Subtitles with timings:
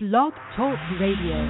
[0.00, 1.42] Blog Talk Radio.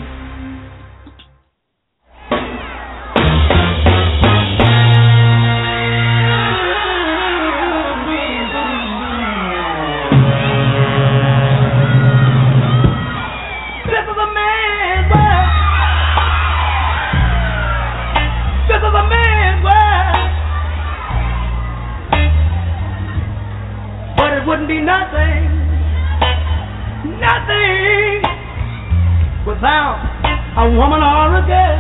[13.85, 15.51] This is a man's world.
[18.65, 20.33] This is a man's world.
[24.17, 25.45] But it wouldn't be nothing,
[27.21, 28.28] nothing
[29.59, 29.99] without
[30.57, 31.79] a woman or a girl.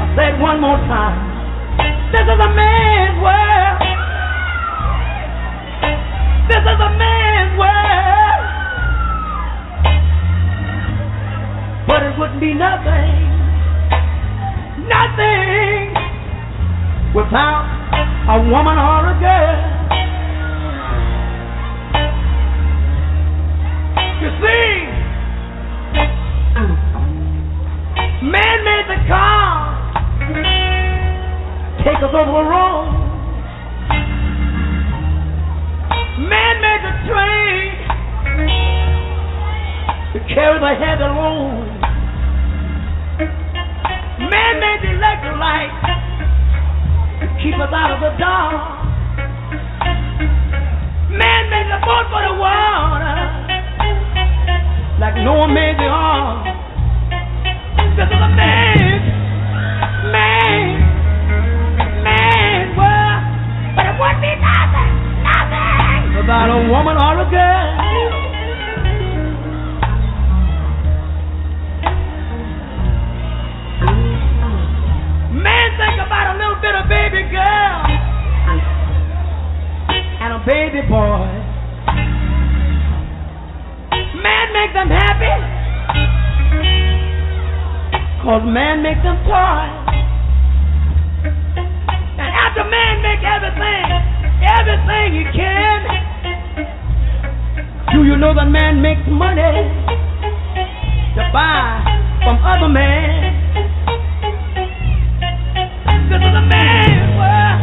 [0.00, 1.20] I say it one more time.
[2.08, 3.80] This is a man's world.
[6.48, 8.44] This is a man's world.
[11.86, 13.28] But it wouldn't be nothing,
[14.88, 15.92] nothing
[17.12, 17.68] without
[18.32, 19.71] a woman or a girl.
[24.42, 24.48] See,
[28.26, 29.72] man made the car
[31.84, 32.90] take us over the road.
[36.26, 37.70] Man made the train
[40.10, 41.70] to carry the heavy load.
[44.26, 45.70] Man made the electric light
[47.20, 48.58] to keep us out of the dark.
[51.14, 52.91] Man made the boat for the water
[55.02, 56.46] like Noah made the ark.
[57.98, 59.02] This is a man,
[60.14, 60.78] man,
[62.06, 62.70] man
[63.74, 64.94] but it wouldn't be nothing,
[65.26, 67.74] nothing without a woman or a girl.
[75.34, 77.90] Man, think about a little bit of baby girl
[80.22, 81.41] and a baby boy.
[84.62, 85.34] Make them happy.
[88.22, 89.74] Cause man makes them toys.
[92.14, 93.86] And after man make everything,
[94.38, 95.78] everything he can,
[97.90, 99.66] do you know that man makes money
[101.18, 101.82] to buy
[102.22, 103.34] from other men?
[106.06, 106.44] This is a
[107.18, 107.58] world.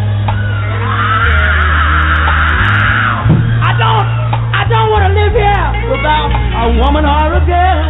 [3.64, 4.08] I don't,
[4.52, 7.90] I don't want to live here without a woman or a girl.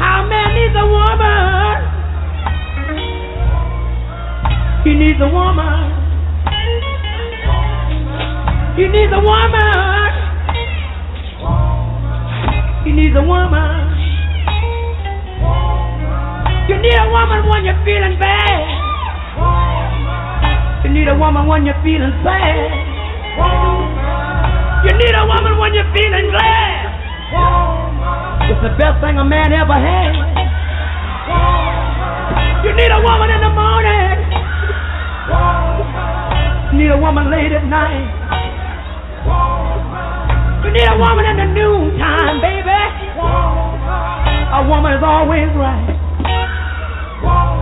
[0.00, 1.76] How man needs a woman?
[4.84, 5.92] He needs a woman.
[8.76, 10.12] He needs a woman.
[12.84, 13.84] He needs a woman.
[16.68, 18.73] You need a woman when you're feeling bad.
[21.04, 22.72] Need a woman when you're feeling sad.
[24.88, 28.48] You need a woman when you're feeling glad.
[28.48, 30.16] It's the best thing a man ever had.
[32.64, 34.16] You need a woman in the morning.
[36.72, 38.08] You need a woman late at night.
[40.64, 42.80] You need a woman in the noontime, baby.
[44.56, 46.00] A woman is always right.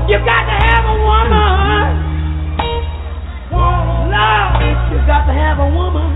[0.07, 1.62] You got to have a woman.
[4.93, 6.13] You got to have a woman.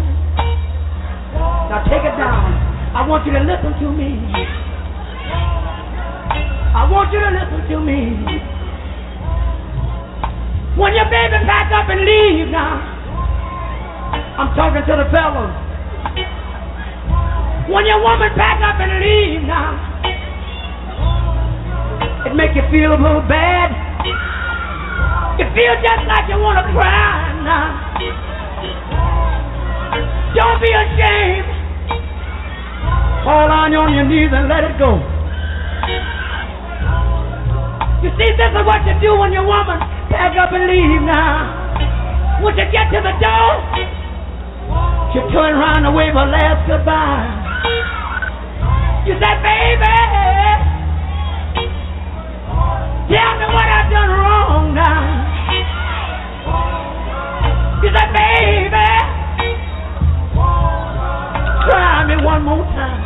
[1.72, 2.53] Now take it down.
[2.92, 4.20] I want you to listen to me.
[6.76, 8.00] I want you to listen to me.
[10.76, 12.76] When your baby pack up and leave now,
[14.36, 15.53] I'm talking to the fellas.
[17.72, 19.72] When your woman pack up and leave now,
[22.28, 23.72] it make you feel a little bad.
[25.41, 27.85] You feel just like you want to cry now.
[30.36, 31.48] Don't be ashamed.
[33.24, 35.00] Fall on your knees and let it go.
[38.04, 39.80] You see, this is what you do when your woman
[40.12, 42.44] pack up and leave now.
[42.44, 43.53] When you get to the door,
[45.16, 47.32] you turn around and wave a last goodbye.
[49.09, 49.97] You said, baby,
[53.09, 55.00] tell me what I've done wrong now.
[57.80, 58.66] You said, baby,
[62.06, 63.05] me one more time.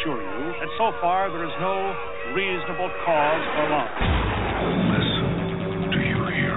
[0.00, 1.76] Assure you that so far there is no
[2.32, 3.92] reasonable cause for alarm.
[4.96, 5.92] Listen.
[5.92, 6.56] Do you hear?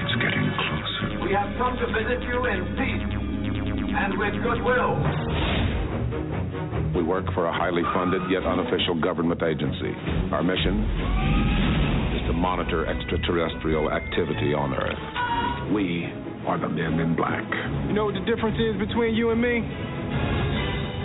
[0.00, 1.20] It's getting closer.
[1.20, 3.12] We have come to visit you in peace
[3.92, 4.96] and with goodwill.
[6.96, 9.92] We work for a highly funded yet unofficial government agency.
[10.32, 10.80] Our mission
[12.16, 15.74] is to monitor extraterrestrial activity on Earth.
[15.74, 16.08] We
[16.48, 17.44] are the men in black.
[17.88, 19.60] You know what the difference is between you and me?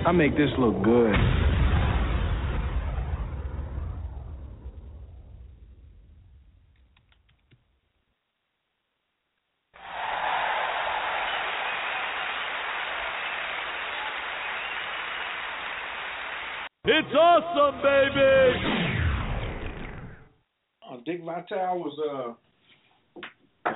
[0.08, 1.16] I make this look good.
[16.90, 17.14] It's
[17.58, 18.54] awesome, baby!
[20.90, 22.38] Uh, Dick Vitale was
[23.66, 23.72] uh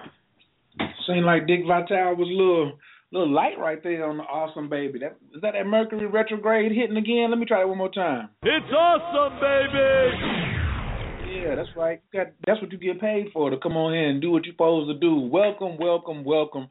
[1.07, 2.73] seemed like Dick Vitale was a little
[3.11, 4.99] little light right there on the awesome baby.
[4.99, 7.29] That is that that Mercury retrograde hitting again?
[7.29, 8.29] Let me try that one more time.
[8.43, 11.41] It's awesome, baby!
[11.41, 12.01] Yeah, that's right.
[12.13, 14.89] That's what you get paid for to come on here and do what you're supposed
[14.89, 15.15] to do.
[15.15, 16.69] Welcome, welcome, welcome.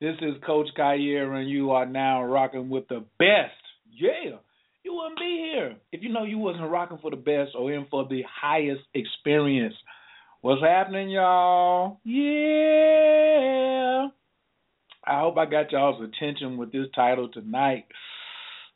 [0.00, 3.56] This is Coach Khayr, and you are now rocking with the best.
[3.92, 4.36] Yeah,
[4.84, 7.86] you wouldn't be here if you know you wasn't rocking for the best or in
[7.90, 9.74] for the highest experience.
[10.40, 12.00] What's happening, y'all?
[12.04, 14.08] Yeah.
[15.06, 17.86] I hope I got y'all's attention with this title tonight.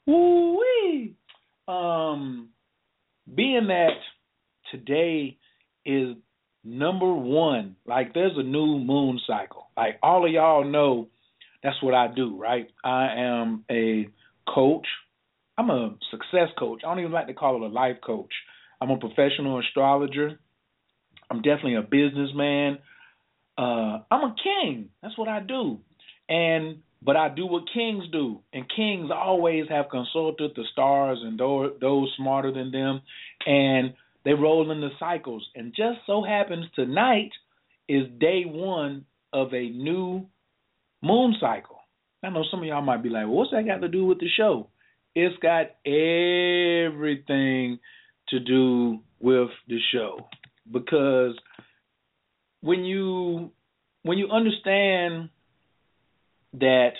[0.06, 1.14] Woo wee.
[1.66, 2.50] Um,
[3.34, 3.96] being that
[4.70, 5.38] today
[5.86, 6.16] is
[6.64, 9.68] number one, like there's a new moon cycle.
[9.76, 11.08] Like all of y'all know,
[11.62, 12.68] that's what I do, right?
[12.82, 14.08] I am a
[14.46, 14.86] coach.
[15.56, 16.82] I'm a success coach.
[16.84, 18.32] I don't even like to call it a life coach.
[18.80, 20.38] I'm a professional astrologer.
[21.30, 22.78] I'm definitely a businessman.
[23.56, 24.90] Uh, I'm a king.
[25.02, 25.78] That's what I do.
[26.28, 31.38] And but I do what kings do, and kings always have consulted the stars and
[31.38, 33.02] those, smarter than them,
[33.44, 33.92] and
[34.24, 35.46] they roll in the cycles.
[35.54, 37.28] And just so happens tonight
[37.90, 39.04] is day one
[39.34, 40.26] of a new
[41.02, 41.80] moon cycle.
[42.22, 44.18] I know some of y'all might be like, well, what's that got to do with
[44.18, 44.68] the show?
[45.14, 47.78] It's got everything
[48.28, 50.18] to do with the show
[50.70, 51.38] because
[52.60, 53.50] when you
[54.02, 55.30] when you understand
[56.54, 56.92] that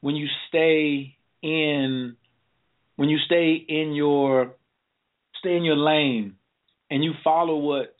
[0.00, 2.16] when you stay in
[2.96, 4.54] when you stay in your
[5.40, 6.36] stay in your lane
[6.90, 7.94] and you follow what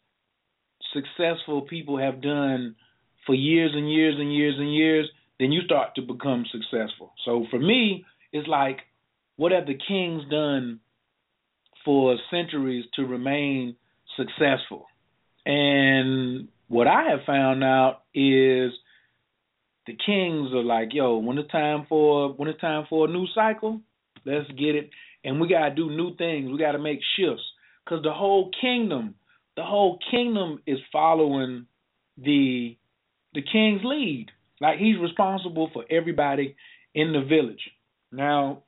[0.92, 2.76] successful people have done
[3.26, 7.12] for years and years and years and years, then you start to become successful.
[7.24, 8.04] So for me,
[8.34, 8.80] it's like
[9.36, 10.80] what have the kings done
[11.84, 13.76] for centuries to remain
[14.16, 14.86] successful?
[15.46, 18.72] And what I have found out is
[19.86, 23.26] the kings are like, yo, when it's time for when it's time for a new
[23.34, 23.80] cycle,
[24.24, 24.90] let's get it.
[25.24, 26.50] And we gotta do new things.
[26.50, 27.44] We gotta make shifts.
[27.88, 29.14] Cause the whole kingdom,
[29.56, 31.66] the whole kingdom is following
[32.16, 32.76] the
[33.34, 34.26] the king's lead.
[34.60, 36.56] Like he's responsible for everybody
[36.94, 37.60] in the village.
[38.14, 38.62] Now,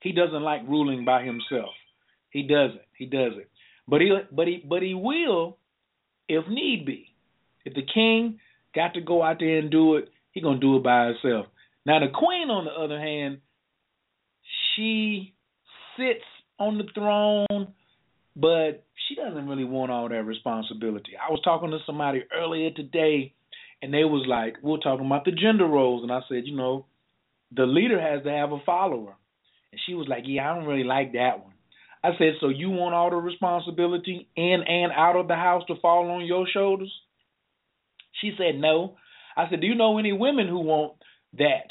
[0.00, 1.70] he doesn't like ruling by himself.
[2.30, 2.82] He doesn't.
[2.96, 3.46] He doesn't.
[3.88, 5.58] But he but he but he will
[6.28, 7.14] if need be.
[7.64, 8.38] If the king
[8.74, 11.46] got to go out there and do it, he gonna do it by himself.
[11.84, 13.38] Now the queen on the other hand,
[14.74, 15.34] she
[15.96, 16.24] sits
[16.58, 17.72] on the throne,
[18.34, 21.12] but she doesn't really want all that responsibility.
[21.16, 23.34] I was talking to somebody earlier today
[23.82, 26.56] and they was like, we are talking about the gender roles and I said, you
[26.56, 26.86] know,
[27.52, 29.16] the leader has to have a follower.
[29.72, 31.54] And she was like, Yeah, I don't really like that one.
[32.02, 35.80] I said, So you want all the responsibility in and out of the house to
[35.80, 36.92] fall on your shoulders?
[38.20, 38.96] She said, No.
[39.36, 40.94] I said, Do you know any women who want
[41.38, 41.68] that?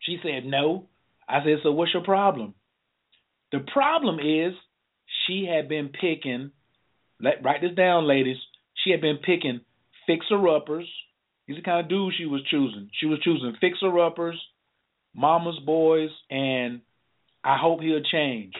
[0.00, 0.88] She said, No.
[1.28, 2.54] I said, So what's your problem?
[3.52, 4.54] The problem is
[5.26, 6.50] she had been picking,
[7.20, 8.36] let, write this down, ladies.
[8.84, 9.60] She had been picking
[10.06, 10.88] fixer uppers.
[11.46, 12.90] These are the kind of dudes she was choosing.
[12.98, 14.40] She was choosing fixer uppers,
[15.16, 16.80] mama's boys, and
[17.42, 18.54] I hope he'll change.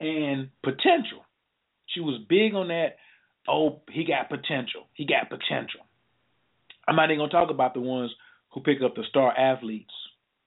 [0.00, 1.24] And potential.
[1.88, 2.96] She was big on that.
[3.48, 4.88] Oh, he got potential.
[4.94, 5.80] He got potential.
[6.88, 8.10] I'm not even gonna talk about the ones
[8.52, 9.92] who pick up the star athletes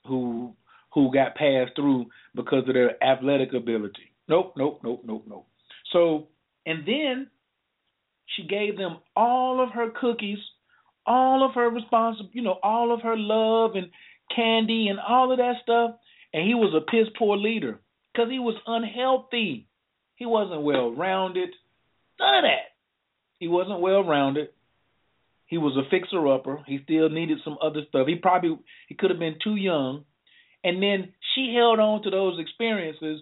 [0.06, 0.54] who
[0.94, 4.14] who got passed through because of their athletic ability.
[4.28, 5.48] Nope, nope, nope, nope, nope.
[5.94, 6.28] So
[6.66, 7.28] and then
[8.36, 10.40] she gave them all of her cookies
[11.08, 13.88] all of her responsibility, you know, all of her love and
[14.36, 15.92] candy and all of that stuff,
[16.34, 17.80] and he was a piss poor leader
[18.14, 19.68] because he was unhealthy.
[20.16, 21.50] He wasn't well rounded.
[22.20, 22.74] None of that.
[23.40, 24.50] He wasn't well rounded.
[25.46, 26.64] He was a fixer upper.
[26.66, 28.08] He still needed some other stuff.
[28.08, 28.58] He probably
[28.88, 30.04] he could have been too young.
[30.64, 33.22] And then she held on to those experiences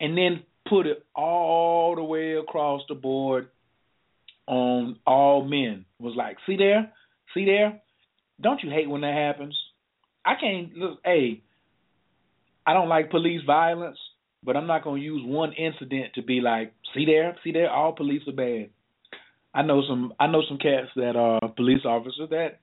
[0.00, 3.48] and then put it all the way across the board
[4.46, 5.86] on all men.
[5.98, 6.92] Was like, see there,
[7.32, 7.80] see there.
[8.40, 9.56] Don't you hate when that happens?
[10.24, 11.00] I can't look.
[11.04, 11.42] Hey,
[12.66, 13.98] I don't like police violence,
[14.42, 17.70] but I'm not gonna use one incident to be like, see there, see there.
[17.70, 18.70] All police are bad.
[19.54, 20.14] I know some.
[20.18, 22.58] I know some cats that are police officers that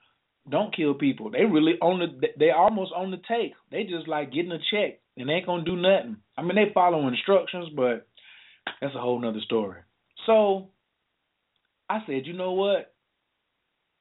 [0.50, 1.32] don't kill people.
[1.32, 2.28] They really on the.
[2.38, 3.54] They almost on the take.
[3.72, 6.18] They just like getting a check and they ain't gonna do nothing.
[6.38, 8.08] I mean, they follow instructions, but
[8.82, 9.82] that's a whole nother story.
[10.26, 10.70] So
[11.90, 12.94] I said, you know what?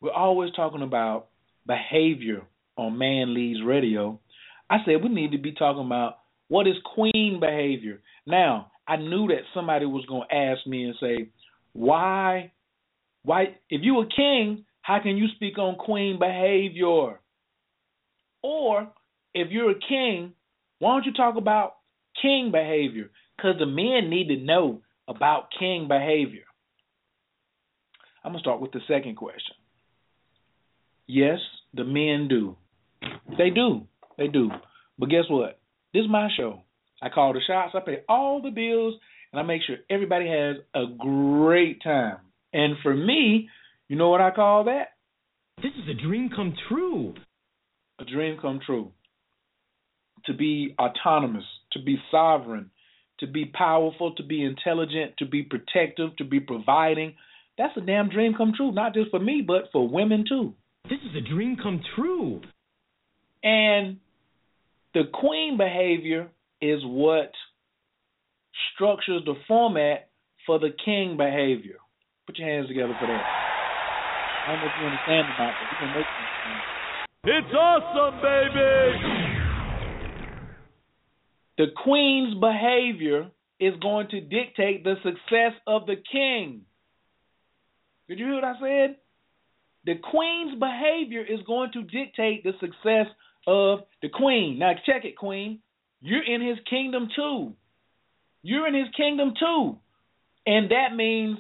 [0.00, 1.28] We're always talking about
[1.66, 2.42] behavior
[2.80, 4.18] on Man Leads Radio.
[4.68, 6.18] I said we need to be talking about
[6.48, 8.00] what is queen behavior.
[8.26, 11.28] Now, I knew that somebody was going to ask me and say,
[11.72, 12.52] why,
[13.22, 17.20] why, if you a king, how can you speak on queen behavior?
[18.42, 18.88] Or
[19.34, 20.32] if you're a king,
[20.78, 21.74] why don't you talk about
[22.20, 23.10] king behavior?
[23.36, 26.44] Because the men need to know about king behavior.
[28.24, 29.56] I'm going to start with the second question.
[31.06, 31.38] Yes,
[31.74, 32.56] the men do.
[33.38, 33.86] They do.
[34.18, 34.50] They do.
[34.98, 35.58] But guess what?
[35.94, 36.62] This is my show.
[37.02, 38.94] I call the shots, I pay all the bills,
[39.32, 42.18] and I make sure everybody has a great time.
[42.52, 43.48] And for me,
[43.88, 44.88] you know what I call that?
[45.62, 47.14] This is a dream come true.
[47.98, 48.92] A dream come true.
[50.26, 52.70] To be autonomous, to be sovereign,
[53.20, 57.14] to be powerful, to be intelligent, to be protective, to be providing.
[57.56, 60.54] That's a damn dream come true, not just for me, but for women too.
[60.84, 62.40] This is a dream come true.
[63.42, 63.98] And
[64.94, 66.28] the queen behavior
[66.60, 67.32] is what
[68.74, 70.08] structures the format
[70.46, 71.76] for the king behavior.
[72.26, 73.24] Put your hands together for that.
[74.46, 75.68] I don't know if you understand about that.
[75.70, 76.30] You can make it.
[77.22, 79.40] It's awesome, baby.
[81.58, 83.30] The queen's behavior
[83.60, 86.62] is going to dictate the success of the king.
[88.08, 88.96] Did you hear what I said?
[89.84, 93.06] The queen's behavior is going to dictate the success
[93.46, 94.58] of the queen.
[94.58, 95.60] Now check it, queen.
[96.00, 97.54] You're in his kingdom too.
[98.42, 99.78] You're in his kingdom too.
[100.46, 101.38] And that means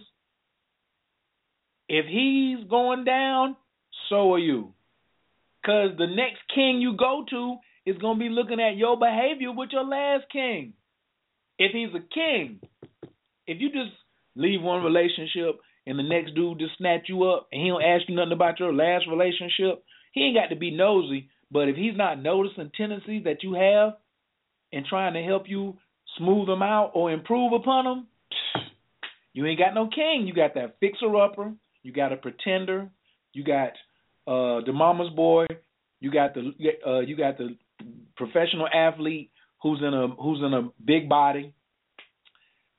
[1.88, 3.56] if he's going down,
[4.08, 4.72] so are you.
[5.60, 9.52] Because the next king you go to is going to be looking at your behavior
[9.52, 10.74] with your last king.
[11.58, 12.60] If he's a king,
[13.46, 13.92] if you just
[14.36, 18.08] leave one relationship and the next dude just snatch you up and he don't ask
[18.08, 21.28] you nothing about your last relationship, he ain't got to be nosy.
[21.50, 23.94] But if he's not noticing tendencies that you have
[24.72, 25.76] and trying to help you
[26.18, 28.06] smooth them out or improve upon them,
[29.32, 30.26] you ain't got no king.
[30.26, 31.52] You got that fixer upper.
[31.82, 32.88] You got a pretender.
[33.32, 33.70] You got
[34.26, 35.46] uh, the mama's boy.
[36.00, 36.52] You got the
[36.86, 37.56] uh, you got the
[38.16, 39.30] professional athlete
[39.62, 41.54] who's in a who's in a big body.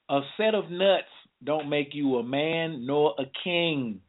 [0.09, 1.07] A set of nuts
[1.43, 4.01] don't make you a man nor a king.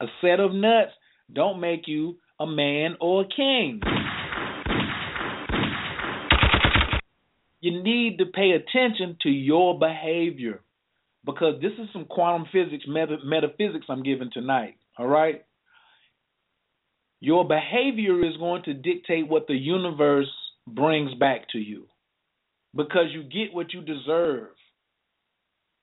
[0.00, 0.92] A set of nuts
[1.32, 3.80] don't make you a man or a king.
[7.60, 10.60] You need to pay attention to your behavior
[11.24, 14.76] because this is some quantum physics, meta- metaphysics I'm giving tonight.
[14.98, 15.44] All right?
[17.20, 20.30] Your behavior is going to dictate what the universe
[20.66, 21.86] brings back to you
[22.74, 24.48] because you get what you deserve.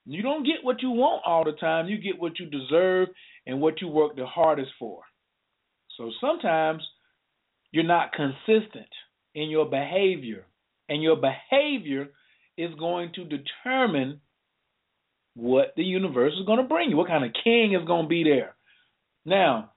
[0.06, 3.10] You don't get what you want all the time, you get what you deserve
[3.46, 5.02] and what you work the hardest for.
[5.98, 6.82] So sometimes
[7.72, 8.88] you're not consistent
[9.36, 10.46] in your behavior,
[10.90, 12.10] and your behavior
[12.58, 14.22] is going to determine
[15.36, 18.10] what the universe is going to bring you, what kind of king is going to
[18.10, 18.56] be there.
[19.26, 19.72] Now,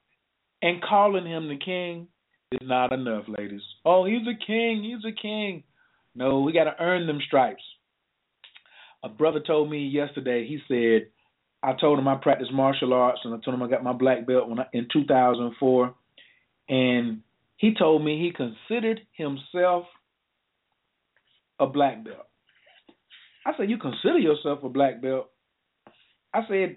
[0.62, 2.08] and calling him the king
[2.52, 3.62] is not enough, ladies.
[3.84, 5.64] Oh, he's a king, he's a king.
[6.14, 7.62] No, we got to earn them stripes.
[9.02, 11.08] A brother told me yesterday, he said,
[11.62, 14.26] I told him I practice martial arts and I told him I got my black
[14.26, 15.94] belt when I, in 2004
[16.70, 17.20] and
[17.56, 19.84] he told me he considered himself
[21.60, 22.26] a black belt.
[23.46, 25.30] I said, You consider yourself a black belt?
[26.34, 26.76] I said,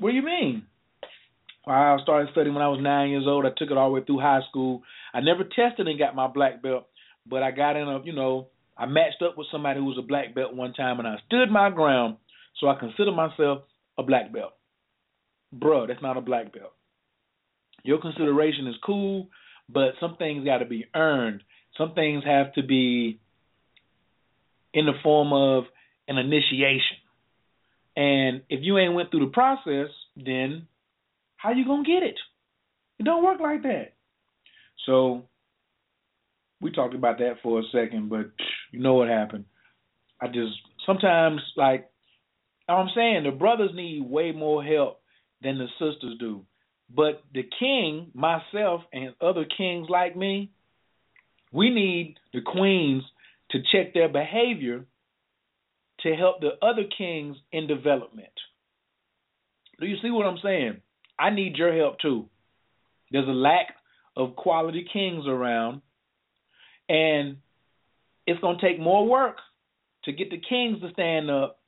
[0.00, 0.66] What do you mean?
[1.66, 3.46] Well, I started studying when I was nine years old.
[3.46, 4.82] I took it all the way through high school.
[5.14, 6.86] I never tested and got my black belt,
[7.26, 10.02] but I got in a, you know, I matched up with somebody who was a
[10.02, 12.16] black belt one time and I stood my ground.
[12.60, 13.62] So I consider myself
[13.96, 14.52] a black belt.
[15.56, 16.72] Bruh, that's not a black belt.
[17.84, 19.28] Your consideration is cool,
[19.68, 21.42] but some things got to be earned.
[21.78, 23.20] Some things have to be
[24.74, 25.64] in the form of
[26.08, 26.98] an initiation.
[27.96, 30.66] And if you ain't went through the process, then
[31.36, 32.18] how you gonna get it?
[32.98, 33.92] It don't work like that.
[34.84, 35.22] So
[36.60, 38.30] we talked about that for a second, but
[38.72, 39.44] you know what happened.
[40.20, 40.52] I just
[40.84, 41.88] sometimes like
[42.68, 45.00] I'm saying the brothers need way more help
[45.40, 46.44] than the sisters do.
[46.94, 50.50] But the king, myself, and other kings like me,
[51.52, 53.04] we need the queens
[53.50, 54.84] to check their behavior
[56.00, 58.28] to help the other kings in development.
[59.80, 60.80] Do you see what I'm saying?
[61.18, 62.28] I need your help too.
[63.10, 63.68] There's a lack
[64.16, 65.82] of quality kings around,
[66.88, 67.38] and
[68.26, 69.36] it's going to take more work
[70.04, 71.60] to get the kings to stand up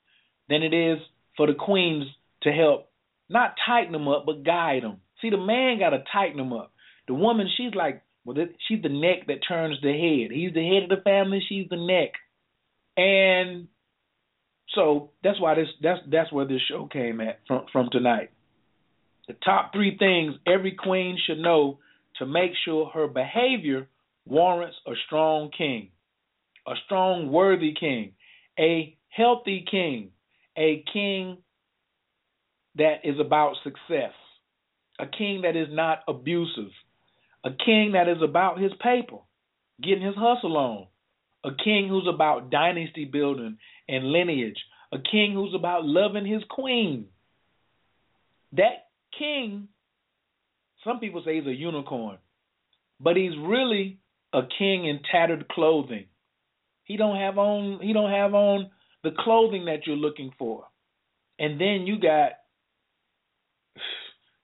[0.49, 0.99] than it is
[1.37, 2.05] for the queens
[2.43, 2.91] to help
[3.29, 4.99] not tighten them up, but guide them.
[5.21, 6.73] See, the man got to tighten them up.
[7.09, 10.37] The woman, she's like, well, she's the neck that turns the head.
[10.37, 11.41] He's the head of the family.
[11.49, 12.11] She's the neck,
[12.97, 13.69] and
[14.75, 18.31] so that's why this that's that's where this show came at from from tonight.
[19.29, 21.79] The top three things every queen should know
[22.19, 23.87] to make sure her behavior
[24.27, 25.91] warrants a strong king,
[26.67, 28.13] a strong, worthy king,
[28.59, 30.11] a healthy king,
[30.57, 31.39] a king
[32.77, 34.13] that is about success,
[34.99, 36.73] a king that is not abusive,
[37.47, 39.19] a king that is about his paper,
[39.81, 40.87] getting his hustle on,
[41.45, 44.59] a king who's about dynasty building and lineage,
[44.93, 47.07] a king who's about loving his queen.
[48.53, 49.69] That king,
[50.83, 52.19] some people say he's a unicorn,
[52.99, 54.01] but he's really
[54.33, 56.07] a king in tattered clothing.
[56.83, 58.71] He don't have on he don't have on
[59.05, 60.65] the clothing that you're looking for.
[61.39, 62.33] And then you got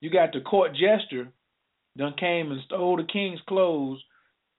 [0.00, 1.32] you got the court jester
[1.96, 4.02] done came and stole the king's clothes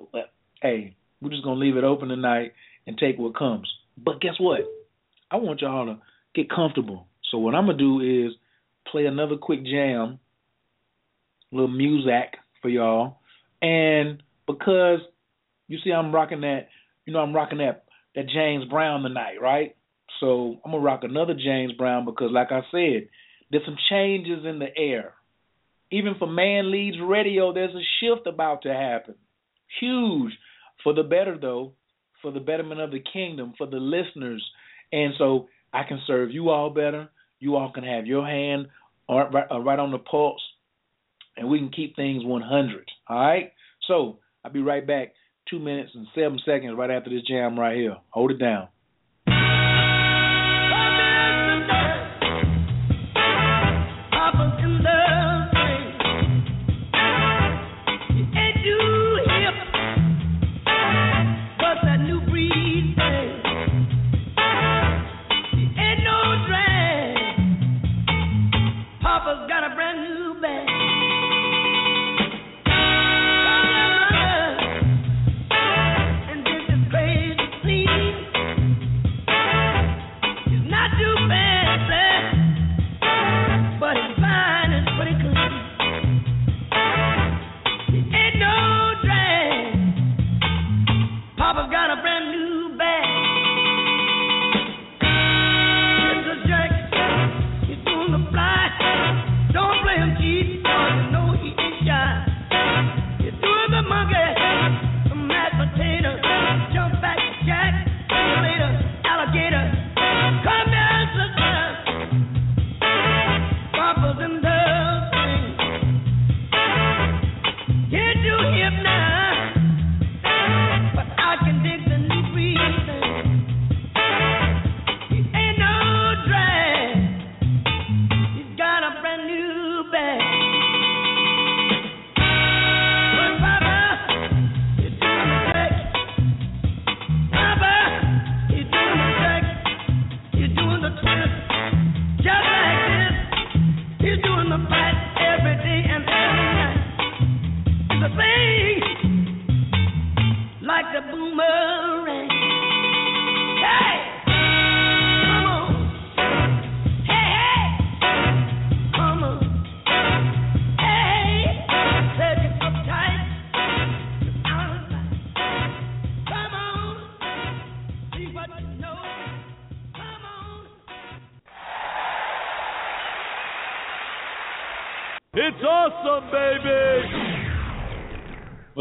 [0.59, 2.53] hey, we're just going to leave it open tonight
[2.87, 3.71] and take what comes.
[3.97, 4.61] But guess what?
[5.31, 5.99] I want y'all to
[6.33, 7.07] get comfortable.
[7.31, 8.33] So what I'm to do is
[8.91, 10.19] play another quick jam,
[11.51, 13.19] little music for y'all.
[13.61, 14.99] And because
[15.67, 16.67] you see, I'm rocking that.
[17.05, 19.75] You know, I'm rocking that that James Brown tonight, right?
[20.19, 23.09] So I'm gonna rock another James Brown because, like I said,
[23.51, 25.13] there's some changes in the air.
[25.91, 29.15] Even for Man Leads Radio, there's a shift about to happen.
[29.79, 30.33] Huge
[30.83, 31.73] for the better, though,
[32.25, 34.43] for the betterment of the kingdom, for the listeners,
[34.91, 37.07] and so I can serve you all better.
[37.39, 38.65] You all can have your hand
[39.07, 40.41] uh, right on the pulse,
[41.37, 42.89] and we can keep things 100.
[43.07, 43.51] All right.
[43.87, 45.13] So I'll be right back
[45.47, 47.97] two minutes and seven seconds right after this jam right here.
[48.09, 48.69] Hold it down.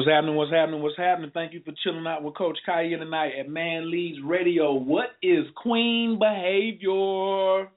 [0.04, 0.36] What's happening?
[0.36, 0.82] What's happening?
[0.82, 1.30] What's happening?
[1.32, 4.74] Thank you for chilling out with Coach Khayr tonight at Man Leads Radio.
[4.74, 7.70] What is queen behavior?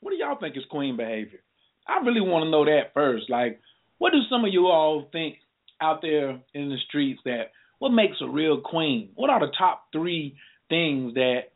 [0.00, 1.40] What do y'all think is queen behavior?
[1.86, 3.28] I really want to know that first.
[3.28, 3.60] Like,
[3.98, 5.34] what do some of you all think
[5.78, 9.10] out there in the streets that what makes a real queen?
[9.14, 10.36] What are the top three
[10.70, 11.50] things that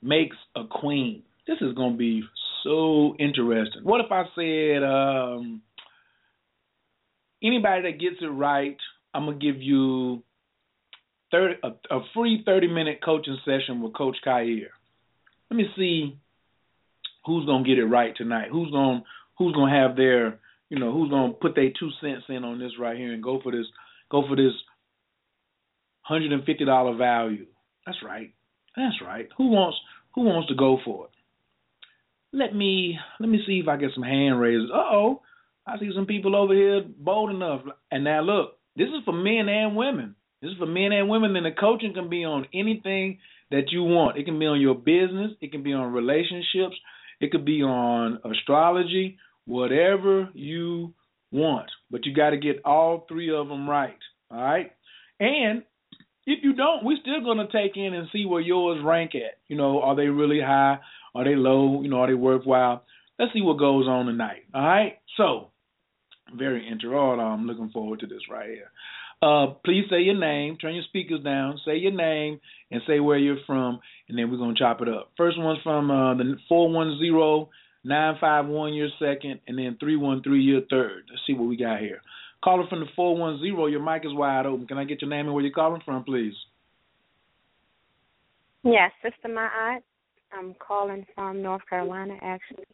[0.00, 1.24] makes a queen?
[1.46, 2.22] This is gonna be
[2.62, 3.82] so interesting.
[3.82, 5.60] What if I said, um,
[7.42, 8.78] anybody that gets it right,
[9.12, 10.22] I'm gonna give you
[11.32, 14.66] 30, a, a free 30 minute coaching session with Coach Khayr.
[15.50, 16.16] Let me see
[17.26, 18.48] who's gonna get it right tonight.
[18.50, 19.02] Who's gonna
[19.38, 22.72] who's gonna have their you know who's gonna put their two cents in on this
[22.78, 23.66] right here and go for this
[24.10, 24.52] go for this
[26.02, 27.46] hundred and fifty dollar value.
[27.86, 28.32] That's right.
[28.76, 29.28] That's right.
[29.36, 29.78] Who wants
[30.14, 31.10] who wants to go for it?
[32.32, 34.70] Let me let me see if I get some hand raises.
[34.72, 35.22] Uh oh.
[35.66, 37.62] I see some people over here bold enough.
[37.90, 40.14] And now look, this is for men and women.
[40.40, 41.36] This is for men and women.
[41.36, 43.18] And the coaching can be on anything
[43.50, 44.16] that you want.
[44.16, 45.32] It can be on your business.
[45.42, 46.76] It can be on relationships.
[47.20, 49.18] It could be on astrology.
[49.44, 50.94] Whatever you
[51.30, 51.68] want.
[51.90, 53.98] But you got to get all three of them right.
[54.30, 54.72] All right.
[55.18, 55.62] And
[56.26, 59.38] if you don't, we're still going to take in and see where yours rank at.
[59.48, 60.78] You know, are they really high?
[61.14, 61.82] Are they low?
[61.82, 62.84] You know, are they worthwhile?
[63.18, 64.44] Let's see what goes on tonight.
[64.54, 64.98] All right.
[65.18, 65.50] So,
[66.36, 66.92] very interesting.
[66.92, 68.70] I'm looking forward to this right here.
[69.22, 70.56] Uh, please say your name.
[70.56, 71.60] Turn your speakers down.
[71.64, 72.40] Say your name
[72.70, 75.12] and say where you're from, and then we're gonna chop it up.
[75.16, 77.50] First one's from uh, the four one zero
[77.84, 81.04] nine five one your second, and then three one three your third.
[81.10, 82.00] Let's see what we got here.
[82.42, 83.66] Caller from the four one zero.
[83.66, 84.66] Your mic is wide open.
[84.66, 86.34] Can I get your name and where you're calling from, please?
[88.62, 89.84] Yes, Sister My Aunt.
[90.32, 92.64] I'm calling from North Carolina, actually.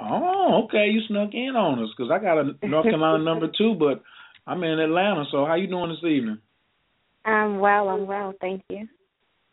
[0.00, 0.88] Oh, okay.
[0.90, 4.02] You snuck in on us because I got a North Carolina number two, but
[4.46, 5.24] I'm in Atlanta.
[5.30, 6.38] So how you doing this evening?
[7.24, 7.88] I'm well.
[7.88, 8.34] I'm well.
[8.40, 8.88] Thank you.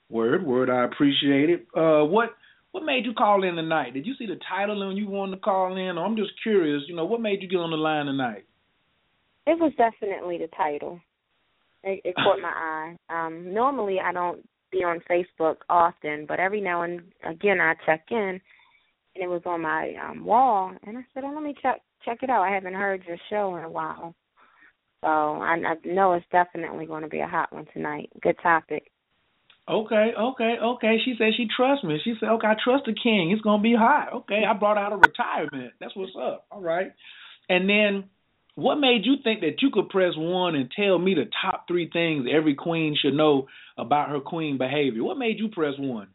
[0.10, 0.70] Word, word.
[0.70, 1.68] I appreciate it.
[1.76, 2.32] Uh, what
[2.72, 3.94] what made you call in tonight?
[3.94, 5.98] Did you see the title and you wanted to call in?
[5.98, 6.84] Or I'm just curious.
[6.88, 8.46] You know, what made you get on the line tonight?
[9.46, 11.00] It was definitely the title.
[11.84, 12.98] It, it caught my eye.
[13.10, 18.06] Um, normally, I don't be on Facebook often, but every now and again, I check
[18.12, 18.40] in
[19.16, 22.20] and it was on my um wall and I said, Oh let me check check
[22.22, 22.44] it out.
[22.44, 24.16] I haven't heard your show in a while.
[25.02, 28.10] So I, I know it's definitely going to be a hot one tonight.
[28.22, 28.92] Good topic.
[29.70, 30.98] Okay, okay, okay.
[31.06, 32.00] She said she trusts me.
[32.04, 33.32] She said, Okay, I trust the king.
[33.32, 34.14] It's gonna be hot.
[34.14, 35.74] Okay, I brought out a retirement.
[35.80, 36.46] That's what's up.
[36.52, 36.92] All right.
[37.48, 38.10] And then
[38.56, 41.90] what made you think that you could press one and tell me the top three
[41.92, 43.48] things every queen should know
[43.78, 45.04] about her queen behavior?
[45.04, 46.08] What made you press one?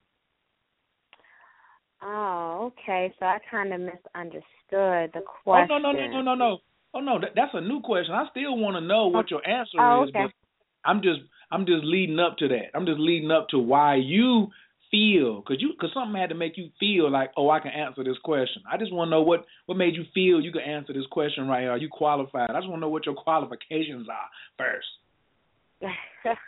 [2.08, 3.12] Oh, okay.
[3.18, 5.68] So I kind of misunderstood the question.
[5.72, 6.58] Oh no, no, no, no, no, no.
[6.94, 8.14] Oh no, that, that's a new question.
[8.14, 10.22] I still want to know what your answer oh, is, okay.
[10.22, 12.70] but I'm just I'm just leading up to that.
[12.74, 14.48] I'm just leading up to why you
[14.88, 18.04] feel because you because something had to make you feel like oh I can answer
[18.04, 18.62] this question.
[18.70, 21.48] I just want to know what what made you feel you could answer this question
[21.48, 21.72] right here.
[21.72, 22.50] Are you qualified?
[22.50, 25.98] I just want to know what your qualifications are first.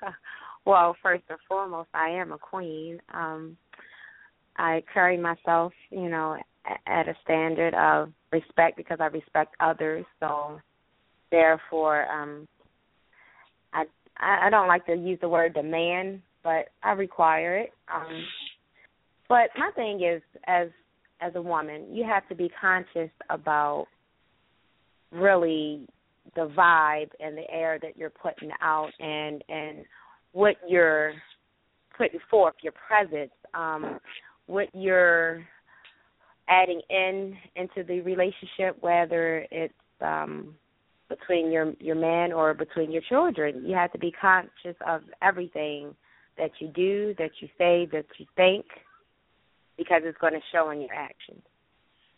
[0.64, 3.00] well, first and foremost, I am a queen.
[3.12, 3.56] Um
[4.58, 6.36] I carry myself, you know,
[6.86, 10.04] at a standard of respect because I respect others.
[10.20, 10.60] So,
[11.30, 12.46] therefore, um,
[13.72, 13.84] I
[14.20, 17.72] I don't like to use the word demand, but I require it.
[17.92, 18.24] Um,
[19.28, 20.68] but my thing is, as
[21.20, 23.86] as a woman, you have to be conscious about
[25.12, 25.86] really
[26.34, 29.84] the vibe and the air that you're putting out, and and
[30.32, 31.12] what you're
[31.96, 33.32] putting forth, your presence.
[33.54, 33.98] Um,
[34.48, 35.46] what you're
[36.48, 40.54] adding in into the relationship, whether it's um,
[41.08, 43.64] between your your man or between your children.
[43.66, 45.94] You have to be conscious of everything
[46.36, 48.64] that you do, that you say, that you think,
[49.76, 51.42] because it's going to show in your actions.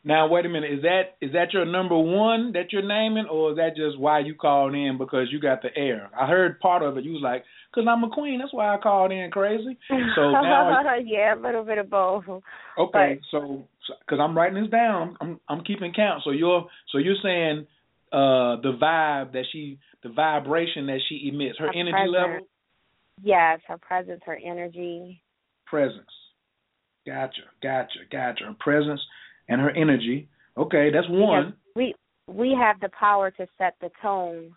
[0.03, 3.51] Now wait a minute, is that is that your number one that you're naming, or
[3.51, 6.11] is that just why you called in because you got the air?
[6.19, 7.05] I heard part of it.
[7.05, 9.94] You was like, "Cause I'm a queen, that's why I called in crazy." So
[10.33, 12.24] now, yeah, a little bit of both.
[12.28, 12.40] Okay,
[12.78, 16.22] but, so because I'm writing this down, I'm I'm keeping count.
[16.24, 17.66] So you're so you're saying
[18.12, 22.12] uh the vibe that she, the vibration that she emits, her, her energy presence.
[22.12, 22.46] level.
[23.22, 25.22] Yes, her presence, her energy.
[25.66, 26.11] Presence.
[27.06, 28.44] Gotcha, gotcha, gotcha.
[28.44, 29.00] Her presence
[29.48, 30.28] and her energy.
[30.56, 31.54] Okay, that's one.
[31.74, 31.94] we
[32.26, 34.52] we have the power to set the tone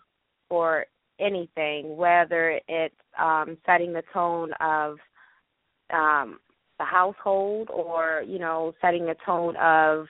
[0.48, 0.86] for
[1.20, 4.96] anything, whether it's um, setting the tone of
[5.92, 6.38] um,
[6.78, 10.06] the household or you know setting a tone of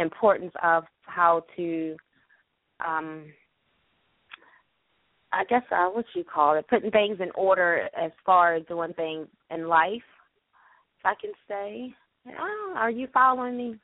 [0.00, 1.96] importance of how to
[2.84, 3.24] um
[5.32, 8.94] I guess uh, what you call it, putting things in order as far as doing
[8.94, 10.02] things in life,
[10.98, 11.94] if I can say.
[12.38, 13.76] Oh, are you following me?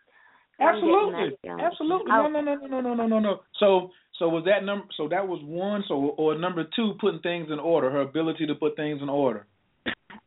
[0.61, 2.11] Absolutely, absolutely.
[2.11, 3.41] No, no, no, no, no, no, no, no.
[3.59, 4.87] So, so was that number?
[4.97, 5.85] So that was one.
[5.89, 7.91] So, or number two, putting things in order.
[7.91, 9.47] Her ability to put things in order.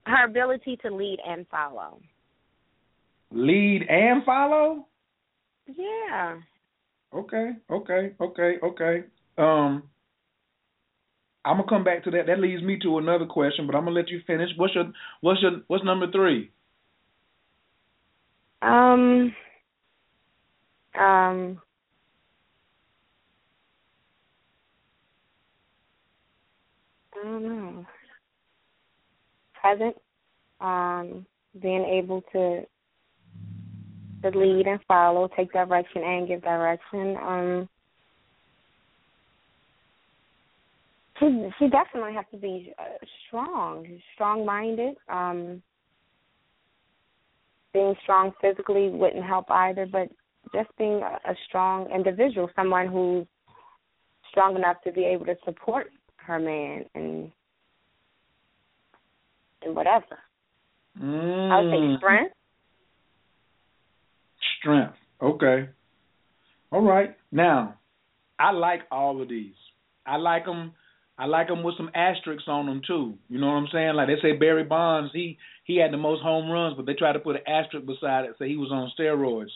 [0.05, 1.99] Her ability to lead and follow.
[3.31, 4.87] Lead and follow.
[5.67, 6.37] Yeah.
[7.13, 7.51] Okay.
[7.69, 8.11] Okay.
[8.19, 8.55] Okay.
[8.63, 9.03] Okay.
[9.37, 9.83] Um.
[11.45, 12.25] I'm gonna come back to that.
[12.25, 14.49] That leads me to another question, but I'm gonna let you finish.
[14.57, 16.51] What's your what's your what's number three?
[18.63, 19.35] Um.
[20.99, 21.61] Um.
[27.25, 27.85] Don't know.
[29.61, 29.95] Present.
[30.61, 31.25] Um.
[31.61, 32.65] Being able to
[34.23, 37.17] to lead and follow, take direction and give direction.
[37.17, 37.69] Um
[41.19, 42.83] she she definitely has to be uh,
[43.27, 44.95] strong, strong minded.
[45.09, 45.61] Um,
[47.73, 50.09] being strong physically wouldn't help either, but
[50.53, 53.25] just being a, a strong individual, someone who's
[54.29, 55.87] strong enough to be able to support
[56.25, 57.31] her man and
[59.63, 60.19] and whatever.
[61.01, 61.51] Mm.
[61.51, 62.33] I would say strength.
[64.59, 64.95] Strength.
[65.21, 65.69] Okay.
[66.71, 67.15] All right.
[67.31, 67.75] Now,
[68.39, 69.55] I like all of these.
[70.05, 70.73] I like them
[71.17, 73.17] I like them with some asterisks on them too.
[73.29, 73.95] You know what I'm saying?
[73.95, 77.13] Like they say Barry Bonds, he he had the most home runs, but they try
[77.13, 79.51] to put an asterisk beside it, say he was on steroids.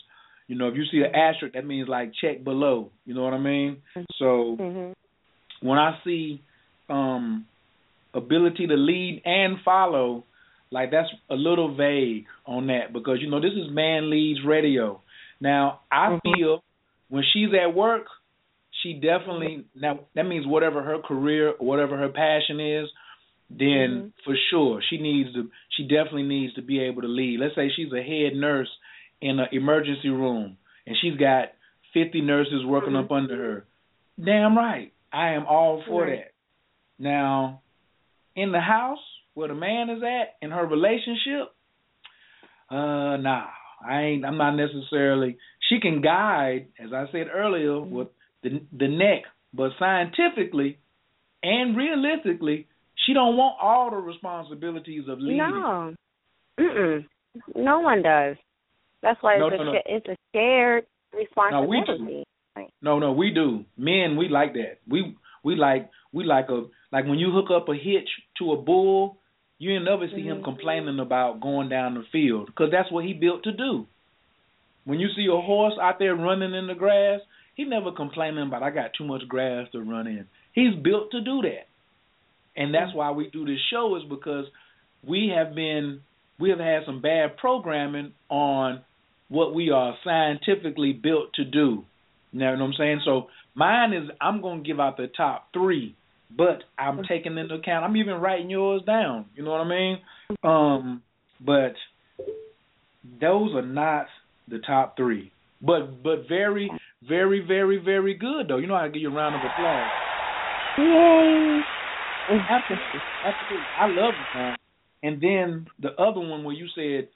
[0.48, 2.90] You know, if you see an asterisk, that means like check below.
[3.04, 3.82] You know what I mean?
[4.18, 5.66] So mm-hmm.
[5.66, 6.42] when I see
[6.90, 7.46] um
[8.14, 10.24] ability to lead and follow,
[10.70, 15.00] like that's a little vague on that because you know this is man leads radio.
[15.40, 16.32] Now I mm-hmm.
[16.34, 16.64] feel
[17.08, 18.06] when she's at work,
[18.82, 22.88] she definitely now that means whatever her career, whatever her passion is,
[23.50, 24.06] then mm-hmm.
[24.24, 27.40] for sure she needs to she definitely needs to be able to lead.
[27.40, 28.70] Let's say she's a head nurse
[29.20, 31.48] in an emergency room and she's got
[31.94, 33.04] 50 nurses working mm-hmm.
[33.04, 33.64] up under her.
[34.22, 34.92] Damn right.
[35.12, 36.18] I am all for right.
[36.18, 36.32] that.
[37.00, 37.62] Now,
[38.36, 38.98] in the house
[39.34, 41.52] where the man is at in her relationship,
[42.70, 43.46] uh nah.
[43.82, 47.94] I ain't I'm not necessarily she can guide, as I said earlier, mm-hmm.
[47.94, 48.08] with
[48.42, 49.22] the the neck,
[49.54, 50.78] but scientifically
[51.42, 52.68] and realistically,
[53.06, 55.38] she don't want all the responsibilities of leading.
[55.38, 55.94] No,
[56.58, 57.04] mm
[57.54, 58.36] no one does.
[59.02, 59.80] That's why no, it's, no, a no.
[59.86, 60.84] it's a shared
[61.16, 62.24] responsibility.
[62.56, 62.68] No, we do.
[62.82, 63.64] No, no, we do.
[63.76, 64.78] Men, we like that.
[64.88, 68.56] We we like we like a like when you hook up a hitch to a
[68.56, 69.16] bull,
[69.58, 70.38] you ain't never see mm-hmm.
[70.38, 73.86] him complaining about going down the field because that's what he built to do.
[74.84, 77.20] When you see a horse out there running in the grass,
[77.54, 80.26] he never complaining about I got too much grass to run in.
[80.52, 81.66] He's built to do that.
[82.56, 84.46] And that's why we do this show is because
[85.06, 86.00] we have been
[86.38, 88.80] we have had some bad programming on
[89.28, 91.84] what we are scientifically built to do.
[92.32, 93.00] You know what I'm saying?
[93.04, 95.96] So mine is I'm gonna give out the top three,
[96.36, 99.26] but I'm taking into account I'm even writing yours down.
[99.34, 99.98] You know what I mean?
[100.42, 101.02] Um
[101.44, 101.74] but
[103.20, 104.06] those are not
[104.48, 105.32] the top three.
[105.62, 106.70] But but very
[107.08, 108.58] very, very, very good though.
[108.58, 109.90] You know how to give you a round of applause.
[110.76, 111.62] Yay!
[112.28, 113.66] Absolutely, absolutely.
[113.78, 114.58] I love it, man.
[115.02, 117.08] And then the other one where you said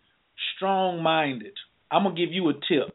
[0.57, 1.53] strong-minded.
[1.91, 2.95] I'm gonna give you a tip.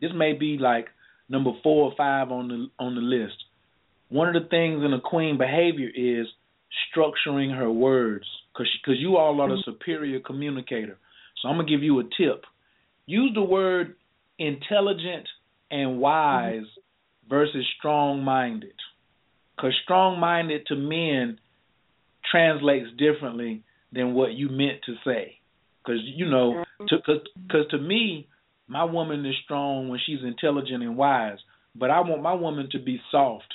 [0.00, 0.86] This may be like
[1.28, 3.36] number four or five on the on the list.
[4.08, 6.26] One of the things in a queen behavior is
[6.94, 10.98] structuring her words, because because you all are the superior communicator.
[11.42, 12.44] So I'm gonna give you a tip.
[13.06, 13.96] Use the word
[14.38, 15.28] intelligent
[15.70, 17.28] and wise mm-hmm.
[17.28, 18.74] versus strong minded.
[19.56, 21.38] Because strong minded to men
[22.30, 23.62] translates differently
[23.92, 25.38] than what you meant to say.
[25.82, 28.26] Because, you know, because to, to me,
[28.68, 31.38] my woman is strong when she's intelligent and wise,
[31.74, 33.52] but I want my woman to be soft.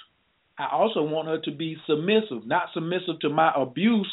[0.57, 4.11] I also want her to be submissive, not submissive to my abuse,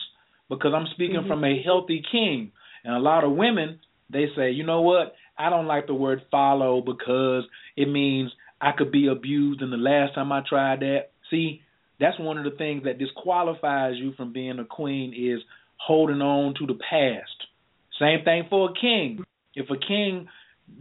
[0.49, 1.29] because I'm speaking mm-hmm.
[1.29, 2.53] from a healthy king.
[2.85, 3.81] And a lot of women,
[4.11, 5.15] they say, you know what?
[5.37, 7.45] I don't like the word follow because
[7.77, 9.61] it means I could be abused.
[9.61, 11.61] And the last time I tried that, see,
[12.01, 15.43] that's one of the things that disqualifies you from being a queen is
[15.77, 17.31] holding on to the past.
[18.01, 19.25] Same thing for a king.
[19.55, 20.29] If a king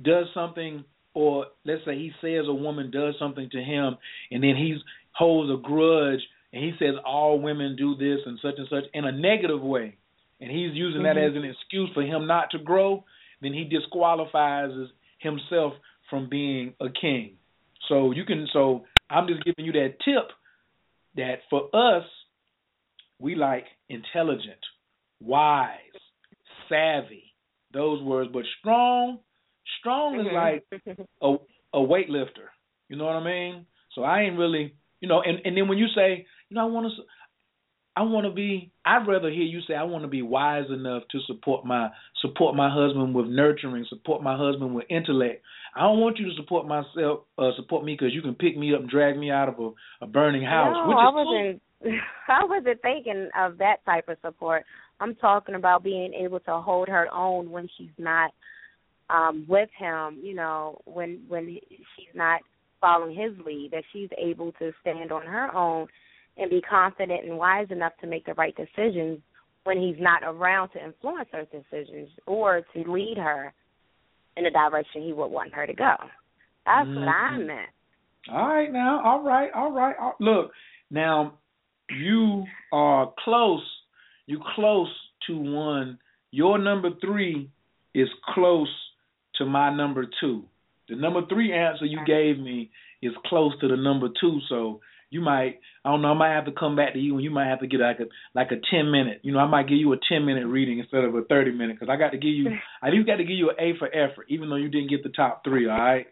[0.02, 3.98] does something, or let's say he says a woman does something to him,
[4.32, 4.78] and then he
[5.12, 6.22] holds a grudge
[6.54, 9.98] and he says all women do this and such and such in a negative way,
[10.40, 11.18] and he's using mm-hmm.
[11.18, 13.04] that as an excuse for him not to grow,
[13.42, 14.72] then he disqualifies
[15.20, 15.74] himself
[16.10, 17.34] from being a king.
[17.90, 20.30] So you can so I'm just giving you that tip
[21.16, 22.06] that for us
[23.20, 24.60] we like intelligent,
[25.20, 25.78] wise,
[26.70, 27.34] savvy,
[27.74, 29.20] those words, but strong
[29.80, 30.36] strong is Mm-hmm.
[30.36, 30.64] like
[31.22, 31.36] a
[31.74, 32.50] a weightlifter.
[32.90, 33.66] You know what I mean?
[33.94, 36.66] So I ain't really, you know, and and then when you say, you know, I
[36.66, 37.04] want to
[37.98, 38.72] I want to be.
[38.86, 41.90] I'd rather hear you say I want to be wise enough to support my
[42.22, 45.44] support my husband with nurturing, support my husband with intellect.
[45.76, 48.74] I don't want you to support myself, uh, support me because you can pick me
[48.74, 50.76] up and drag me out of a, a burning house.
[50.76, 51.62] No, which I wasn't.
[52.28, 54.64] I wasn't thinking of that type of support.
[55.00, 58.32] I'm talking about being able to hold her own when she's not
[59.10, 60.20] um with him.
[60.22, 62.42] You know, when when she's not
[62.82, 65.88] following his lead, that she's able to stand on her own
[66.38, 69.20] and be confident and wise enough to make the right decisions
[69.64, 73.54] when he's not around to influence her decisions or to lead her
[74.38, 75.96] in the direction he would want her to go.
[76.66, 77.46] That's what I Mhm.
[77.48, 77.70] meant.
[78.30, 79.96] All right now, all right, all right.
[79.98, 80.54] all- Look,
[80.92, 81.34] now
[81.90, 83.84] you are close.
[84.26, 86.00] You close to one.
[86.32, 87.50] Your number three
[87.94, 88.87] is close
[89.38, 90.44] to my number two.
[90.90, 92.70] The number three answer you gave me
[93.02, 94.40] is close to the number two.
[94.50, 97.24] So you might, I don't know, I might have to come back to you, and
[97.24, 99.20] you might have to get like a like a ten minute.
[99.24, 101.78] You know, I might give you a ten minute reading instead of a thirty minute
[101.80, 102.50] because I got to give you,
[102.82, 105.04] I do got to give you an A for effort, even though you didn't get
[105.04, 105.68] the top three.
[105.70, 106.08] All right.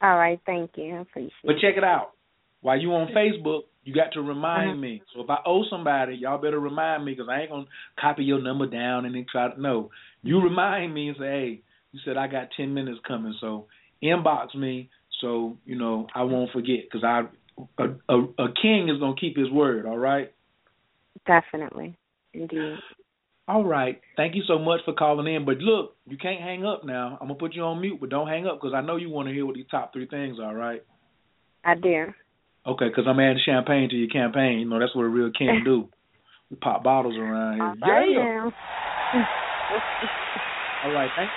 [0.00, 0.94] All right, thank you.
[0.94, 2.12] I appreciate But check it out.
[2.60, 4.80] While you on Facebook, you got to remind Uh-huh.
[4.80, 5.02] me.
[5.14, 7.64] So if I owe somebody, y'all better remind me because I ain't gonna
[7.98, 9.90] copy your number down and then try to no.
[10.22, 13.66] You remind me and say, hey, you said I got ten minutes coming, so
[14.02, 17.22] inbox me so you know I won't forget because I
[17.78, 19.86] a, a a king is gonna keep his word.
[19.86, 20.32] All right.
[21.26, 21.96] Definitely.
[22.32, 22.76] Indeed.
[23.48, 24.00] All right.
[24.16, 25.44] Thank you so much for calling in.
[25.44, 27.18] But look, you can't hang up now.
[27.20, 29.28] I'm gonna put you on mute, but don't hang up because I know you want
[29.28, 30.54] to hear what these top three things are.
[30.54, 30.82] Right.
[31.64, 32.06] I do.
[32.66, 34.58] Okay, because I'm adding champagne to your campaign.
[34.60, 35.88] You know, that's what a real king do.
[36.50, 37.64] We pop bottles around here.
[37.66, 38.50] All right
[39.12, 39.22] yeah.
[40.82, 41.30] All right, thank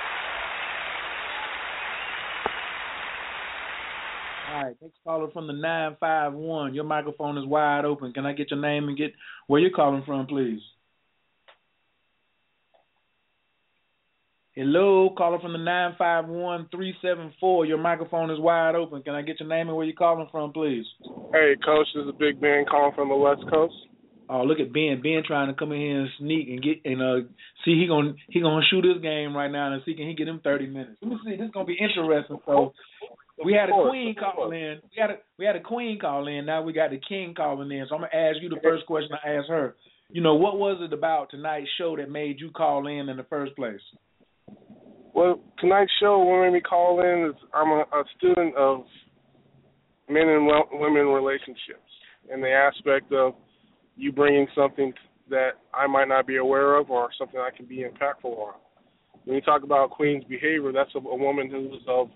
[4.63, 6.73] right, next caller from the 951.
[6.73, 8.13] Your microphone is wide open.
[8.13, 9.13] Can I get your name and get
[9.47, 10.61] where you're calling from, please?
[14.53, 17.67] Hello, caller from the 951-374.
[17.67, 19.01] Your microphone is wide open.
[19.01, 20.85] Can I get your name and where you're calling from, please?
[21.31, 23.73] Hey, Coach, this is a Big Ben calling from the West Coast.
[24.29, 25.01] Oh, look at Ben.
[25.01, 27.27] Ben trying to come in here and sneak and get and uh
[27.65, 30.27] see he gonna he gonna shoot his game right now and see can he get
[30.27, 30.97] him thirty minutes.
[31.01, 31.35] Let me see.
[31.35, 32.39] This is gonna be interesting.
[32.45, 32.71] So
[33.43, 34.79] we had a queen call in.
[34.83, 36.45] We had a we had a queen call in.
[36.45, 37.85] Now we got the king calling in.
[37.89, 39.75] So I'm gonna ask you the first question I asked her.
[40.09, 43.23] You know what was it about tonight's show that made you call in in the
[43.23, 43.81] first place?
[45.13, 48.83] Well, tonight's show, what made me call in is I'm a, a student of
[50.09, 51.87] men and women relationships
[52.31, 53.33] and the aspect of
[53.95, 54.93] you bringing something
[55.29, 58.53] that I might not be aware of or something I can be impactful on.
[59.25, 62.09] When you talk about Queen's behavior, that's a, a woman who's of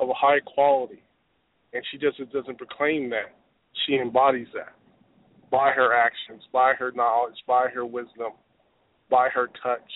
[0.00, 1.02] of a high quality,
[1.72, 3.36] and she just doesn't proclaim that.
[3.86, 4.74] She embodies that
[5.50, 8.32] by her actions, by her knowledge, by her wisdom,
[9.10, 9.90] by her touch.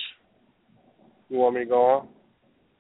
[1.29, 2.09] You want me to go on?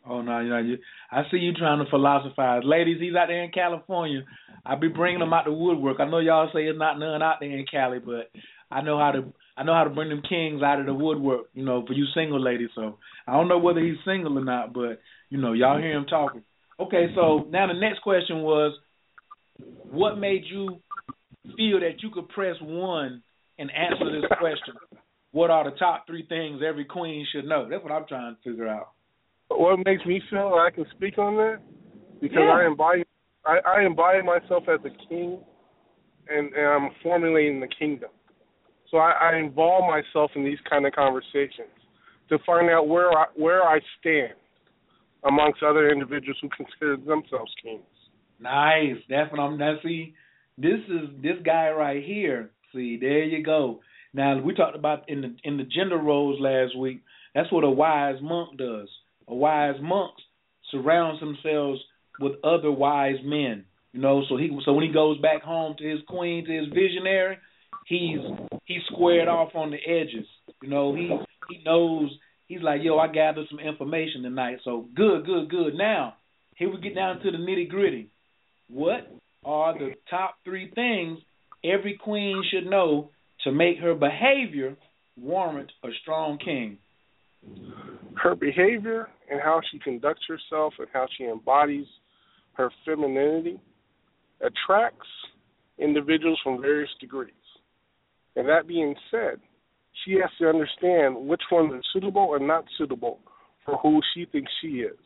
[0.06, 0.76] Oh no, know, you,
[1.10, 2.98] I see you trying to philosophize, ladies.
[3.00, 4.22] He's out there in California.
[4.66, 5.98] I be bringing them out the woodwork.
[5.98, 8.30] I know y'all say it's not none out there in Cali, but
[8.70, 9.32] I know how to.
[9.56, 11.46] I know how to bring them kings out of the woodwork.
[11.54, 12.68] You know, for you single ladies.
[12.74, 15.00] So I don't know whether he's single or not, but
[15.30, 16.42] you know, y'all hear him talking.
[16.80, 18.76] Okay, so now the next question was,
[19.90, 20.80] what made you
[21.56, 23.22] feel that you could press one
[23.58, 24.74] and answer this question?
[25.30, 27.68] What are the top three things every queen should know?
[27.68, 28.90] That's what I'm trying to figure out.
[29.48, 31.60] What makes me feel I can speak on that?
[32.20, 32.52] Because Yeah.
[32.52, 33.04] I embody
[33.46, 35.38] I, I embody myself as a king
[36.28, 38.08] and, and I'm formulating the kingdom.
[38.90, 41.68] So I, I involve myself in these kind of conversations
[42.30, 44.34] to find out where I where I stand
[45.24, 47.82] amongst other individuals who consider themselves kings.
[48.40, 48.96] Nice.
[49.08, 49.58] That's what I'm.
[49.58, 50.14] Now, see,
[50.58, 52.50] this is this guy right here.
[52.72, 53.80] See, there you go.
[54.12, 57.02] Now we talked about in the in the gender roles last week.
[57.34, 58.88] That's what a wise monk does.
[59.26, 60.12] A wise monk
[60.70, 61.80] surrounds themselves
[62.20, 63.64] with other wise men.
[63.92, 66.68] You know, so he so when he goes back home to his queen, to his
[66.68, 67.38] visionary,
[67.86, 68.18] he's
[68.64, 70.26] he's squared off on the edges.
[70.62, 71.10] You know, he
[71.50, 72.10] he knows
[72.46, 74.58] he's like, yo, I gathered some information tonight.
[74.64, 75.74] So good, good, good.
[75.74, 76.14] Now
[76.56, 78.10] here we get down to the nitty gritty.
[78.68, 79.10] What
[79.44, 81.18] are the top three things
[81.64, 83.10] every queen should know
[83.44, 84.76] to make her behavior
[85.16, 86.78] warrant a strong king?
[88.16, 91.86] Her behavior and how she conducts herself and how she embodies
[92.54, 93.60] her femininity,
[94.40, 95.08] attracts
[95.78, 97.32] individuals from various degrees.
[98.36, 99.40] And that being said,
[100.04, 103.20] she has to understand which ones are suitable and not suitable
[103.64, 104.96] for who she thinks she is.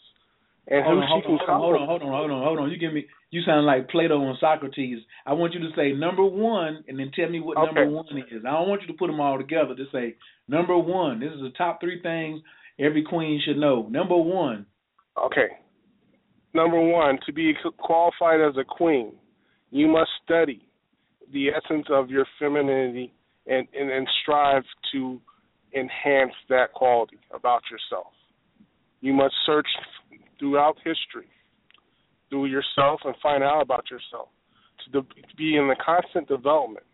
[0.71, 2.59] And hold who on, she hold can on, hold on, hold on, hold on, hold
[2.59, 2.71] on.
[2.71, 4.99] You give me you sound like Plato and Socrates.
[5.27, 7.67] I want you to say number one and then tell me what Okay.
[7.67, 8.43] number one is.
[8.47, 9.75] I don't want you to put them all together.
[9.75, 11.21] Just say number one.
[11.21, 12.41] This is the top three things
[12.79, 13.87] every queen should know.
[13.91, 14.67] Number one.
[15.17, 15.49] Okay.
[16.55, 19.13] Number one, to be qualified as a queen,
[19.71, 20.67] you must study
[21.33, 23.13] the essence of your femininity
[23.49, 25.21] and, and, and strive to
[25.75, 28.13] enhance that quality about yourself.
[29.01, 29.67] You must search
[30.39, 31.29] throughout history
[32.31, 34.29] through yourself and find out about yourself
[34.93, 35.03] to,
[35.37, 36.85] be in the constant development.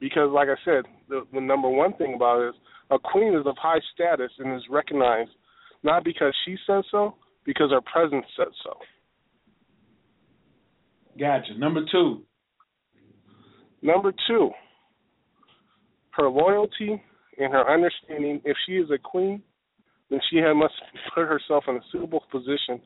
[0.00, 2.54] Because, like I said, the, the number one thing about it is
[2.90, 5.30] a queen is of high status and is recognized
[5.82, 7.14] not because she says so,
[7.44, 8.74] because her presence says so.
[11.18, 11.58] Gotcha.
[11.58, 12.22] Number two.
[13.82, 14.50] Number two,
[16.12, 17.02] her loyalty
[17.38, 18.40] and her understanding.
[18.44, 19.42] If she is a queen,
[20.10, 20.74] then she must
[21.14, 22.80] put herself in a suitable position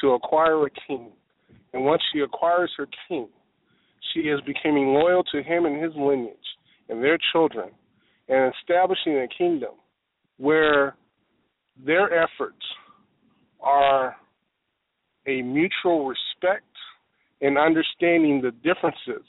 [0.00, 1.12] to acquire a king.
[1.72, 3.28] And once she acquires her king,
[4.12, 6.36] she is becoming loyal to him and his lineage
[6.88, 7.70] and their children,
[8.28, 9.72] and establishing a kingdom
[10.36, 10.96] where
[11.84, 12.62] their efforts
[13.60, 14.16] are
[15.26, 16.66] a mutual respect
[17.40, 19.26] and understanding the differences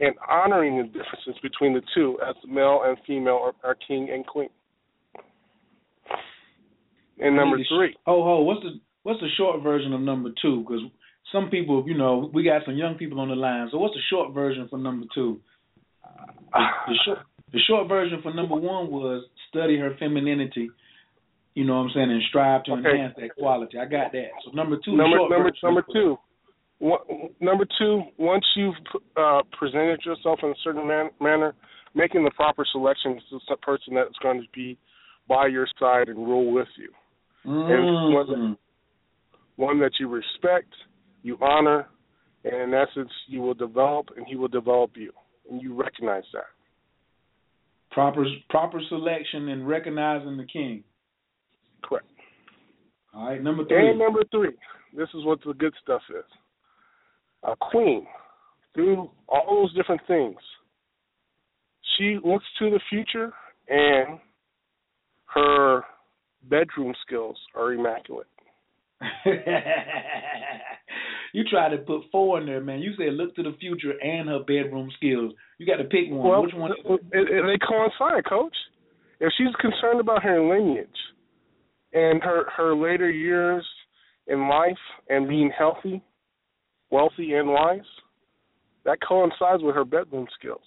[0.00, 4.26] and honoring the differences between the two as male and female are, or king and
[4.26, 4.48] queen.
[7.18, 8.40] And number Maybe- ho!
[8.42, 10.60] what's the what's the short version of number two?
[10.60, 10.80] Because
[11.32, 13.68] some people, you know, we got some young people on the line.
[13.70, 15.38] So what's the short version for number two?
[16.02, 17.18] The, the short
[17.52, 20.70] the short version for number one was study her femininity.
[21.54, 22.88] You know what I'm saying, and strive to Okay.
[22.90, 23.76] enhance that quality.
[23.76, 24.28] I got that.
[24.44, 26.16] So number two, number number number two.
[26.80, 28.74] Number two, once you've
[29.16, 31.54] uh, presented yourself in a certain man, manner,
[31.94, 34.78] making the proper selections to the person that's going to be
[35.28, 36.90] by your side and rule with you.
[37.44, 38.56] And one, that, Mm.
[39.56, 40.72] one that you respect,
[41.22, 41.88] you honor,
[42.44, 45.12] and in essence, you will develop and he will develop you.
[45.50, 46.44] And you recognize that.
[47.90, 50.84] Proper proper selection and recognizing the king.
[51.82, 52.06] Correct.
[53.12, 53.90] All right, number three.
[53.90, 54.52] And number three,
[54.96, 56.24] this is what the good stuff is.
[57.42, 58.06] A queen,
[58.74, 60.36] through all those different things,
[61.96, 63.32] she looks to the future
[63.68, 64.18] and
[65.26, 65.82] her
[66.42, 68.26] bedroom skills are immaculate.
[71.32, 72.80] you try to put four in there, man.
[72.80, 75.32] You said look to the future and her bedroom skills.
[75.58, 76.28] You got to pick one.
[76.28, 76.72] Well, Which one?
[77.12, 78.56] they coincide, Coach.
[79.20, 80.88] If she's concerned about her lineage
[81.92, 83.66] and her her later years
[84.26, 84.78] in life
[85.08, 86.02] and being healthy,
[86.90, 87.80] wealthy, and wise,
[88.84, 90.64] that coincides with her bedroom skills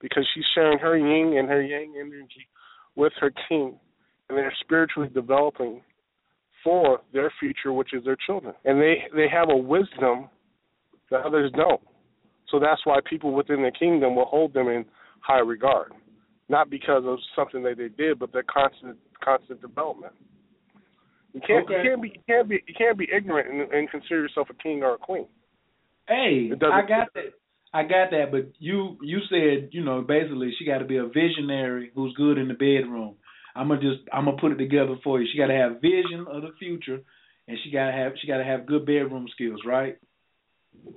[0.00, 2.48] because she's sharing her yin and her yang energy
[2.96, 3.78] with her king,
[4.28, 5.80] and they're spiritually developing
[6.62, 10.28] for their future, which is their children, and they they have a wisdom
[11.10, 11.80] that others don't.
[12.50, 14.84] So that's why people within the kingdom will hold them in
[15.20, 15.92] high regard,
[16.48, 20.12] not because of something that they did, but their constant constant development.
[21.32, 21.82] You can't Okay.
[21.82, 24.54] you can't be you can't be you can't be ignorant and, and consider yourself a
[24.54, 25.26] king or a queen.
[26.08, 27.32] Hey, I got that.
[27.74, 31.06] I got that, but you you said you know basically she got to be a
[31.06, 33.14] visionary who's good in the bedroom.
[33.54, 35.28] I'm gonna just I'm gonna put it together for you.
[35.30, 37.00] She got to have vision of the future,
[37.48, 39.96] and she got to have she got to have good bedroom skills, right?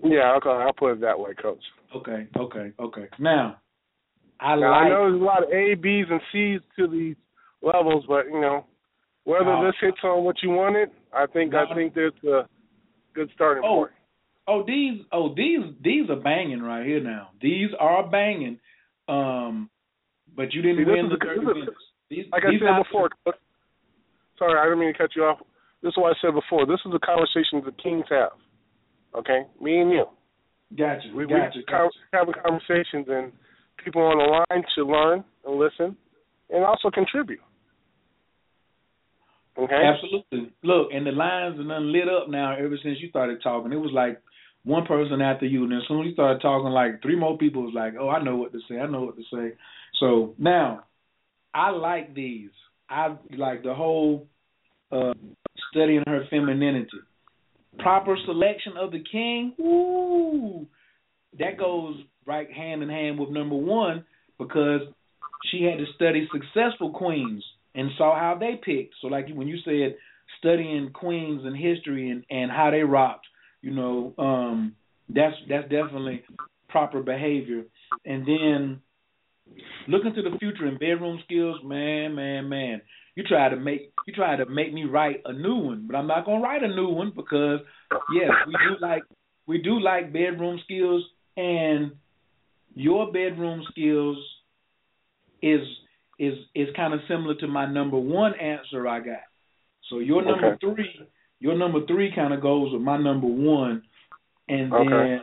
[0.03, 1.63] Yeah, okay, I'll put it that way, Coach.
[1.95, 3.07] Okay, okay, okay.
[3.19, 3.57] Now,
[4.39, 7.15] I Now, like I know there's a lot of A, B's, and C's to these
[7.61, 8.65] levels, but you know,
[9.23, 9.65] whether Oh.
[9.65, 12.47] this hits on what you wanted, I think I think that's a
[13.13, 13.91] good starting Oh, point.
[14.47, 17.29] Oh these oh these these are banging right here now.
[17.41, 18.59] These are banging.
[19.07, 19.69] Um,
[20.35, 21.75] but you didn't See, win the thirty this is.
[22.09, 23.09] These, Like I said before,
[24.37, 25.39] sorry, I didn't mean to cut you off.
[25.81, 26.65] This is what I said before.
[26.65, 28.31] This is a conversation the kings have.
[29.17, 30.05] Okay, me and you.
[30.77, 31.89] Gotcha, We, gotcha, we gotcha.
[32.11, 33.31] having conversations, and
[33.83, 35.95] people on the line should learn and listen,
[36.49, 37.39] and also contribute.
[39.57, 39.73] Okay.
[39.73, 40.51] Absolutely.
[40.63, 43.71] Look, and the lines are done lit up now ever since you started talking.
[43.71, 44.21] It was like
[44.65, 47.63] one person after you, and as soon as you started talking, like three more people
[47.63, 48.77] was like, "Oh, I know what to say.
[48.77, 49.55] I know what to say."
[49.99, 50.83] So now,
[51.53, 52.49] I like these.
[52.89, 54.27] I like the whole
[54.91, 55.13] uh
[55.71, 56.89] studying her femininity,
[57.79, 59.53] proper selection of the king.
[59.59, 60.67] Ooh,
[61.39, 64.03] that goes right hand in hand with number one
[64.39, 64.81] because
[65.51, 67.43] she had to study successful queens
[67.75, 68.95] and saw how they picked.
[69.01, 69.97] So like when you said
[70.39, 73.27] studying queens and history and, and how they rocked,
[73.65, 74.75] You know, um,
[75.09, 76.21] that's that's definitely
[76.69, 77.63] proper behavior.
[78.05, 78.79] And then
[79.87, 82.81] looking to the future in bedroom skills, man, man, man.
[83.15, 86.05] You try to make you try to make me write a new one, but I'm
[86.05, 87.61] not gonna write a new one because
[88.13, 89.01] yes, we do like
[89.47, 91.03] we do like bedroom skills
[91.35, 91.93] and
[92.75, 94.17] your bedroom skills
[95.41, 95.61] is
[96.19, 99.23] is is kind of similar to my number one answer I got.
[99.89, 100.75] So your number Okay.
[100.75, 101.07] three,
[101.45, 103.83] your number three kind of goes with my number one,
[104.49, 105.19] and Okay.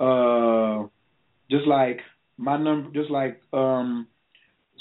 [0.00, 0.86] then uh,
[1.50, 1.98] just like
[2.38, 4.06] my number, just like um,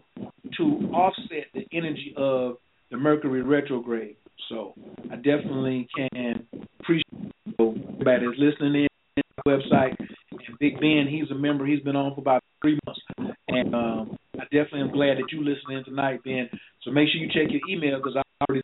[0.56, 2.56] to offset the energy of
[2.90, 4.16] the Mercury retrograde.
[4.48, 4.74] So
[5.10, 6.46] I definitely can
[6.80, 8.86] appreciate everybody that's listening
[9.16, 9.96] in website.
[10.46, 11.66] And Big Ben, he's a member.
[11.66, 13.00] He's been on for about three months.
[13.48, 16.48] And um, I definitely am glad that you're listening tonight, Ben.
[16.82, 18.62] So make sure you check your email because I already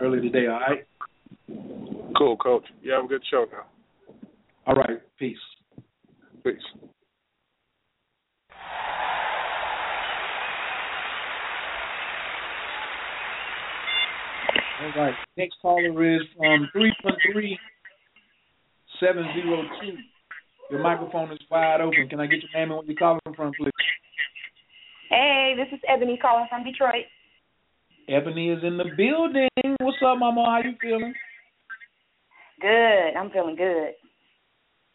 [0.00, 0.86] earlier today, all right?
[2.16, 2.64] Cool, coach.
[2.82, 3.66] You have a good show now.
[4.66, 5.00] All right.
[5.18, 5.36] Peace.
[6.44, 6.54] Peace.
[14.80, 15.14] All right.
[15.36, 17.58] Next caller is from three one three
[19.00, 19.96] seven zero two.
[20.70, 22.08] Your microphone is wide open.
[22.08, 23.70] Can I get your name and where you're calling from, please?
[25.10, 27.04] Hey, this is Ebony calling from Detroit.
[28.08, 29.76] Ebony is in the building.
[29.80, 30.44] What's up, Mama?
[30.44, 31.14] How you feeling?
[32.60, 33.16] Good.
[33.18, 33.92] I'm feeling good.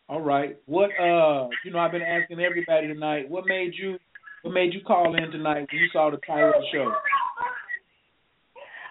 [0.08, 0.58] All right.
[0.66, 3.98] What uh you know, I've been asking everybody tonight, what made you
[4.42, 6.92] what made you call in tonight when you saw the title of the show?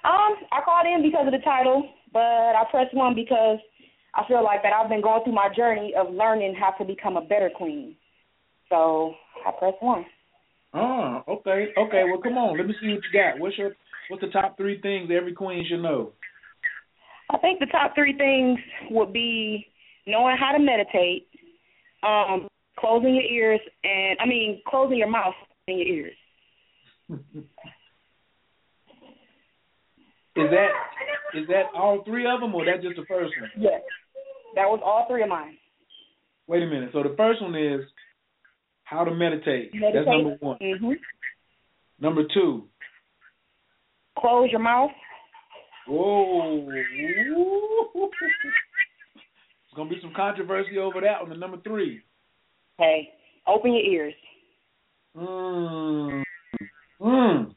[0.05, 3.59] Um, I called in because of the title, but I pressed one because
[4.19, 7.17] I feel like that I've been going through my journey of learning how to become
[7.17, 7.95] a better queen.
[8.69, 9.15] So
[9.47, 10.05] I pressed one.
[10.75, 12.03] Oh, okay, okay.
[12.05, 12.59] Well, come on.
[12.59, 13.39] Let me see what you got.
[13.39, 13.77] What's your
[14.09, 16.13] what's the top three things every queen should know?
[17.31, 18.59] I think the top three things
[18.91, 19.67] would be
[20.07, 21.29] knowing how to meditate,
[22.03, 22.49] um,
[22.79, 25.35] closing your ears, and I mean closing your mouth
[25.69, 26.17] and your ears.
[30.37, 30.69] Is that
[31.35, 33.51] is that all three of them, or that just the first one?
[33.59, 33.83] Yes,
[34.59, 35.57] that was all three of mine.
[36.49, 36.91] Wait a minute.
[36.93, 37.81] So the first one is
[38.83, 39.73] how to meditate.
[39.73, 39.95] Meditate.
[39.95, 40.59] That's number one.
[40.59, 40.97] Mhm.
[42.01, 42.69] Number two.
[44.19, 44.91] Close your mouth.
[45.87, 46.67] Whoa.
[46.67, 46.87] There's
[49.77, 51.31] gonna be some controversy over that one.
[51.31, 52.03] And number three.
[52.79, 53.15] Hey,
[53.47, 54.15] open your ears.
[55.17, 56.25] Mm.
[57.01, 57.55] Mm.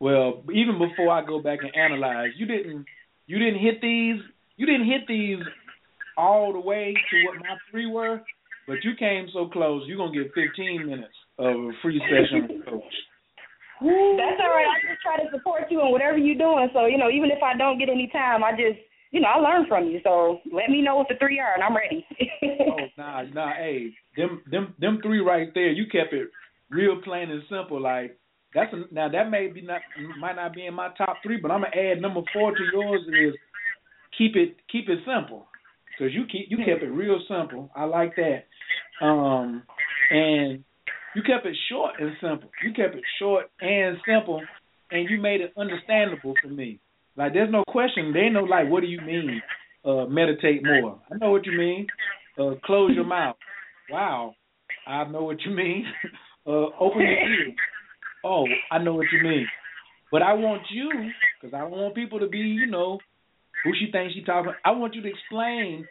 [0.00, 2.84] Well, even before I go back and analyze, you didn't
[3.26, 4.20] you didn't hit these
[4.56, 5.38] you didn't hit these
[6.16, 8.20] all the way to what my three were,
[8.66, 9.82] but you came so close.
[9.86, 12.94] You're gonna get 15 minutes of a free session with Coach.
[13.80, 14.70] That's all right.
[14.70, 16.68] I just try to support you in whatever you're doing.
[16.72, 18.78] So you know, even if I don't get any time, I just
[19.10, 20.00] you know I learn from you.
[20.04, 22.06] So let me know what the three are, and I'm ready.
[22.70, 25.72] oh nah nah hey them them them three right there.
[25.72, 26.28] You kept it
[26.70, 27.82] real plain and simple.
[27.82, 28.16] Like
[28.54, 29.82] that's a, now that may be not
[30.18, 33.02] might not be in my top three, but I'm gonna add number four to yours
[33.08, 33.34] is
[34.18, 35.46] keep it keep it simple
[35.90, 37.70] because you keep you kept it real simple.
[37.74, 38.44] I like that.
[39.04, 39.62] Um
[40.10, 40.64] and
[41.14, 42.50] you kept it short and simple.
[42.62, 44.42] You kept it short and simple,
[44.90, 46.80] and you made it understandable for me.
[47.16, 48.12] Like there's no question.
[48.12, 49.40] They know like what do you mean?
[49.84, 51.00] Uh, meditate more.
[51.12, 51.86] I know what you mean.
[52.38, 53.36] Uh, close your mouth.
[53.90, 54.34] Wow,
[54.86, 55.84] I know what you mean.
[56.46, 57.54] uh, open your ears.
[58.24, 59.46] Oh, I know what you mean.
[60.10, 60.90] But I want you,
[61.40, 62.98] because I don't want people to be, you know,
[63.64, 64.52] who she thinks she talking.
[64.64, 65.86] I want you to explain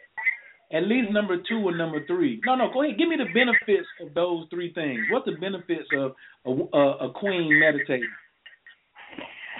[0.72, 2.40] at least number two or number three.
[2.46, 2.98] No, no, go ahead.
[2.98, 5.00] Give me the benefits of those three things.
[5.10, 6.12] What's the benefits of
[6.46, 8.08] a, a, a queen meditating?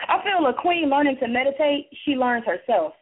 [0.08, 2.92] I feel a queen learning to meditate, she learns herself.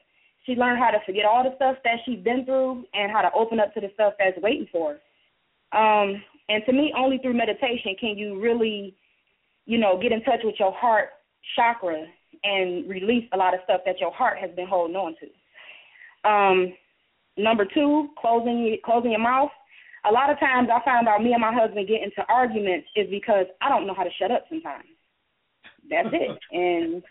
[0.47, 3.31] She learned how to forget all the stuff that she's been through and how to
[3.35, 5.79] open up to the stuff that's waiting for her.
[5.79, 8.95] Um, and to me, only through meditation can you really,
[9.67, 11.11] you know, get in touch with your heart
[11.57, 12.07] chakra
[12.45, 16.29] and release a lot of stuff that your heart has been holding on to.
[16.29, 16.75] Um,
[17.37, 19.51] number two, closing closing your mouth.
[20.09, 23.09] A lot of times I find out me and my husband get into arguments is
[23.09, 24.89] because I don't know how to shut up sometimes.
[25.89, 26.39] That's it.
[26.53, 27.03] and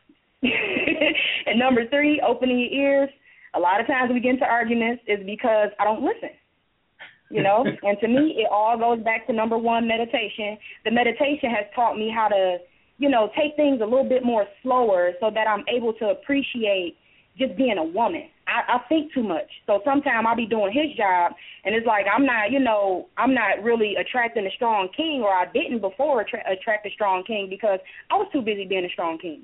[1.46, 3.10] and number three, opening your ears.
[3.54, 6.30] A lot of times we get into arguments is because I don't listen.
[7.30, 10.58] You know, and to me, it all goes back to number one, meditation.
[10.84, 12.58] The meditation has taught me how to
[13.02, 16.98] you know, take things a little bit more slower so that I'm able to appreciate
[17.36, 18.30] just being a woman.
[18.46, 19.50] I, I think too much.
[19.66, 21.32] So sometimes I'll be doing his job
[21.66, 25.34] and it's like I'm not, you know, I'm not really attracting a strong king or
[25.34, 27.80] I didn't before attra- attract a strong king because
[28.12, 29.42] I was too busy being a strong king.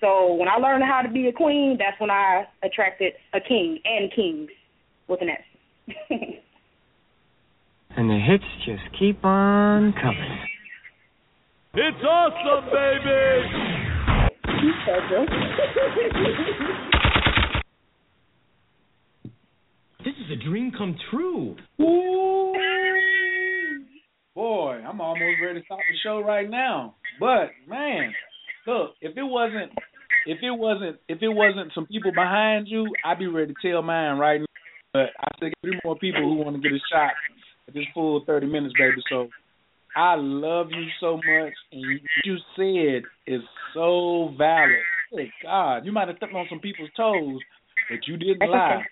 [0.00, 3.80] So when I learned how to be a queen, that's when I attracted a king
[3.84, 4.50] and kings
[5.08, 5.96] with an S.
[7.96, 10.38] and the hits just keep on coming.
[11.72, 13.46] It's awesome, baby!
[20.04, 21.54] this is a dream come true.
[21.80, 22.52] Ooh.
[24.34, 26.96] Boy, I'm almost ready to stop the show right now.
[27.20, 28.12] But man,
[28.66, 29.70] look, if it wasn't
[30.26, 33.82] if it wasn't if it wasn't some people behind you, I'd be ready to tell
[33.82, 34.46] mine right now.
[34.92, 37.12] But I think three more people who want to get a shot
[37.68, 39.00] at this full thirty minutes, baby.
[39.08, 39.28] So
[39.96, 43.42] I love you so much, and what you said is
[43.74, 44.70] so valid.
[45.12, 47.40] Hey God, you might have stepped on some people's toes,
[47.88, 48.74] but you didn't That's lie.
[48.76, 48.84] okay.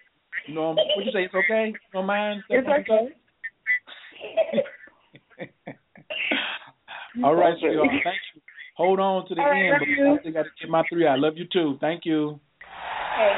[0.49, 1.25] You know what you say?
[1.25, 1.73] It's okay.
[1.93, 2.43] Don't mind?
[2.51, 3.15] It's okay.
[7.25, 8.41] All right, so y'all, thank you.
[8.77, 10.07] Hold on to the All right, end, you.
[10.07, 11.07] I still got to get my three.
[11.07, 11.77] I love you too.
[11.81, 12.41] Thank you.
[13.17, 13.33] Hey,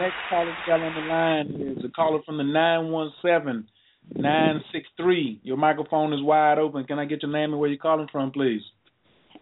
[0.00, 3.66] Next caller we got on the line is a caller from the nine one seven
[4.14, 5.40] nine six three.
[5.42, 6.84] Your microphone is wide open.
[6.84, 8.62] Can I get your name and where you're calling from, please?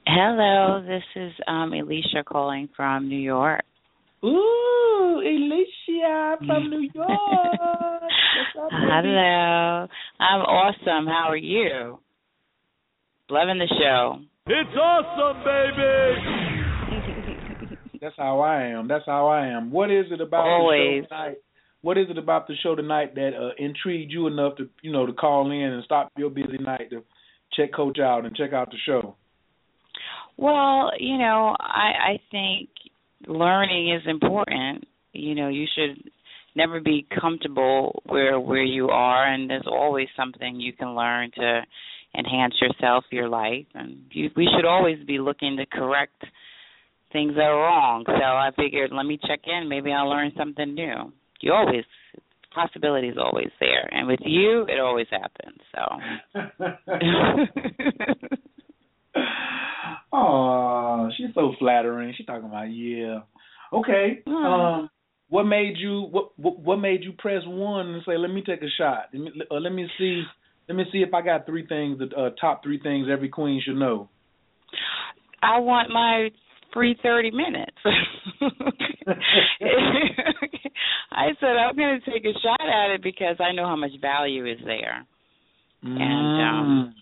[0.07, 3.63] Hello, this is um Alicia calling from New York.
[4.25, 7.11] Ooh, Alicia from New York.
[7.11, 8.71] What's up.
[8.71, 9.87] Hello.
[10.21, 11.07] I'm awesome.
[11.07, 11.99] How are you?
[13.29, 14.21] Loving the show.
[14.47, 16.46] It's awesome, baby!
[18.01, 18.89] That's how I am.
[18.89, 19.71] That's how I am.
[19.71, 21.03] What is it about Always.
[21.03, 21.37] the show tonight?
[21.83, 25.07] What is it about the show tonight that uh, intrigued you enough to, you know,
[25.07, 27.03] to call in and stop your busy night to
[27.55, 29.15] check Coach out and check out the show?
[30.37, 32.69] Well, you know, I I think
[33.27, 34.85] learning is important.
[35.13, 36.11] You know, you should
[36.55, 41.61] never be comfortable where where you are and there's always something you can learn to
[42.19, 46.23] enhance yourself, your life and you, we should always be looking to correct
[47.17, 48.05] things are wrong.
[48.07, 51.13] So I figured let me check in, maybe I'll learn something new.
[51.41, 51.85] You always
[52.55, 53.89] possibility is always there.
[53.91, 55.59] And with you it always happens.
[55.75, 55.83] So
[60.13, 62.15] Oh, she's so flattering.
[62.17, 63.21] She's talking about yeah.
[63.73, 64.23] Okay.
[64.27, 64.89] Um,
[65.29, 68.63] what made you what, what what made you press one and say let me take
[68.63, 69.09] a shot?
[69.13, 70.23] Let me uh, let me see
[70.69, 73.61] let me see if I got three things the uh, top three things every queen
[73.65, 74.09] should know.
[75.43, 76.31] I want my
[76.77, 77.77] free 30 minutes.
[81.11, 83.93] I said I'm going to take a shot at it because I know how much
[84.01, 85.07] value is there.
[85.83, 86.95] And um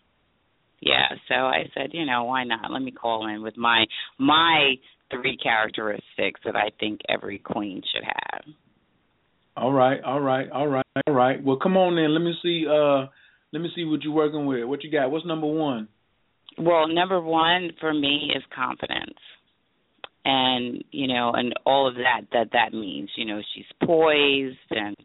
[0.80, 2.70] yeah, so I said, you know, why not?
[2.70, 3.86] Let me call in with my
[4.18, 4.74] my
[5.10, 8.54] three characteristics that I think every queen should have.
[9.56, 11.42] All right, all right, all right, all right.
[11.42, 12.12] Well, come on in.
[12.12, 12.66] Let me see.
[12.68, 13.06] Uh,
[13.52, 14.64] let me see what you're working with.
[14.64, 15.10] What you got?
[15.10, 15.88] What's number one?
[16.58, 19.18] Well, number one for me is confidence.
[20.24, 24.96] And, you know, and all of that that that means, you know, she's poised and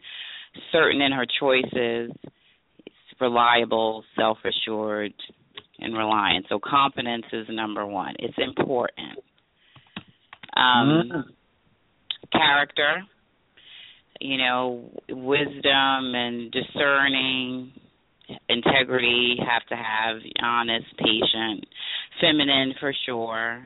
[0.71, 2.11] certain in her choices,
[3.19, 5.13] reliable, self-assured,
[5.79, 6.45] and reliant.
[6.49, 8.15] So confidence is number 1.
[8.19, 9.19] It's important.
[10.55, 11.23] Um Mm.
[12.31, 13.03] character
[14.19, 17.71] you know, wisdom and discerning,
[18.49, 21.65] integrity have to have honest, patient,
[22.19, 23.65] feminine for sure.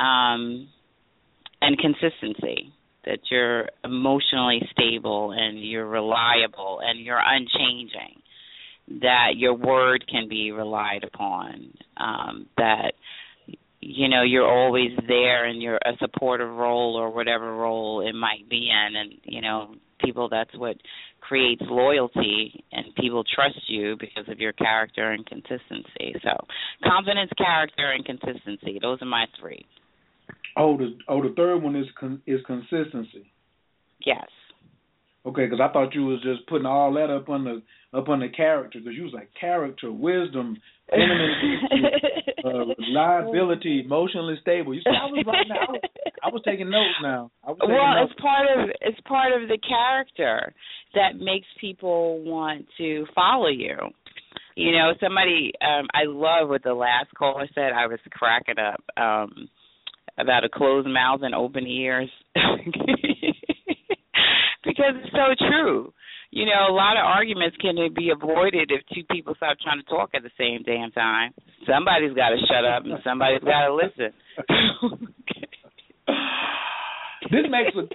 [0.00, 0.68] Um
[1.62, 2.72] and consistency
[3.04, 8.22] that you're emotionally stable and you're reliable and you're unchanging
[9.02, 12.92] that your word can be relied upon um that
[13.80, 18.48] you know you're always there and you're a supportive role or whatever role it might
[18.48, 18.96] be in.
[18.96, 20.76] And you know people that's what
[21.20, 26.14] creates loyalty and people trust you because of your character and consistency.
[26.22, 26.46] So
[26.84, 28.78] confidence character and consistency.
[28.80, 29.64] Those are my three
[30.56, 33.32] Oh, the oh the third one is con, is consistency.
[34.04, 34.26] Yes.
[35.26, 37.62] Okay, because I thought you was just putting all that up on the
[37.96, 40.56] up on the character because you was like character, wisdom,
[40.92, 44.74] uh, reliability, emotionally stable.
[44.74, 45.54] You see, I was right now.
[45.60, 45.80] I was,
[46.24, 47.30] I was taking notes now.
[47.44, 48.12] Well, notes.
[48.12, 50.54] it's part of it's part of the character
[50.94, 53.76] that makes people want to follow you.
[54.56, 57.72] You know, somebody um I love what the last caller said.
[57.76, 58.82] I was cracking up.
[58.96, 59.50] Um
[60.22, 62.10] about a closed mouth and open ears
[64.64, 65.92] because it's so true.
[66.30, 69.86] You know, a lot of arguments can be avoided if two people stop trying to
[69.86, 71.32] talk at the same damn time.
[71.66, 74.12] Somebody's got to shut up and somebody's got to listen.
[77.30, 77.88] this makes a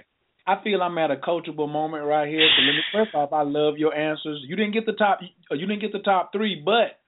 [0.46, 2.48] I feel I'm at a coachable moment right here.
[2.56, 4.44] So let me first off, I love your answers.
[4.46, 5.18] You didn't get the top.
[5.50, 7.00] You didn't get the top three, but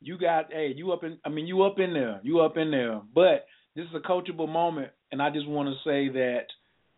[0.00, 0.50] you got.
[0.50, 1.18] Hey, you up in.
[1.24, 2.20] I mean, you up in there.
[2.22, 3.02] You up in there.
[3.14, 3.44] But
[3.76, 6.46] this is a coachable moment, and I just want to say that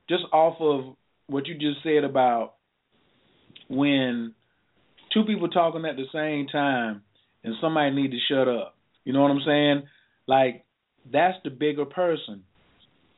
[0.08, 2.54] just off of what you just said about
[3.68, 4.34] when
[5.12, 7.02] two people talking at the same time
[7.44, 8.76] and somebody need to shut up.
[9.04, 9.82] You know what I'm saying?
[10.26, 10.64] Like
[11.10, 12.44] that's the bigger person.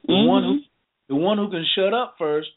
[0.06, 0.28] The mm-hmm.
[0.28, 2.48] one who the one who can shut up first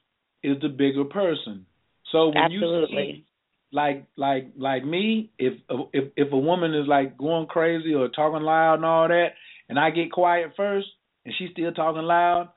[0.41, 1.65] is the bigger person.
[2.11, 2.97] So when Absolutely.
[2.97, 3.25] you see
[3.73, 5.53] like like like me, if
[5.91, 9.29] if if a woman is like going crazy or talking loud and all that,
[9.69, 10.87] and I get quiet first,
[11.25, 12.49] and she's still talking loud,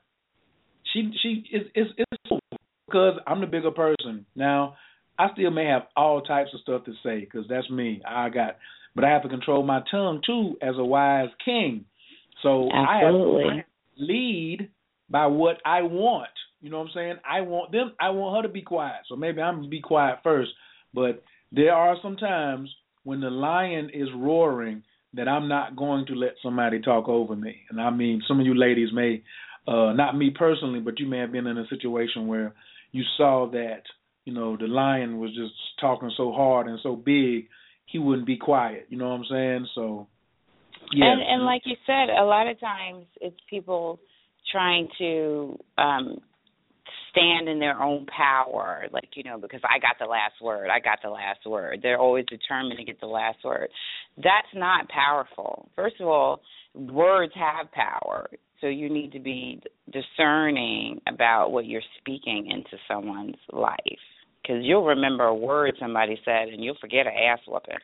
[0.93, 2.41] she she is it's it's
[2.87, 4.25] because I'm the bigger person.
[4.35, 4.75] Now,
[5.19, 8.01] I still may have all types of stuff to say because that's me.
[8.07, 8.57] I got,
[8.95, 11.85] but I have to control my tongue too as a wise king.
[12.43, 13.43] So Absolutely.
[13.43, 14.69] I have to lead
[15.09, 16.29] by what I want.
[16.61, 17.15] You know what I'm saying?
[17.29, 17.93] I want them.
[17.99, 19.01] I want her to be quiet.
[19.07, 20.51] So maybe I'm gonna be quiet first.
[20.93, 22.69] But there are some times
[23.03, 24.83] when the lion is roaring
[25.13, 27.61] that I'm not going to let somebody talk over me.
[27.69, 29.23] And I mean, some of you ladies may,
[29.67, 32.53] uh, not me personally, but you may have been in a situation where
[32.91, 33.83] you saw that,
[34.25, 37.47] you know, the lion was just talking so hard and so big,
[37.85, 38.87] he wouldn't be quiet.
[38.89, 39.67] You know what I'm saying?
[39.75, 40.07] So,
[40.93, 41.11] yeah.
[41.11, 43.99] And and like you said, a lot of times it's people
[44.51, 46.19] trying to um
[47.17, 50.79] stand in their own power, like you know, because I got the last word, I
[50.79, 51.79] got the last word.
[51.81, 53.69] They're always determined to get the last word.
[54.17, 55.69] That's not powerful.
[55.75, 56.41] First of all,
[56.73, 58.27] words have power,
[58.61, 59.61] so you need to be
[59.91, 63.77] discerning about what you're speaking into someone's life,
[64.41, 67.75] because you'll remember a word somebody said, and you'll forget an ass whooping.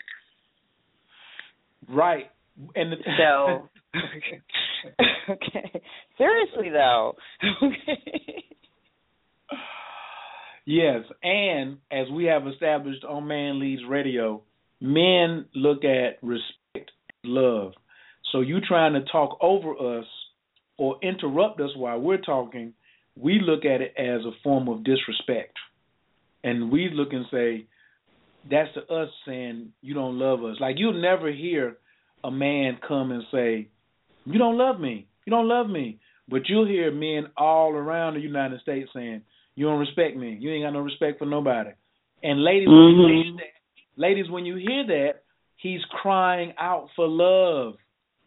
[1.89, 2.25] Right.
[2.75, 3.69] And the so
[5.29, 5.81] okay.
[6.17, 7.15] Seriously though.
[7.61, 8.43] Okay.
[10.65, 14.43] Yes, and as we have established on Man Leads Radio,
[14.79, 16.91] men look at respect
[17.23, 17.73] love.
[18.31, 20.05] So you trying to talk over us
[20.77, 22.73] or interrupt us while we're talking,
[23.15, 25.57] we look at it as a form of disrespect.
[26.43, 27.67] And we look and say,
[28.49, 30.57] that's to us saying you don't love us.
[30.59, 31.77] Like you'll never hear
[32.23, 33.67] a man come and say,
[34.25, 35.07] You don't love me.
[35.25, 35.99] You don't love me.
[36.27, 39.23] But you'll hear men all around the United States saying,
[39.55, 40.37] you don't respect me.
[40.39, 41.71] You ain't got no respect for nobody.
[42.21, 43.03] And ladies, mm-hmm.
[43.03, 45.23] when you hear that, ladies, when you hear that,
[45.57, 47.75] he's crying out for love.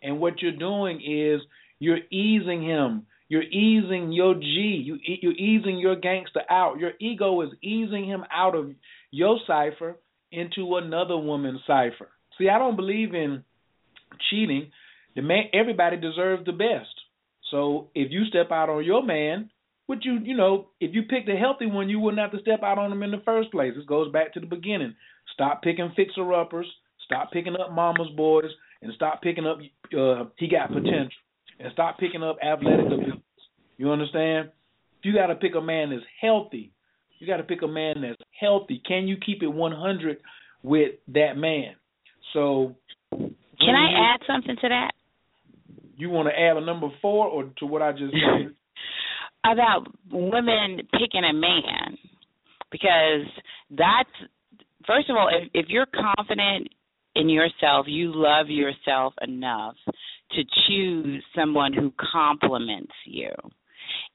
[0.03, 1.41] And what you're doing is
[1.79, 3.07] you're easing him.
[3.29, 4.83] You're easing your G.
[4.85, 6.79] You, you're easing your gangster out.
[6.79, 8.71] Your ego is easing him out of
[9.11, 9.97] your cipher
[10.31, 12.09] into another woman's cipher.
[12.39, 13.43] See, I don't believe in
[14.31, 14.71] cheating.
[15.17, 16.95] The man, everybody deserves the best.
[17.51, 19.51] So if you step out on your man,
[19.89, 22.63] would you, you know, if you picked a healthy one, you wouldn't have to step
[22.63, 23.73] out on them in the first place.
[23.77, 24.95] This goes back to the beginning.
[25.33, 26.67] Stop picking fixer uppers.
[27.05, 28.51] Stop picking up mama's boys,
[28.83, 29.59] and stop picking up.
[29.97, 31.11] Uh, he got potential,
[31.61, 33.15] and stop picking up athletic abilities.
[33.77, 34.51] You understand?
[34.99, 36.73] If you got to pick a man that's healthy,
[37.19, 38.83] you got to pick a man that's healthy.
[38.87, 40.19] Can you keep it 100
[40.63, 41.75] with that man?
[42.33, 42.75] So,
[43.11, 44.91] can I add something to that?
[45.97, 48.55] You want to add a number four, or to what I just said?
[49.53, 51.97] About women picking a man.
[52.71, 53.27] because
[53.71, 54.11] that's
[54.87, 56.69] first of all, if, if you're confident
[57.15, 59.75] in yourself, you love yourself enough
[60.33, 63.31] to choose someone who compliments you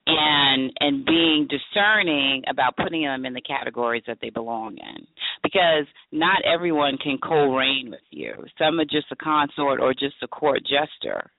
[0.08, 5.06] and and being discerning about putting them in the categories that they belong in
[5.44, 10.28] because not everyone can co-reign with you some are just a consort or just a
[10.28, 11.32] court jester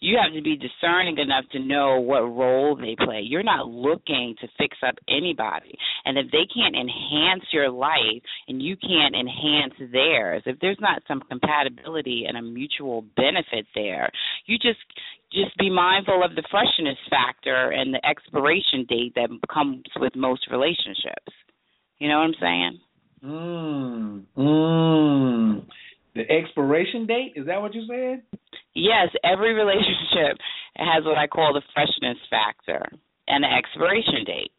[0.00, 3.20] you have to be discerning enough to know what role they play.
[3.22, 5.76] You're not looking to fix up anybody.
[6.04, 11.02] And if they can't enhance your life and you can't enhance theirs, if there's not
[11.06, 14.10] some compatibility and a mutual benefit there,
[14.46, 14.80] you just
[15.32, 20.48] just be mindful of the freshness factor and the expiration date that comes with most
[20.50, 21.32] relationships.
[21.98, 22.80] You know what I'm saying?
[23.24, 24.24] Mm.
[24.36, 25.64] Mm.
[26.14, 28.22] The expiration date, is that what you said?
[28.74, 30.38] Yes, every relationship
[30.76, 32.84] has what I call the freshness factor
[33.28, 34.52] and the expiration date.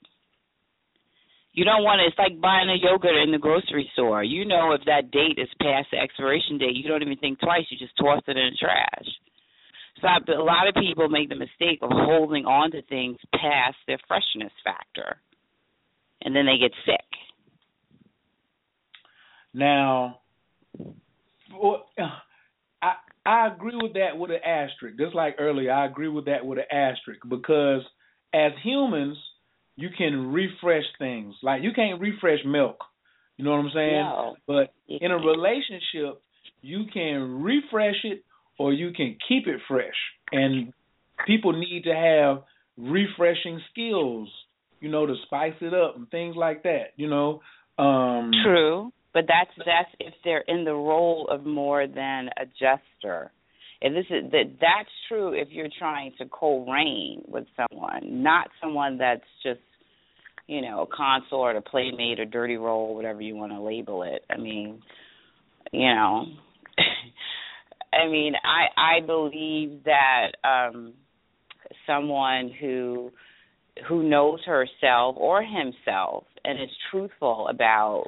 [1.54, 4.24] You don't want to, it's like buying a yogurt in the grocery store.
[4.24, 7.66] You know if that date is past the expiration date, you don't even think twice,
[7.70, 9.08] you just toss it in the trash.
[10.00, 14.00] So a lot of people make the mistake of holding on to things past their
[14.08, 15.18] freshness factor.
[16.24, 17.06] And then they get sick.
[19.54, 20.20] Now,
[21.54, 21.86] well,
[22.82, 22.94] I
[23.26, 24.98] I agree with that with an asterisk.
[24.98, 27.82] Just like earlier, I agree with that with an asterisk because
[28.34, 29.18] as humans,
[29.76, 31.36] you can refresh things.
[31.44, 32.78] Like you can't refresh milk.
[33.38, 34.04] You know what I'm saying?
[34.04, 34.36] No.
[34.48, 36.22] But in a relationship,
[36.62, 38.24] you can refresh it
[38.60, 39.96] or you can keep it fresh.
[40.32, 40.74] And
[41.26, 42.44] people need to have
[42.78, 44.30] refreshing skills,
[44.80, 47.42] you know, to spice it up and things like that, you know.
[47.78, 48.92] Um True.
[49.14, 53.32] But that's that's if they're in the role of more than a jester.
[53.82, 58.98] And this is that that's true if you're trying to co-reign with someone, not someone
[58.98, 59.60] that's just
[60.48, 64.24] you know a consort, a playmate, a dirty role, whatever you want to label it.
[64.30, 64.82] I mean,
[65.72, 66.26] you know,
[67.94, 70.94] I mean, I I believe that um
[71.86, 73.12] someone who
[73.88, 78.06] who knows herself or himself and is truthful about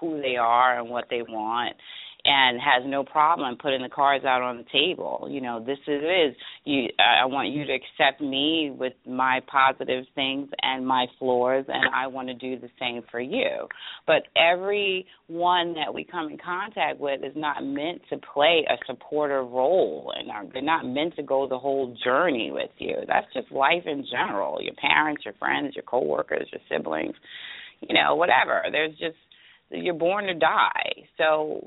[0.00, 1.76] who they are and what they want
[2.24, 5.26] and has no problem putting the cards out on the table.
[5.30, 9.40] You know, this is it is you I want you to accept me with my
[9.50, 13.68] positive things and my flaws and I want to do the same for you.
[14.06, 18.76] But every one that we come in contact with is not meant to play a
[18.86, 22.96] supporter role and they're not meant to go the whole journey with you.
[23.06, 24.60] That's just life in general.
[24.60, 27.14] Your parents, your friends, your coworkers, your siblings,
[27.80, 28.64] you know, whatever.
[28.70, 29.16] There's just
[29.70, 31.06] you're born to die.
[31.16, 31.66] So,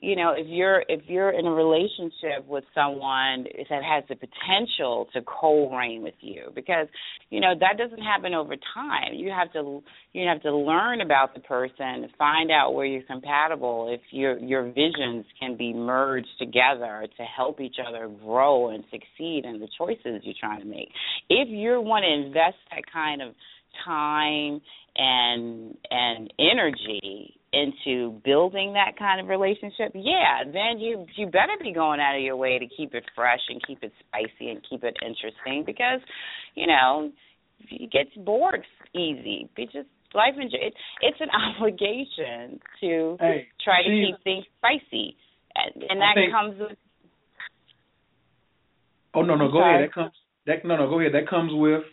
[0.00, 5.08] you know, if you're if you're in a relationship with someone that has the potential
[5.12, 6.88] to co-reign with you, because
[7.30, 9.12] you know that doesn't happen over time.
[9.14, 9.82] You have to
[10.12, 13.92] you have to learn about the person, find out where you're compatible.
[13.92, 19.44] If your your visions can be merged together to help each other grow and succeed
[19.44, 20.88] in the choices you're trying to make.
[21.28, 23.34] If you want to invest that kind of
[23.84, 24.60] time
[24.96, 31.72] and and energy into building that kind of relationship, yeah, then you you better be
[31.72, 34.82] going out of your way to keep it fresh and keep it spicy and keep
[34.84, 36.00] it interesting because,
[36.54, 37.12] you know,
[37.68, 39.48] you get bored easy.
[39.56, 44.06] It just life and it, it's an obligation to hey, try to geez.
[44.06, 45.16] keep things spicy,
[45.54, 46.78] and, and that think, comes with.
[49.14, 50.12] Oh no no go ahead that comes
[50.46, 51.84] that no no go ahead that comes with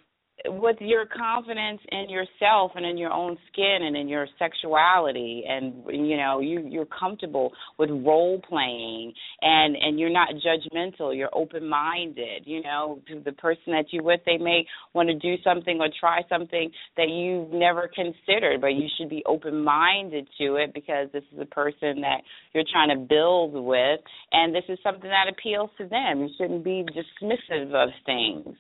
[0.46, 5.74] with your confidence in yourself and in your own skin and in your sexuality and
[5.88, 11.68] you know you you're comfortable with role playing and and you're not judgmental you're open
[11.68, 15.80] minded you know to the person that you're with they may want to do something
[15.80, 20.74] or try something that you've never considered but you should be open minded to it
[20.74, 22.22] because this is a person that
[22.54, 24.00] you're trying to build with
[24.32, 26.22] and this is something that appeals to them.
[26.22, 28.56] You shouldn't be dismissive of things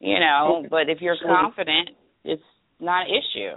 [0.00, 0.66] you know.
[0.70, 1.90] But if you're So- confident,
[2.24, 2.42] it's
[2.80, 3.56] not an issue.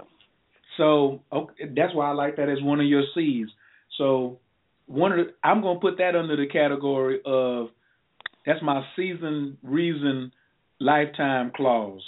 [0.76, 3.48] So okay, that's why I like that as one of your C's.
[3.96, 4.38] So
[4.86, 7.68] one of the, I'm gonna put that under the category of
[8.44, 10.32] that's my season reason
[10.80, 12.02] lifetime clause.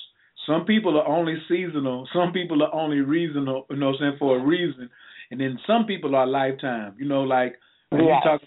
[0.47, 4.17] Some people are only seasonal, some people are only reasonable, you know what I'm saying,
[4.19, 4.91] for a reason.
[5.31, 7.59] And then some people are lifetime, you know, like
[7.91, 8.23] when Yes.
[8.25, 8.43] you talk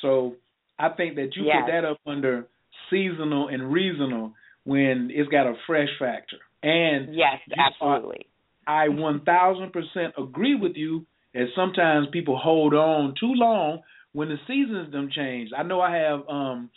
[0.00, 0.36] so
[0.78, 1.62] I think that you Yes.
[1.64, 2.46] put that up under
[2.90, 4.34] seasonal and reasonable
[4.64, 6.38] when it's got a fresh factor.
[6.62, 8.26] And Yes, you are- absolutely.
[8.66, 14.90] I 1000% agree with you as sometimes people hold on too long when the seasons
[14.92, 15.50] them change.
[15.56, 16.70] I know I have um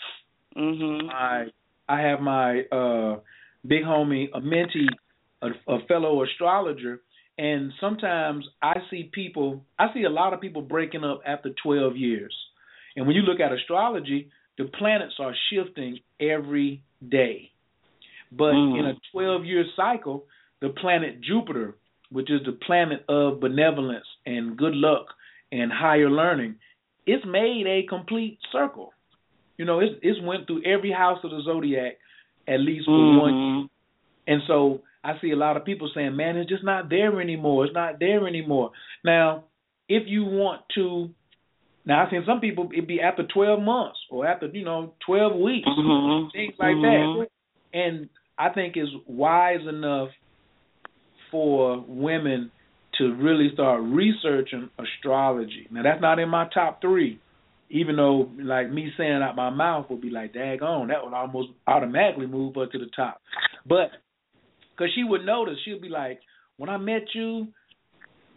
[0.55, 1.07] mm-hmm.
[1.07, 1.45] my
[1.87, 3.19] I have my uh
[3.65, 4.87] big homie a mentee
[5.41, 7.01] a, a fellow astrologer
[7.37, 11.95] And sometimes I see people, I see a lot of people breaking up after 12
[11.95, 12.35] years.
[12.95, 17.51] And when you look at astrology, the planets are shifting every day.
[18.31, 18.79] But Mm.
[18.79, 20.25] in a 12 year cycle,
[20.59, 21.75] the planet Jupiter,
[22.11, 25.13] which is the planet of benevolence and good luck
[25.51, 26.55] and higher learning,
[27.05, 28.93] it's made a complete circle.
[29.57, 31.97] You know, it's it's went through every house of the zodiac
[32.47, 33.69] at least for one Mhm.
[34.27, 37.65] and so I see a lot of people saying, "Man, it's just not there anymore.
[37.65, 38.71] It's not there anymore."
[39.03, 39.45] Now,
[39.87, 41.09] if you want to,
[41.85, 45.35] now I've seen some people it'd be after twelve months or after you know twelve
[45.35, 46.31] weeks, Mhm.
[46.31, 46.81] things like Mhm.
[46.81, 47.27] that.
[47.73, 50.09] And I think is wise enough
[51.31, 52.51] for women
[52.97, 55.67] to really start researching astrology.
[55.71, 57.19] Now that's not in my top three,
[57.69, 61.49] even though like me saying out my mouth would be like, "Daggone, that would almost
[61.67, 63.21] automatically move her to the top."
[63.65, 63.91] But
[64.71, 66.19] because she would notice, she'd be like,
[66.57, 67.47] "When I met you,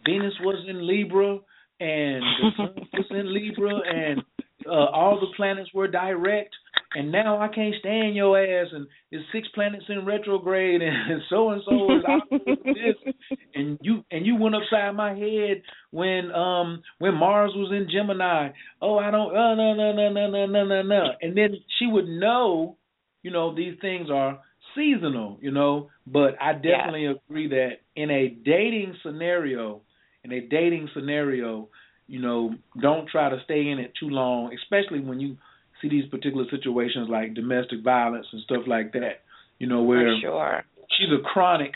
[0.05, 1.39] Venus was in Libra,
[1.79, 4.21] and the sun was in Libra, and
[4.67, 6.55] uh, all the planets were direct,
[6.93, 11.51] and now I can't stand your ass, and there's six planets in retrograde, and so
[11.51, 13.13] and so is of this,
[13.55, 15.61] and you and you went upside my head
[15.91, 18.49] when um when Mars was in Gemini.
[18.81, 21.87] Oh, I don't, oh no no no no no no no no, and then she
[21.87, 22.77] would know,
[23.23, 24.39] you know, these things are
[24.75, 29.81] seasonal, you know, but I definitely agree that in a dating scenario,
[30.23, 31.69] in a dating scenario,
[32.07, 35.37] you know, don't try to stay in it too long, especially when you
[35.81, 39.21] see these particular situations like domestic violence and stuff like that.
[39.59, 40.63] You know, where sure.
[40.97, 41.71] she's a chronic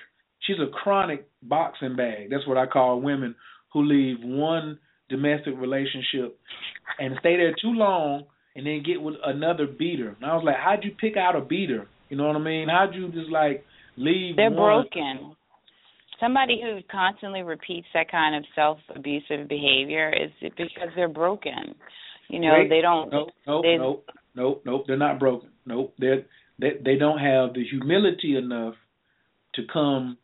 [0.45, 2.29] she's a chronic boxing bag.
[2.29, 3.35] That's what I call women
[3.73, 4.79] who leave one
[5.09, 6.37] domestic relationship
[6.99, 8.25] and stay there too long
[8.55, 10.15] and then get with another beater.
[10.15, 11.87] And I was like, How'd you pick out a beater?
[12.09, 12.69] You know what I mean?
[12.69, 13.65] How'd you just like
[13.97, 15.35] leave They're one broken.
[16.19, 21.75] Somebody who constantly repeats that kind of self abusive behavior is because they're broken.
[22.30, 24.84] You know, Wait, they don't Nope, nope, they, nope, nope, nope.
[24.88, 25.49] They're not broken.
[25.65, 25.93] Nope.
[25.99, 26.26] They're
[26.59, 28.76] they they don't have the humility enough
[29.55, 30.17] to come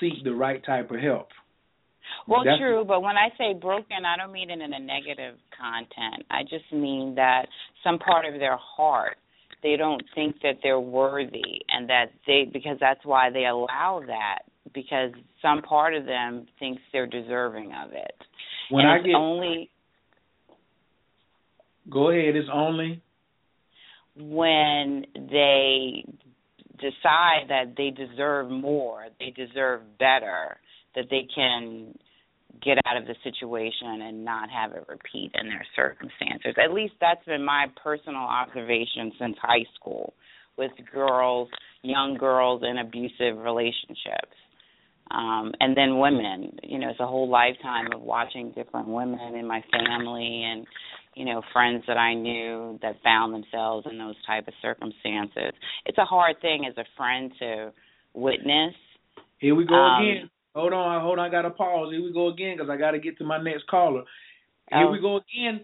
[0.00, 1.28] seek the right type of help.
[2.26, 5.36] Well, That's- true, but when I say broken, I don't mean it in a negative
[5.58, 6.24] content.
[6.30, 7.46] I just mean that
[7.82, 9.16] some part of their heart
[9.64, 14.40] they don't think that they're worthy and that they because that's why they allow that
[14.74, 15.10] because
[15.40, 18.14] some part of them thinks they're deserving of it.
[18.70, 19.70] When and I get only
[21.90, 23.02] go ahead, it's only
[24.16, 26.04] when they
[26.78, 30.56] decide that they deserve more, they deserve better,
[30.94, 31.94] that they can
[32.62, 36.54] get out of the situation and not have it repeat in their circumstances.
[36.62, 40.14] At least that's been my personal observation since high school
[40.56, 41.48] with girls,
[41.82, 44.36] young girls in abusive relationships.
[45.10, 49.46] Um, and then women, you know, it's a whole lifetime of watching different women in
[49.46, 50.66] my family and
[51.14, 55.52] you know friends that I knew that found themselves in those type of circumstances.
[55.86, 57.72] It's a hard thing as a friend to
[58.14, 58.74] witness.
[59.38, 60.30] here we go Um, again.
[60.54, 61.26] Hold on, hold on.
[61.26, 61.92] I got to pause.
[61.92, 64.04] Here we go again because I got to get to my next caller.
[64.72, 64.90] Here Oh.
[64.92, 65.60] we go again.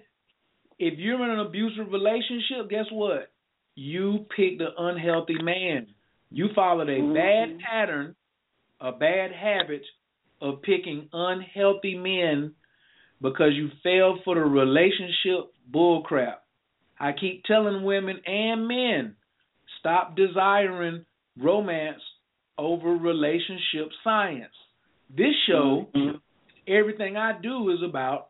[0.78, 3.30] If you're in an abusive relationship, guess what?
[3.76, 5.86] You picked an unhealthy man.
[6.30, 7.14] You followed a Mhm.
[7.14, 8.16] bad pattern,
[8.80, 9.84] a bad habit
[10.40, 12.55] of picking unhealthy men
[13.21, 16.37] because you fell for the relationship bullcrap.
[16.99, 19.16] I keep telling women and men
[19.79, 21.05] stop desiring
[21.39, 22.01] romance
[22.59, 24.53] over relationship science.
[25.09, 26.16] This show, mm-hmm.
[26.68, 28.29] everything I do is about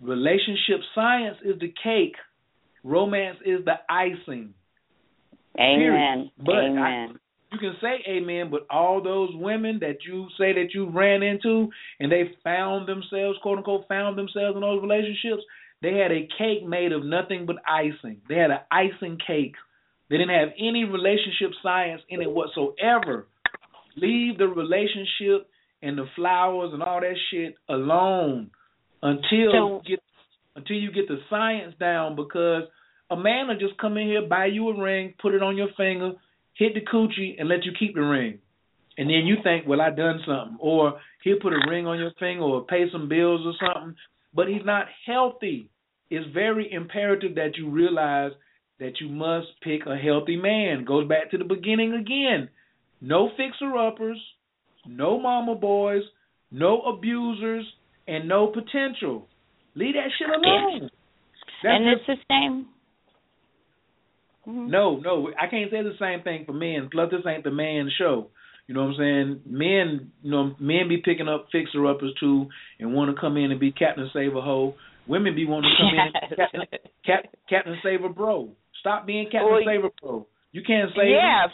[0.00, 2.16] relationship science is the cake,
[2.82, 4.54] romance is the icing.
[5.56, 5.94] Period.
[5.94, 6.30] Amen.
[6.38, 7.18] But I- Amen.
[7.52, 11.68] You can say amen, but all those women that you say that you ran into
[12.00, 15.42] and they found themselves, quote unquote, found themselves in those relationships,
[15.80, 18.20] they had a cake made of nothing but icing.
[18.28, 19.54] They had an icing cake.
[20.10, 23.26] They didn't have any relationship science in it whatsoever.
[23.96, 25.48] Leave the relationship
[25.82, 28.50] and the flowers and all that shit alone
[29.02, 30.02] until So- you get
[30.56, 32.62] until you get the science down because
[33.10, 35.68] a man will just come in here, buy you a ring, put it on your
[35.76, 36.12] finger,
[36.58, 38.38] hit the coochie, and let you keep the ring.
[38.98, 40.56] And then you think, well, I done something.
[40.58, 43.94] Or he'll put a ring on your finger or pay some bills or something.
[44.34, 45.68] But he's not healthy.
[46.08, 48.32] It's very imperative that you realize
[48.78, 50.84] that you must pick a healthy man.
[50.84, 52.48] Goes back to the beginning again.
[53.00, 54.20] No fixer uppers,
[54.86, 56.02] no mama boys,
[56.50, 57.66] no abusers,
[58.06, 59.26] and no potential.
[59.74, 60.90] Leave that shit alone.
[61.62, 62.66] That's and just- it's the same.
[64.46, 64.68] Mhm.
[64.68, 66.88] no, no, I can't say the same thing for men.
[66.90, 68.28] Plus, this ain't the man show.
[68.68, 69.40] You know what I'm saying?
[69.46, 72.46] Men, you know, men be picking up fixer uppers too,
[72.80, 74.74] and want to come in and be Captain Save a hoe.
[75.06, 78.48] Women be wanting to come in, and Captain, Cap, Captain Save a bro.
[78.80, 80.26] Stop being Captain Well, Save a bro.
[80.52, 81.10] You can't save.
[81.10, 81.46] yeah,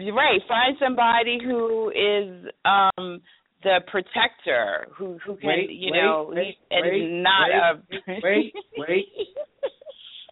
[0.00, 0.40] you're right.
[0.46, 3.20] Find somebody who is um
[3.64, 8.20] the protector, who who can, Wait, you wait, know, wait, and wait, not wait, a
[8.22, 9.06] wait, wait.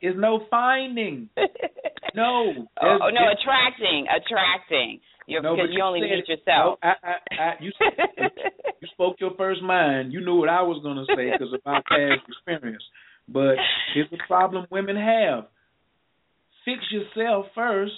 [0.02, 1.28] Is no finding.
[2.14, 2.52] No.
[2.52, 5.00] Oh, There's- oh, no, attracting, attracting.
[5.26, 6.78] You're, No, because you, you only meet yourself.
[6.82, 7.72] No, I, I, I, you,
[8.82, 10.12] you spoke your first mind.
[10.12, 12.82] You knew what I was going to say because of my past experience.
[13.28, 13.54] But
[13.94, 15.46] here's the problem women have:
[16.64, 17.94] fix yourself first,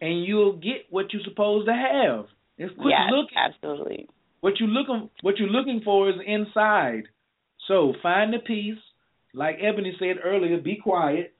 [0.00, 2.26] and you'll get what you're supposed to have.
[2.58, 3.36] It's quit yes, looking.
[3.36, 4.08] absolutely.
[4.40, 7.04] What you looking what you're looking for is inside.
[7.68, 8.78] So find the peace.
[9.34, 11.32] Like Ebony said earlier, be quiet.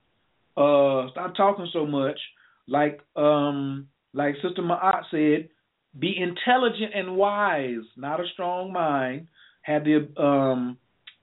[0.57, 2.19] Uh stop talking so much.
[2.69, 5.49] Like um like Sister Ma'at said,
[5.99, 9.29] be intelligent and wise, not a strong mind.
[9.63, 10.77] Have the um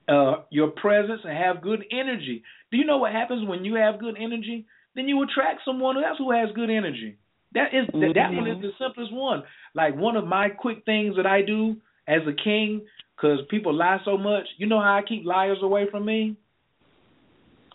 [0.08, 2.44] uh your presence and have good energy.
[2.72, 4.66] Do you know what happens when you have good energy?
[4.96, 7.18] Then you attract someone else who has good energy.
[7.54, 9.44] That is that, that one is the simplest one.
[9.74, 11.78] Like one of my quick things that I do
[12.08, 14.48] as a king, because people lie so much.
[14.58, 16.36] You know how I keep liars away from me?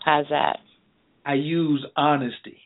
[0.05, 0.59] How's that?
[1.25, 2.59] I use honesty.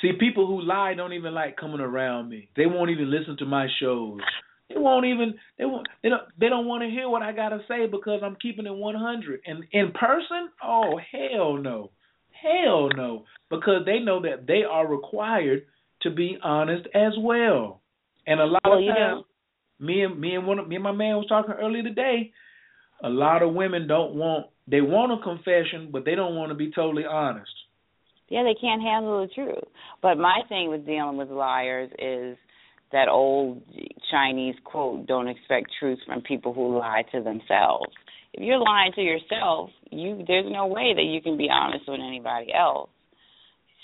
[0.00, 2.48] See, people who lie don't even like coming around me.
[2.56, 4.20] They won't even listen to my shows.
[4.68, 7.60] They won't even they won't they don't they don't want to hear what I gotta
[7.68, 9.40] say because I'm keeping it 100.
[9.46, 11.90] And in person, oh hell no,
[12.42, 15.64] hell no, because they know that they are required
[16.02, 17.80] to be honest as well.
[18.26, 19.24] And a lot Well, of times,
[19.78, 22.32] me and me and one of, me and my man was talking earlier today.
[23.02, 26.54] A lot of women don't want they want a confession, but they don't want to
[26.54, 27.50] be totally honest.
[28.28, 29.64] Yeah, they can't handle the truth.
[30.00, 32.38] But my thing with dealing with liars is
[32.92, 33.62] that old
[34.10, 37.92] Chinese quote, don't expect truth from people who lie to themselves.
[38.32, 42.00] If you're lying to yourself, you there's no way that you can be honest with
[42.00, 42.90] anybody else.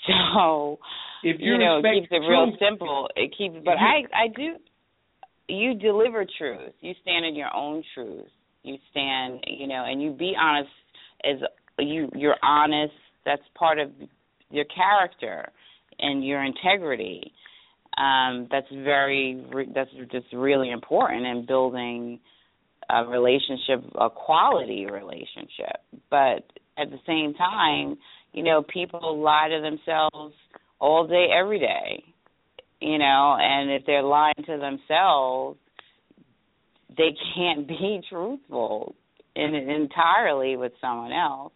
[0.07, 0.79] So
[1.23, 3.07] If you you know, it keeps it real simple.
[3.15, 4.55] It keeps but I I do
[5.47, 6.73] you deliver truth.
[6.81, 8.27] You stand in your own truth.
[8.63, 10.69] You stand, you know, and you be honest
[11.23, 11.37] as
[11.79, 12.93] you you're honest.
[13.25, 13.91] That's part of
[14.49, 15.49] your character
[15.99, 17.33] and your integrity.
[17.97, 19.45] Um, that's very
[19.75, 22.19] that's just really important in building
[22.89, 25.81] a relationship, a quality relationship.
[26.09, 26.43] But
[26.77, 27.97] at the same time,
[28.33, 30.35] you know, people lie to themselves
[30.79, 32.03] all day, every day.
[32.79, 35.59] You know, and if they're lying to themselves,
[36.97, 38.95] they can't be truthful
[39.35, 41.53] in, entirely with someone else.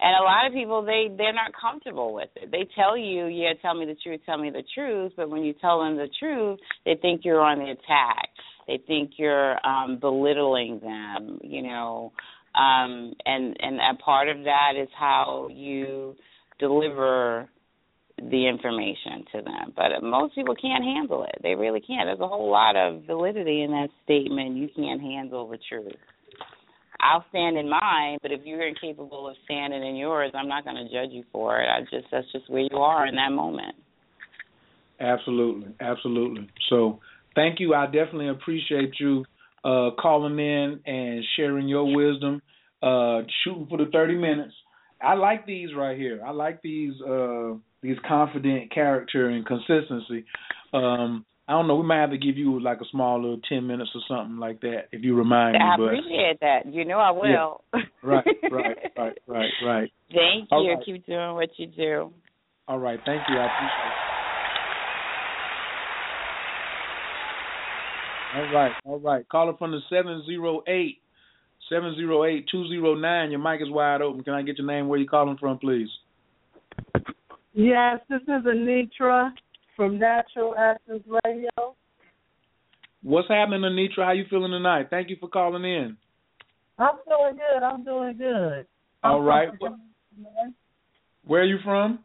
[0.00, 2.50] And a lot of people they they're not comfortable with it.
[2.50, 5.52] They tell you, "Yeah, tell me the truth, tell me the truth," but when you
[5.52, 8.28] tell them the truth, they think you're on the attack.
[8.66, 12.12] They think you're um belittling them, you know.
[12.56, 16.16] Um and and a part of that is how you
[16.58, 17.48] deliver
[18.30, 19.72] the information to them.
[19.76, 21.40] But most people can't handle it.
[21.42, 22.06] They really can't.
[22.06, 24.56] There's a whole lot of validity in that statement.
[24.56, 25.92] You can't handle the truth.
[27.00, 30.76] I'll stand in mine, but if you're incapable of standing in yours, I'm not going
[30.76, 31.66] to judge you for it.
[31.66, 33.74] I just that's just where you are in that moment.
[35.00, 36.48] Absolutely, absolutely.
[36.70, 37.00] So
[37.34, 37.74] thank you.
[37.74, 39.24] I definitely appreciate you
[39.64, 42.40] uh, calling in and sharing your wisdom,
[42.82, 44.54] uh, shooting for the thirty minutes.
[45.00, 46.20] I like these right here.
[46.24, 50.24] I like these uh, these confident character and consistency.
[50.72, 51.76] Um, I don't know.
[51.76, 54.60] We might have to give you like a small little ten minutes or something like
[54.60, 55.76] that if you remind I me.
[55.76, 56.72] But appreciate that.
[56.72, 57.64] You know I will.
[58.02, 59.92] right, right, right, right, right.
[60.08, 60.74] Thank All you.
[60.74, 60.84] right.
[60.84, 62.12] Keep doing what you do.
[62.68, 63.36] All right, thank you.
[63.36, 64.02] I appreciate it.
[68.34, 69.28] All right, all right.
[69.28, 70.98] Caller from the 708
[71.68, 73.30] 708 209.
[73.30, 74.22] Your mic is wide open.
[74.22, 74.88] Can I get your name?
[74.88, 75.88] Where you calling from, please?
[77.54, 79.30] Yes, this is Anitra
[79.76, 81.50] from Natural Essence Radio.
[83.02, 84.04] What's happening, Anitra?
[84.04, 84.86] How you feeling tonight?
[84.88, 85.96] Thank you for calling in.
[86.78, 87.62] I'm doing good.
[87.62, 88.66] I'm doing good.
[89.04, 89.48] All I'm right.
[89.60, 89.82] from
[91.24, 91.98] Where are you from?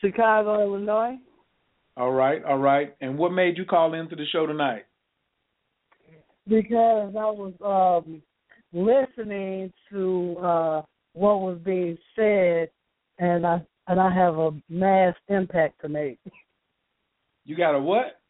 [0.00, 1.18] Chicago, Illinois.
[1.96, 2.94] All right, all right.
[3.00, 4.84] And what made you call into the show tonight?
[6.46, 8.22] Because I was um
[8.72, 10.82] listening to uh
[11.14, 12.70] what was being said
[13.18, 16.18] and I and I have a mass impact to make.
[17.44, 18.20] You got a what?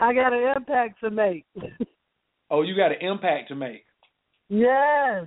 [0.00, 1.44] I got an impact to make.
[2.54, 3.86] Oh, you got an impact to make.
[4.50, 5.24] yes.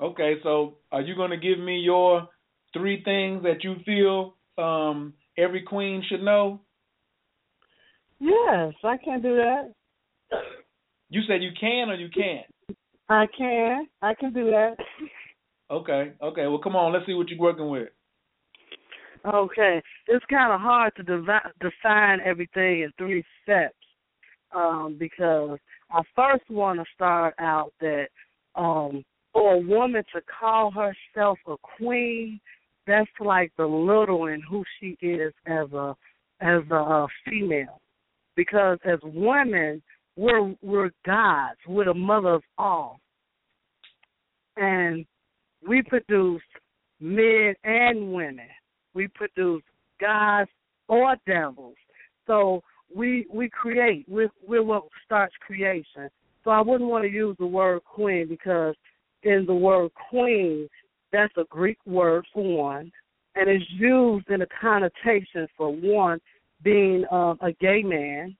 [0.00, 2.28] Okay, so are you going to give me your
[2.72, 6.62] three things that you feel um, every queen should know?
[8.18, 9.72] Yes, I can do that.
[11.10, 12.46] You said you can or you can't?
[13.10, 13.86] I can.
[14.00, 14.76] I can do that.
[15.70, 16.46] Okay, okay.
[16.46, 16.94] Well, come on.
[16.94, 17.88] Let's see what you're working with.
[19.26, 23.74] Okay, it's kind of hard to define everything in three steps
[24.54, 25.58] um, because
[25.90, 28.06] I first want to start out that
[28.54, 32.40] um, for a woman to call herself a queen,
[32.86, 35.96] that's like the little in who she is as a
[36.40, 37.80] as a female.
[38.36, 39.82] Because as women,
[40.16, 41.58] we're we're gods.
[41.66, 43.00] We're the mother of all,
[44.56, 45.04] and
[45.66, 46.42] we produce
[47.00, 48.48] men and women.
[48.96, 49.62] We produce
[50.00, 50.50] gods
[50.88, 51.76] or devils.
[52.26, 52.62] So
[52.94, 54.06] we we create.
[54.08, 56.08] We're, we're what starts creation.
[56.42, 58.74] So I wouldn't want to use the word queen because
[59.22, 60.68] in the word queen,
[61.12, 62.90] that's a Greek word for one,
[63.34, 66.18] and it's used in a connotation for one
[66.62, 68.36] being um, a gay man,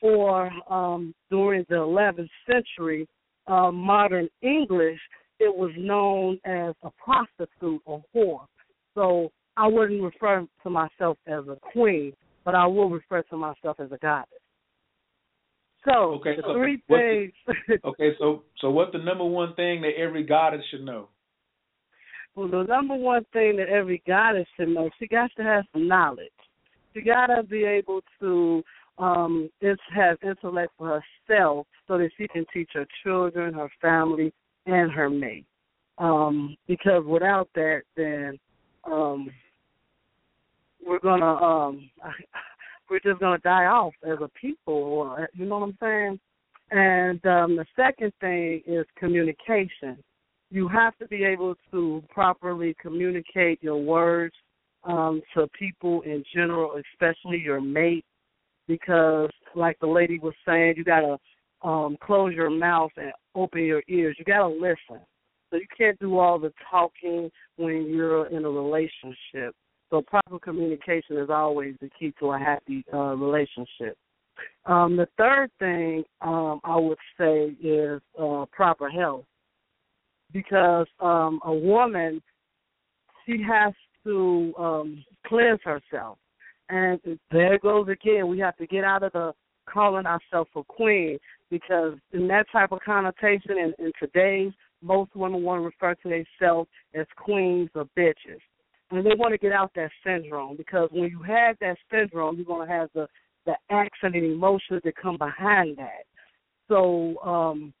[0.00, 3.06] or um, during the 11th century,
[3.46, 4.98] uh, modern English,
[5.38, 8.46] it was known as a prostitute or whore.
[8.94, 12.12] So I wouldn't refer to myself as a queen,
[12.44, 14.28] but I will refer to myself as a goddess.
[15.84, 17.32] So okay, the so three what's things.
[17.66, 21.08] The, okay, so so what's the number one thing that every goddess should know?
[22.36, 25.88] Well, the number one thing that every goddess should know, she got to have some
[25.88, 26.28] knowledge.
[26.94, 28.62] She got to be able to
[28.98, 29.50] um
[29.92, 34.32] have intellect for herself so that she can teach her children, her family,
[34.66, 35.46] and her mate.
[35.98, 38.38] Um, because without that, then
[38.84, 39.28] um,
[40.86, 41.90] we're gonna um,
[42.90, 46.20] we're just gonna die off as a people, or you know what I'm saying.
[46.70, 49.96] And um, the second thing is communication.
[50.50, 54.34] You have to be able to properly communicate your words
[54.84, 58.04] um, to people in general, especially your mate,
[58.66, 61.18] because, like the lady was saying, you gotta
[61.62, 64.16] um, close your mouth and open your ears.
[64.18, 65.04] You gotta listen.
[65.50, 69.54] So you can't do all the talking when you're in a relationship.
[69.90, 73.96] So proper communication is always the key to a happy uh, relationship.
[74.66, 79.24] Um, the third thing um, I would say is uh, proper health,
[80.32, 82.22] because um, a woman
[83.24, 83.72] she has
[84.04, 86.18] to um, cleanse herself,
[86.68, 87.00] and
[87.32, 88.28] there goes again.
[88.28, 89.32] We have to get out of the
[89.68, 91.18] calling ourselves a queen
[91.50, 94.52] because in that type of connotation, in, in today's
[94.82, 98.40] most women want to refer to themselves as queens or bitches.
[98.90, 102.46] And they want to get out that syndrome because when you have that syndrome, you're
[102.46, 103.06] going to have the
[103.46, 106.04] the accent and emotions that come behind that.
[106.68, 107.72] So um,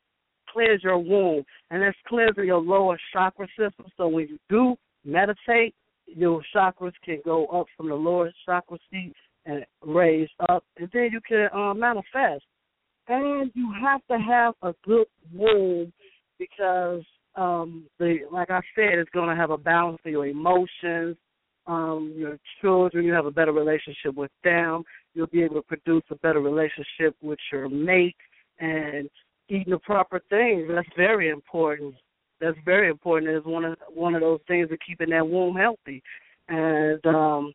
[0.50, 3.86] cleanse your womb, and that's cleansing your lower chakra system.
[3.96, 5.74] So when you do meditate,
[6.06, 9.12] your chakras can go up from the lower chakra seat
[9.44, 12.44] and raise up, and then you can uh, manifest.
[13.08, 15.92] And you have to have a good womb
[16.38, 17.02] because
[17.38, 21.16] um the like I said, it's gonna have a balance for your emotions,
[21.66, 24.82] um, your children, you have a better relationship with them,
[25.14, 28.16] you'll be able to produce a better relationship with your mate
[28.58, 29.08] and
[29.48, 30.68] eating the proper things.
[30.68, 31.94] That's very important.
[32.40, 33.30] That's very important.
[33.32, 36.02] It's one of one of those things of keeping that womb healthy.
[36.48, 37.52] And um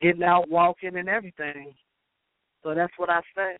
[0.00, 1.74] getting out walking and everything.
[2.62, 3.56] So that's what I say.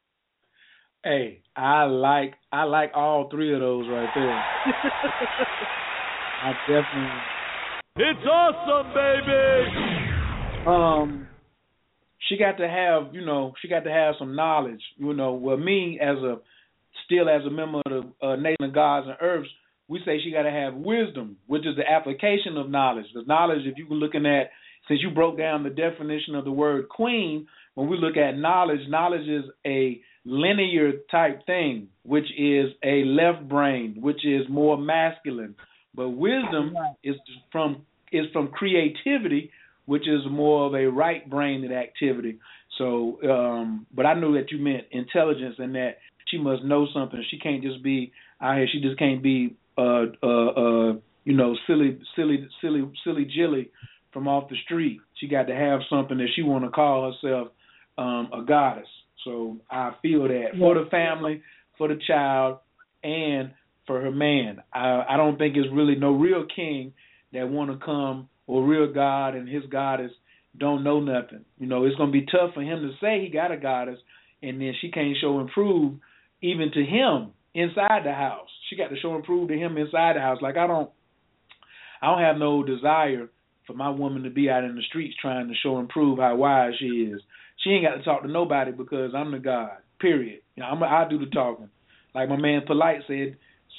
[1.04, 4.44] Hey, I like I like all three of those right there.
[6.42, 7.36] I definitely.
[7.96, 10.66] It's awesome, baby.
[10.66, 11.28] Um,
[12.28, 14.82] she got to have, you know, she got to have some knowledge.
[14.96, 16.36] You know, well, me as a
[17.06, 19.48] still as a member of the uh, Nation of Gods and Earths,
[19.88, 23.06] we say she got to have wisdom, which is the application of knowledge.
[23.14, 24.50] The knowledge, if you were looking at,
[24.88, 28.80] since you broke down the definition of the word queen, when we look at knowledge,
[28.88, 35.54] knowledge is a linear type thing, which is a left brain, which is more masculine.
[35.96, 37.16] But wisdom is
[37.50, 37.82] from
[38.12, 39.50] is from creativity,
[39.86, 42.38] which is more of a right brained activity.
[42.78, 45.96] So, um, but I knew that you meant intelligence and that
[46.26, 47.22] she must know something.
[47.30, 48.66] She can't just be out here.
[48.70, 50.92] She just can't be, uh, uh, uh,
[51.24, 53.70] you know, silly, silly, silly, silly Jilly
[54.12, 55.00] from off the street.
[55.14, 57.48] She got to have something that she want to call herself
[57.98, 58.88] um, a goddess.
[59.24, 61.42] So I feel that for the family,
[61.78, 62.58] for the child,
[63.02, 63.50] and
[63.86, 64.62] for her man.
[64.72, 66.92] I, I don't think it's really no real king
[67.32, 70.12] that want to come or real God and his goddess
[70.58, 71.44] don't know nothing.
[71.58, 73.98] You know, it's gonna be tough for him to say he got a goddess,
[74.42, 75.94] and then she can't show and prove
[76.42, 78.48] even to him inside the house.
[78.68, 80.38] She got to show and prove to him inside the house.
[80.40, 80.90] Like I don't,
[82.02, 83.28] I don't have no desire
[83.66, 86.36] for my woman to be out in the streets trying to show and prove how
[86.36, 87.20] wise she is.
[87.62, 89.70] She ain't got to talk to nobody because I'm the God.
[89.98, 90.40] Period.
[90.54, 91.70] You know, I'm I do the talking.
[92.14, 93.36] Like my man Polite said,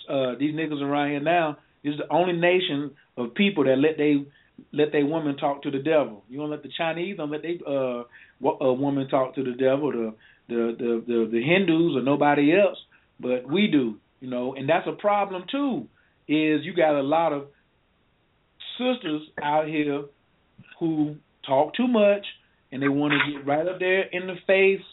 [0.10, 4.26] uh, these niggas around here now is the only nation of people that let they
[4.74, 6.24] let their woman talk to the devil.
[6.30, 8.04] You don't let the Chinese don't let they uh
[8.44, 9.92] a woman talk to the devil.
[9.92, 10.14] The
[10.48, 12.78] the the the, the Hindus or nobody else,
[13.20, 13.98] but we do.
[14.20, 15.88] You know, and that's a problem too.
[16.28, 17.46] Is you got a lot of
[18.78, 20.06] sisters out here
[20.80, 21.16] who
[21.46, 22.26] talk too much
[22.72, 24.86] and they want to get right up there in the face.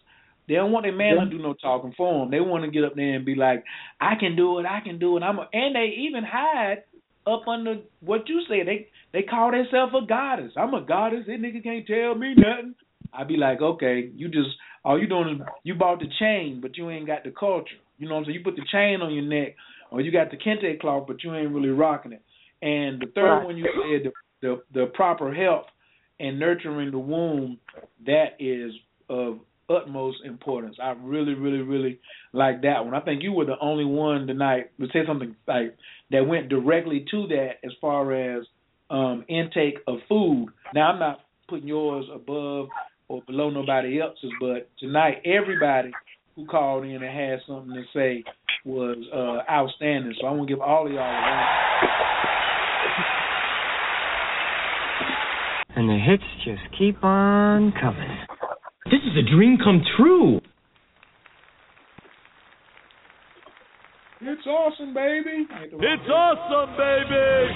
[0.46, 1.24] They don't want their man yeah.
[1.24, 2.30] to do no talking for them.
[2.30, 3.64] They want to get up there and be like,
[4.00, 6.84] "I can do it, I can do it." I'm a, and they even hide
[7.26, 8.62] up under what you say.
[8.64, 10.52] They they call themselves a goddess.
[10.56, 11.24] I'm a goddess.
[11.26, 12.74] That nigga can't tell me nothing.
[13.12, 14.50] I'd be like, okay, you just
[14.84, 17.76] all you doing is you bought the chain, but you ain't got the culture.
[17.98, 18.38] You know what I'm saying?
[18.38, 19.56] You put the chain on your neck,
[19.90, 22.22] or you got the kente cloth, but you ain't really rocking it.
[22.60, 23.44] And the third right.
[23.44, 24.12] one you said
[24.42, 25.66] the, the the proper help
[26.20, 27.58] and nurturing the womb
[28.06, 28.72] that is
[29.08, 29.38] of
[29.68, 30.76] utmost importance.
[30.82, 32.00] I really, really, really
[32.32, 32.94] like that one.
[32.94, 35.76] I think you were the only one tonight to say something like
[36.10, 38.44] that went directly to that as far as
[38.90, 40.48] um, intake of food.
[40.74, 42.68] Now I'm not putting yours above
[43.08, 45.90] or below nobody else's, but tonight everybody
[46.36, 48.24] who called in and had something to say
[48.64, 50.14] was uh, outstanding.
[50.20, 51.60] So I want to give all of y'all a round.
[55.76, 58.16] And the hits just keep on coming.
[59.14, 60.40] This is a dream come true.
[64.20, 65.46] It's awesome, baby.
[65.50, 67.52] It's awesome, baby.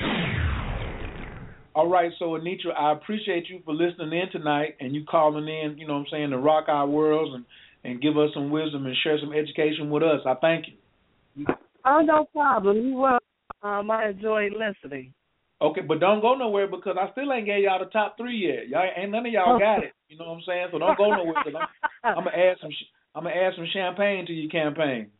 [1.74, 5.78] All right, so Anitra, I appreciate you for listening in tonight and you calling in,
[5.78, 7.44] you know what I'm saying, to rock our worlds and,
[7.84, 10.20] and give us some wisdom and share some education with us.
[10.26, 11.46] I thank you.
[11.84, 12.76] Oh, no problem.
[12.76, 13.18] You well.
[13.62, 15.12] Um, I enjoyed listening.
[15.60, 18.68] Okay, but don't go nowhere because I still ain't gave y'all the top three yet.
[18.68, 19.92] Y'all ain't none of y'all got it.
[20.08, 20.68] You know what I'm saying?
[20.70, 21.60] So don't go nowhere because
[22.04, 22.70] I'm, I'm gonna add some
[23.14, 25.10] I'm gonna add some champagne to your campaign.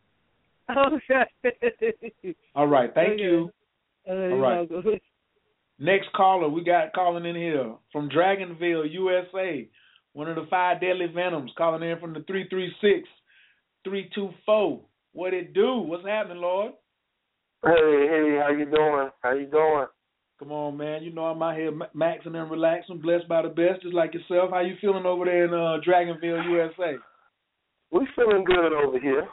[0.70, 2.34] Okay.
[2.54, 2.92] All right.
[2.94, 3.22] Thank okay.
[3.22, 3.50] you.
[4.06, 4.68] Uh, All right.
[5.78, 9.66] Next caller, we got calling in here from Dragonville, USA.
[10.12, 13.08] One of the five deadly venoms calling in from the 336
[13.84, 14.80] 324.
[15.12, 15.78] What it do?
[15.78, 16.72] What's happening, Lord?
[17.64, 19.08] Hey, hey, how you doing?
[19.22, 19.86] How you doing?
[20.38, 21.02] Come on, man.
[21.02, 24.50] You know I'm out here maxing and relaxing, blessed by the best, just like yourself.
[24.50, 26.94] How you feeling over there in uh, Dragonville, USA?
[27.90, 29.26] We feeling good over here.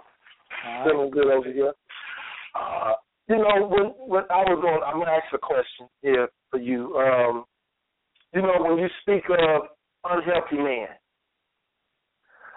[0.65, 0.87] Right.
[0.87, 1.73] Feeling good over here.
[2.55, 2.93] Uh,
[3.29, 6.95] you know, when when I was on, I'm gonna ask a question here for you.
[6.95, 7.45] Um,
[8.33, 9.61] you know, when you speak of
[10.05, 10.87] unhealthy man,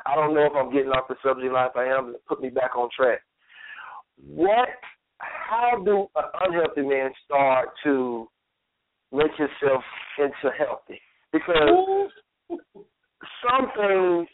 [0.06, 1.68] I don't know if I'm getting off the subject line.
[1.68, 3.20] If I am, put me back on track.
[4.16, 4.68] What?
[5.18, 8.28] How do an unhealthy man start to
[9.12, 9.82] make himself
[10.18, 11.00] into healthy?
[11.32, 12.10] Because
[12.50, 14.28] some things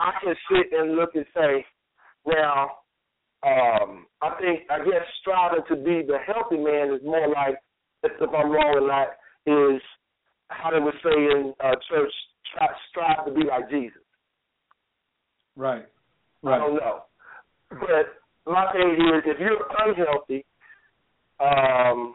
[0.00, 1.64] I can sit and look and say,
[2.26, 2.70] now
[3.44, 7.56] um, I think I guess striving to be the healthy man is more like
[8.02, 9.08] if, if I'm wrong or not
[9.46, 9.82] is
[10.48, 12.12] how they would say in uh, church
[12.56, 14.00] try, strive to be like Jesus.
[15.56, 15.84] Right.
[16.42, 16.56] Right.
[16.56, 17.02] I don't know,
[17.70, 20.44] but my thing is if you're unhealthy,
[21.40, 22.14] um,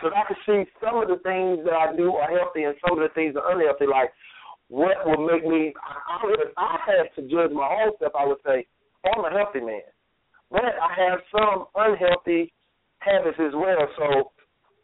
[0.00, 2.96] because I can see some of the things that I do are healthy and some
[2.96, 3.84] of the things are unhealthy.
[3.84, 4.10] Like
[4.72, 5.76] what will make me?
[5.76, 8.64] I, if I had to judge my own self, I would say,
[9.04, 9.84] I'm a healthy man
[10.50, 12.52] but I have some unhealthy
[12.98, 13.86] habits as well.
[13.96, 14.32] So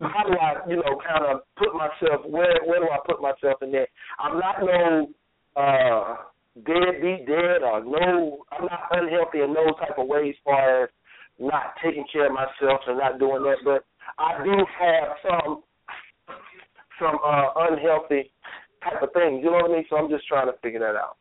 [0.07, 3.63] how do I, you know, kind of put myself where where do I put myself
[3.63, 3.89] in that?
[4.19, 5.09] I'm not no
[5.57, 6.17] uh
[6.65, 10.91] deadbeat dead or no I'm not unhealthy in those type of ways as far as
[11.39, 13.85] not taking care of myself and not doing that, but
[14.19, 15.63] I do have some
[16.99, 18.31] some uh unhealthy
[18.83, 19.41] type of things.
[19.43, 19.85] You know what I mean?
[19.91, 21.17] So I'm just trying to figure that out.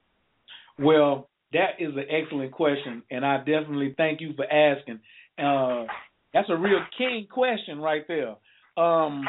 [0.80, 5.00] Well, that is an excellent question, and I definitely thank you for asking.
[5.38, 5.86] Uh,
[6.34, 8.36] that's a real king question right there.
[8.78, 9.26] Um,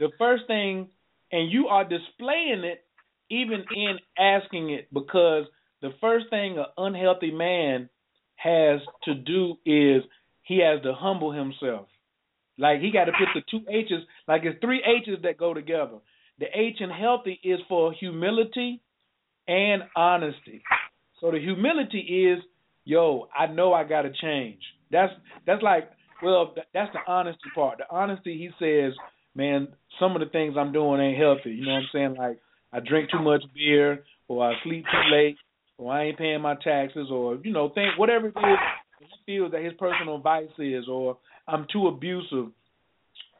[0.00, 0.88] the first thing,
[1.32, 2.84] and you are displaying it
[3.30, 5.44] even in asking it, because
[5.82, 7.88] the first thing an unhealthy man
[8.36, 10.02] has to do is
[10.42, 11.86] he has to humble himself.
[12.58, 15.98] Like he got to put the two H's, like it's three H's that go together.
[16.38, 18.80] The H in healthy is for humility
[19.46, 20.62] and honesty.
[21.20, 22.42] So the humility is,
[22.84, 24.60] yo, I know I got to change.
[24.90, 25.12] That's
[25.46, 25.90] that's like,
[26.22, 27.78] well, that's the honesty part.
[27.78, 28.92] The honesty, he says,
[29.34, 29.68] man,
[29.98, 31.50] some of the things I'm doing ain't healthy.
[31.50, 32.14] You know what I'm saying?
[32.16, 32.38] Like
[32.72, 35.36] I drink too much beer, or I sleep too late,
[35.78, 38.58] or I ain't paying my taxes, or you know, think whatever it is
[39.00, 42.52] he feels that his personal vice is, or I'm too abusive,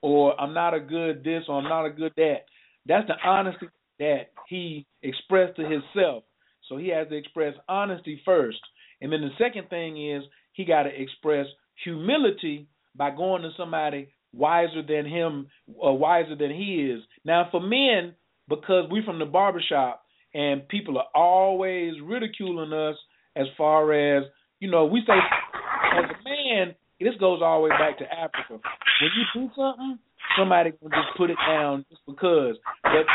[0.02, 2.44] or I'm not a good this or I'm not a good that.
[2.86, 3.68] That's the honesty
[3.98, 6.24] that he expressed to himself.
[6.68, 8.58] So he has to express honesty first.
[9.00, 10.22] And then the second thing is
[10.52, 11.46] he got to express
[11.82, 12.66] humility
[12.96, 17.02] by going to somebody wiser than him or wiser than he is.
[17.24, 18.14] Now for men,
[18.48, 20.02] because we're from the barbershop
[20.34, 22.96] and people are always ridiculing us
[23.36, 24.24] as far as,
[24.60, 28.60] you know, we say as a man, this goes all the way back to Africa.
[29.00, 29.98] When you do something,
[30.38, 32.56] somebody will just put it down just because.
[32.82, 33.06] But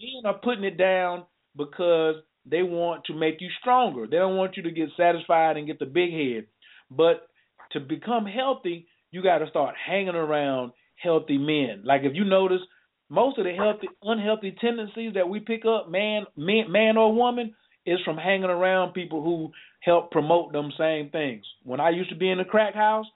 [0.00, 1.24] men are putting it down
[1.56, 2.16] because
[2.46, 4.06] they want to make you stronger.
[4.06, 6.46] They don't want you to get satisfied and get the big head.
[6.90, 7.28] But
[7.72, 11.82] to become healthy, you got to start hanging around healthy men.
[11.84, 12.60] Like if you notice,
[13.08, 17.54] most of the healthy, unhealthy tendencies that we pick up, man, man, man or woman,
[17.86, 19.50] is from hanging around people who
[19.80, 21.44] help promote them same things.
[21.64, 23.06] When I used to be in the crack house,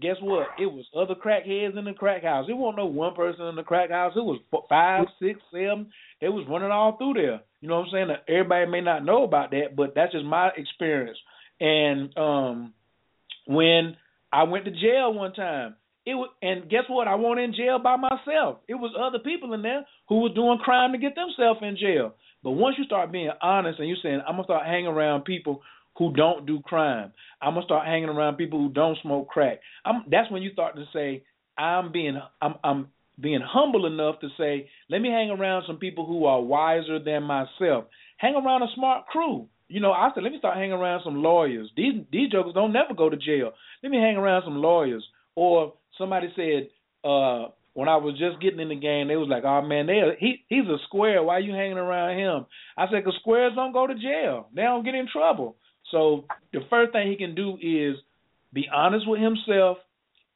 [0.00, 0.48] guess what?
[0.58, 2.46] It was other crackheads in the crack house.
[2.48, 4.12] It wasn't no one person in the crack house.
[4.16, 5.90] It was five, six, seven.
[6.20, 7.40] They was running all through there.
[7.60, 8.16] You know what I'm saying?
[8.28, 11.18] Everybody may not know about that, but that's just my experience.
[11.60, 12.74] And um
[13.46, 13.96] when
[14.32, 17.08] I went to jail one time, it was, and guess what?
[17.08, 18.58] I went in jail by myself.
[18.68, 22.14] It was other people in there who were doing crime to get themselves in jail.
[22.42, 25.62] But once you start being honest and you're saying, I'm gonna start hanging around people
[25.98, 27.12] who don't do crime.
[27.42, 29.60] I'm gonna start hanging around people who don't smoke crack.
[29.84, 31.24] I'm, that's when you start to say,
[31.56, 32.88] I'm being, I'm, I'm
[33.20, 37.24] being humble enough to say, let me hang around some people who are wiser than
[37.24, 37.86] myself.
[38.16, 39.48] Hang around a smart crew.
[39.68, 41.70] You know, I said, let me start hanging around some lawyers.
[41.76, 43.52] These these jokers don't never go to jail.
[43.82, 45.04] Let me hang around some lawyers.
[45.34, 46.68] Or somebody said,
[47.08, 50.00] uh, when I was just getting in the game, they was like, "Oh man, they
[50.18, 51.22] he he's a square.
[51.22, 52.46] Why are you hanging around him?"
[52.76, 54.48] I said, "Cause squares don't go to jail.
[54.52, 55.54] They don't get in trouble."
[55.90, 57.96] So the first thing he can do is
[58.52, 59.78] be honest with himself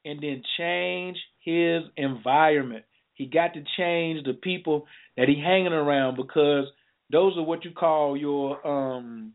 [0.05, 2.85] and then change his environment.
[3.13, 6.65] He got to change the people that he hanging around because
[7.11, 9.33] those are what you call your um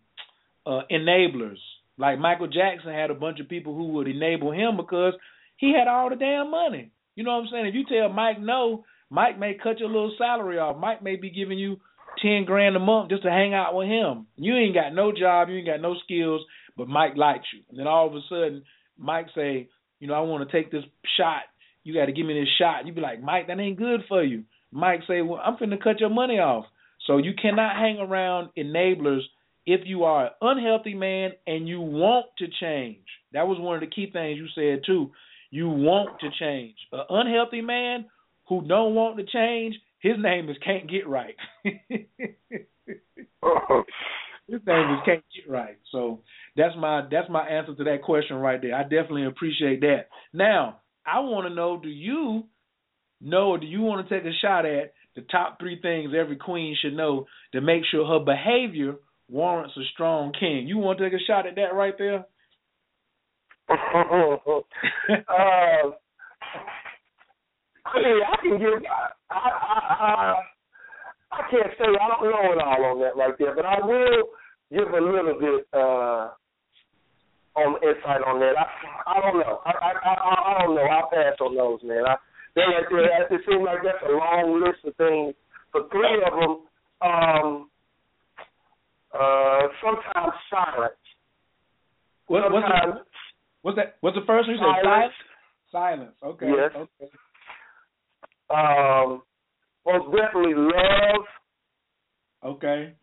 [0.66, 1.58] uh enablers.
[1.96, 5.14] Like Michael Jackson had a bunch of people who would enable him because
[5.56, 6.90] he had all the damn money.
[7.16, 7.66] You know what I'm saying?
[7.66, 10.76] If you tell Mike no, Mike may cut your little salary off.
[10.76, 11.78] Mike may be giving you
[12.22, 14.26] ten grand a month just to hang out with him.
[14.36, 16.42] You ain't got no job, you ain't got no skills,
[16.76, 17.62] but Mike likes you.
[17.70, 18.62] And then all of a sudden,
[18.98, 19.68] Mike say,
[20.00, 20.84] you know, I want to take this
[21.16, 21.42] shot.
[21.84, 22.86] You got to give me this shot.
[22.86, 24.44] You be like, Mike, that ain't good for you.
[24.70, 26.66] Mike say, well, I'm finna cut your money off.
[27.06, 29.22] So you cannot hang around enablers
[29.64, 33.04] if you are an unhealthy man and you want to change.
[33.32, 35.10] That was one of the key things you said too.
[35.50, 36.76] You want to change.
[36.92, 38.06] An unhealthy man
[38.48, 41.36] who don't want to change, his name is can't get right.
[41.64, 41.74] his
[44.66, 45.78] name is can't get right.
[45.92, 46.20] So
[46.56, 48.74] that's my that's my answer to that question right there.
[48.74, 50.08] I definitely appreciate that.
[50.32, 52.44] Now, I want to know do you
[53.20, 56.36] know or do you want to take a shot at the top 3 things every
[56.36, 58.94] queen should know to make sure her behavior
[59.28, 60.66] warrants a strong king.
[60.66, 62.24] You want to take a shot at that right there?
[63.70, 63.74] uh,
[67.84, 68.82] I mean, I can give.
[69.30, 70.34] I, I, I,
[71.32, 74.32] I can't say I don't know it all on that right there, but I will
[74.72, 76.32] give a little bit uh,
[77.56, 78.56] on insight on that.
[78.56, 78.66] I
[79.04, 79.60] I don't know.
[79.64, 80.88] I I I, I don't know.
[80.88, 82.04] I'll pass on those, man.
[82.06, 82.16] I
[82.54, 83.38] they right there.
[83.38, 85.34] It seems like that's a long list of things.
[85.70, 86.52] For three of them,
[87.04, 87.70] um,
[89.12, 90.96] uh, sometimes silence.
[92.26, 93.04] What, sometimes,
[93.62, 94.82] what's, that, what's the first one you said?
[94.82, 95.12] Silence.
[95.70, 96.16] Silence.
[96.24, 96.48] Okay.
[96.48, 96.72] Yes.
[96.74, 97.12] Okay.
[98.50, 99.22] Um,
[99.86, 101.24] most definitely love.
[102.44, 102.94] Okay.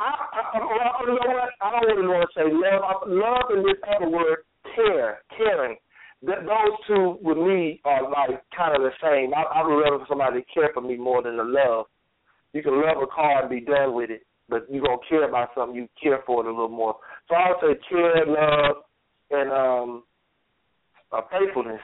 [0.00, 1.50] I, I, I, you know what?
[1.60, 3.06] I don't really want to say love.
[3.06, 4.38] Love and this other word,
[4.74, 5.76] care, caring.
[6.22, 9.34] That those two with me are like kind of the same.
[9.34, 11.86] I, I would rather somebody care for me more than the love.
[12.52, 15.48] You can love a car and be done with it, but you gonna care about
[15.54, 15.74] something.
[15.74, 16.96] You care for it a little more.
[17.28, 18.76] So I would say care, love,
[19.30, 20.02] and um,
[21.12, 21.80] uh, faithfulness.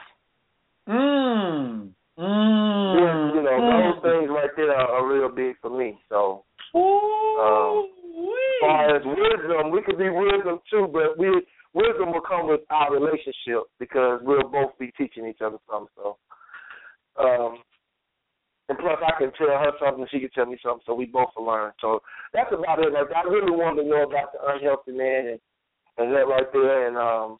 [0.87, 1.89] Mm.
[2.19, 2.99] Mm.
[2.99, 3.93] Yeah, you know, mm.
[3.95, 5.97] those things right there are, are real big for me.
[6.09, 6.43] So,
[6.75, 11.31] um, as far as wisdom, we could be wisdom too, but we
[11.73, 15.87] wisdom will come with our relationship because we'll both be teaching each other something.
[15.95, 16.17] So,
[17.23, 17.63] um,
[18.67, 21.05] and plus I can tell her something, and she can tell me something, so we
[21.05, 21.71] both will learn.
[21.79, 22.01] So
[22.33, 22.91] that's about it.
[22.91, 25.39] Like I really wanted to know about the unhealthy man and
[25.97, 27.37] and that right there, and um,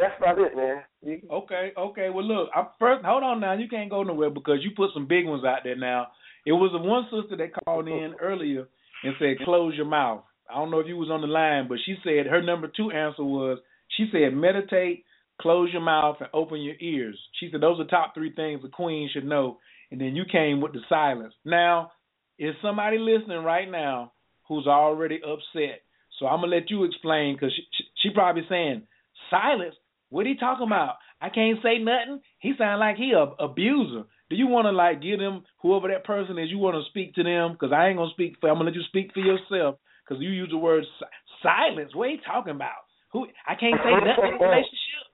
[0.00, 0.82] that's about it, man.
[1.02, 1.20] You...
[1.30, 2.08] Okay, okay.
[2.10, 3.52] Well, look, I first hold on now.
[3.52, 6.08] You can't go nowhere because you put some big ones out there now.
[6.46, 8.66] It was the one sister that called in earlier
[9.04, 11.78] and said, "Close your mouth." I don't know if you was on the line, but
[11.84, 13.58] she said her number two answer was
[13.96, 15.04] she said meditate,
[15.40, 17.18] close your mouth and open your ears.
[17.38, 19.58] She said those are top three things a queen should know.
[19.90, 21.34] And then you came with the silence.
[21.44, 21.92] Now,
[22.38, 24.12] is somebody listening right now
[24.48, 25.82] who's already upset?
[26.18, 28.82] So I'm gonna let you explain because she, she, she probably saying
[29.30, 29.74] silence.
[30.10, 30.96] What he talking about?
[31.20, 32.20] I can't say nothing.
[32.40, 34.04] He sound like he a abuser.
[34.28, 36.50] Do you want to like give them whoever that person is?
[36.50, 37.52] You want to speak to them?
[37.52, 38.50] Because I ain't gonna speak for.
[38.50, 39.76] I'm gonna let you speak for yourself.
[40.02, 41.94] Because you use the word si- silence.
[41.94, 42.82] What are you talking about?
[43.12, 43.26] Who?
[43.46, 45.04] I can't say nothing in relationship.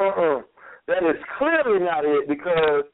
[0.00, 0.40] Uh-uh.
[0.88, 2.88] That is clearly not it because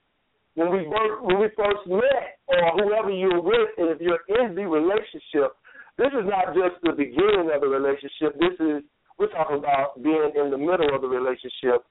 [0.55, 4.55] when we first, when we first met, or whoever you're with, and if you're in
[4.55, 5.55] the relationship,
[5.99, 8.35] this is not just the beginning of the relationship.
[8.39, 8.83] This is
[9.19, 11.85] we're talking about being in the middle of the relationship.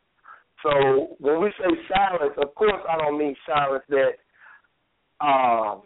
[0.61, 4.19] So when we say silence, of course, I don't mean silence that
[5.19, 5.83] um,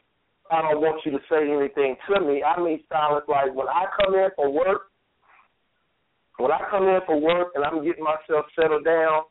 [0.51, 2.43] I don't want you to say anything to me.
[2.43, 4.89] I mean silence like when I come in for work,
[6.37, 9.23] when I come in for work and I'm getting myself settled down,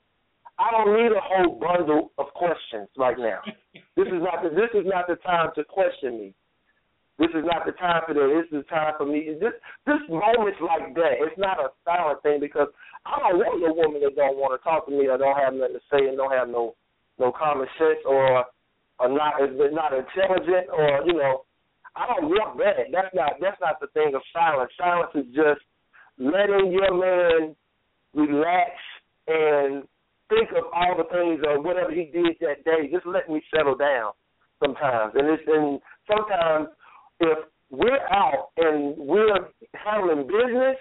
[0.59, 3.41] I don't need a whole bundle of questions right now.
[3.97, 6.35] this is not the, this is not the time to question me.
[7.19, 8.29] This is not the time for that.
[8.29, 9.33] This is the time for me.
[9.41, 9.57] This
[9.89, 11.17] this moments like that.
[11.25, 12.69] It's not a silent thing because
[13.09, 15.57] I don't want a woman that don't want to talk to me or don't have
[15.57, 16.77] nothing to say and don't have no
[17.17, 18.45] no common sense or
[19.01, 21.49] or not not intelligent or you know
[21.97, 22.93] I don't want that.
[22.93, 24.69] That's not that's not the thing of silence.
[24.77, 25.65] Silence is just
[26.21, 27.57] letting your man
[28.13, 28.77] relax
[29.25, 29.89] and
[30.29, 32.93] think of all the things or whatever he did that day.
[32.93, 34.13] Just let me settle down
[34.61, 35.17] sometimes.
[35.17, 36.69] And it's and sometimes
[37.21, 37.39] if
[37.71, 40.77] we're out and we're handling business,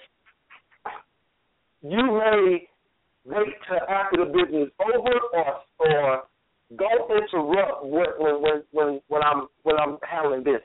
[1.82, 2.68] you may
[3.26, 6.24] wait till after the business over or or
[6.78, 10.62] don't interrupt when when when when I'm when I'm handling business.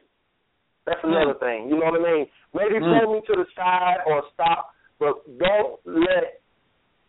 [0.86, 1.40] That's another mm.
[1.40, 1.68] thing.
[1.68, 2.26] You know what I mean?
[2.54, 3.04] Maybe mm.
[3.04, 6.40] pull me to the side or stop, but don't let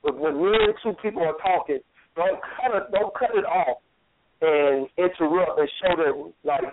[0.04, 1.80] when me and two people are talking,
[2.16, 3.78] don't cut it don't cut it off
[4.42, 6.64] and interrupt and show that like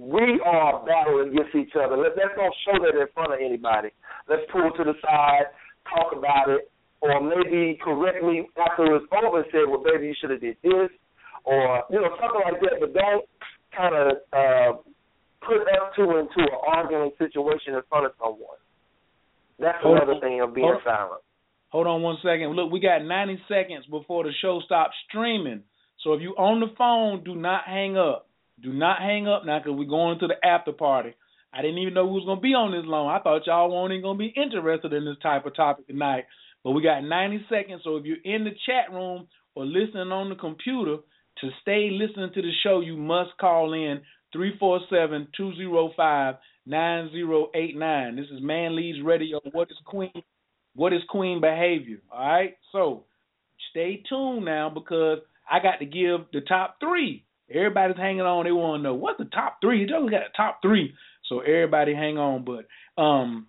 [0.00, 1.96] we are battling against each other.
[1.96, 3.92] Let, let's don't show that in front of anybody.
[4.28, 5.52] Let's pull to the side,
[5.92, 6.72] talk about it,
[7.04, 10.56] or maybe correct me after it's over and say, well, baby, you should have did
[10.64, 10.88] this,
[11.44, 12.80] or, you know, something like that.
[12.80, 13.28] But don't
[13.76, 14.80] kind of uh,
[15.44, 18.56] put us two into an arguing situation in front of someone.
[19.60, 21.20] That's hold another on, thing of being hold, silent.
[21.68, 22.56] Hold on one second.
[22.56, 25.62] Look, we got 90 seconds before the show stops streaming.
[26.02, 28.29] So if you're on the phone, do not hang up.
[28.62, 31.14] Do not hang up now because we're going to the after party.
[31.52, 33.08] I didn't even know who was going to be on this long.
[33.08, 36.24] I thought y'all weren't even going to be interested in this type of topic tonight.
[36.62, 40.28] But we got 90 seconds, so if you're in the chat room or listening on
[40.28, 40.98] the computer,
[41.40, 46.34] to stay listening to the show, you must call in 347 205
[46.66, 48.16] 9089.
[48.16, 49.40] This is Man Leads Radio.
[49.52, 50.12] What is Queen?
[50.74, 51.98] What is Queen behavior?
[52.12, 52.56] All right.
[52.72, 53.04] So
[53.70, 55.18] stay tuned now because
[55.50, 58.44] I got to give the top three Everybody's hanging on.
[58.44, 59.80] They want to know what's the top three.
[59.80, 60.94] You just got the top three,
[61.28, 62.44] so everybody hang on.
[62.44, 63.46] But um,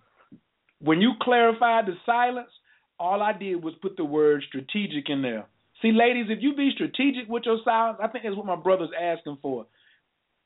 [0.80, 2.50] when you clarified the silence,
[2.98, 5.46] all I did was put the word strategic in there.
[5.80, 8.90] See, ladies, if you be strategic with your silence, I think that's what my brother's
[9.00, 9.66] asking for.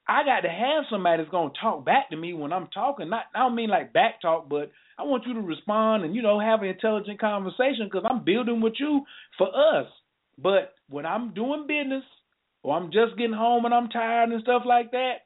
[0.09, 3.11] I got to have somebody that's gonna talk back to me when I'm talking.
[3.11, 6.23] Not, I don't mean like back talk, but I want you to respond and you
[6.23, 9.03] know have an intelligent conversation because I'm building with you
[9.37, 9.87] for us.
[10.39, 12.05] But when I'm doing business,
[12.67, 15.19] or I'm just getting home and I'm tired and stuff like that,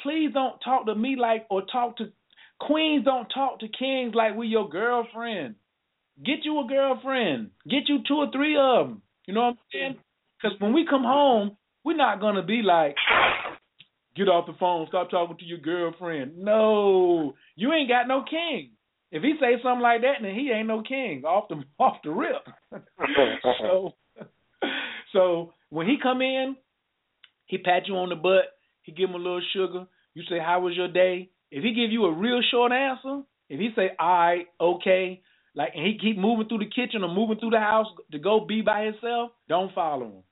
[0.00, 2.04] please don't talk to me like or talk to
[2.60, 5.56] queens don't talk to kings like we your girlfriend.
[6.24, 7.50] Get you a girlfriend.
[7.68, 9.02] Get you two or three of them.
[9.26, 9.96] You know what I'm saying?
[10.40, 12.94] Because when we come home, we're not gonna be like,
[14.14, 16.38] get off the phone, stop talking to your girlfriend.
[16.38, 18.70] No, you ain't got no king.
[19.10, 22.10] If he say something like that, then he ain't no king off the off the
[22.10, 22.46] rip.
[23.58, 23.94] so,
[25.12, 26.54] so when he come in,
[27.46, 28.56] he pat you on the butt.
[28.82, 29.86] He give him a little sugar.
[30.14, 33.60] You say, "How was your day?" If he give you a real short answer, if
[33.60, 35.22] he say, "All right, okay,"
[35.54, 38.40] like, and he keep moving through the kitchen or moving through the house to go
[38.40, 40.22] be by himself, don't follow him.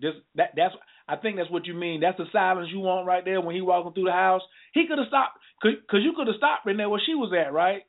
[0.00, 0.74] Just that that's
[1.08, 2.00] I think that's what you mean.
[2.00, 4.42] That's the silence you want right there when he walking through the house.
[4.72, 7.52] He could have stopped because you could have stopped in there where she was at,
[7.52, 7.82] right?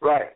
[0.00, 0.30] Right.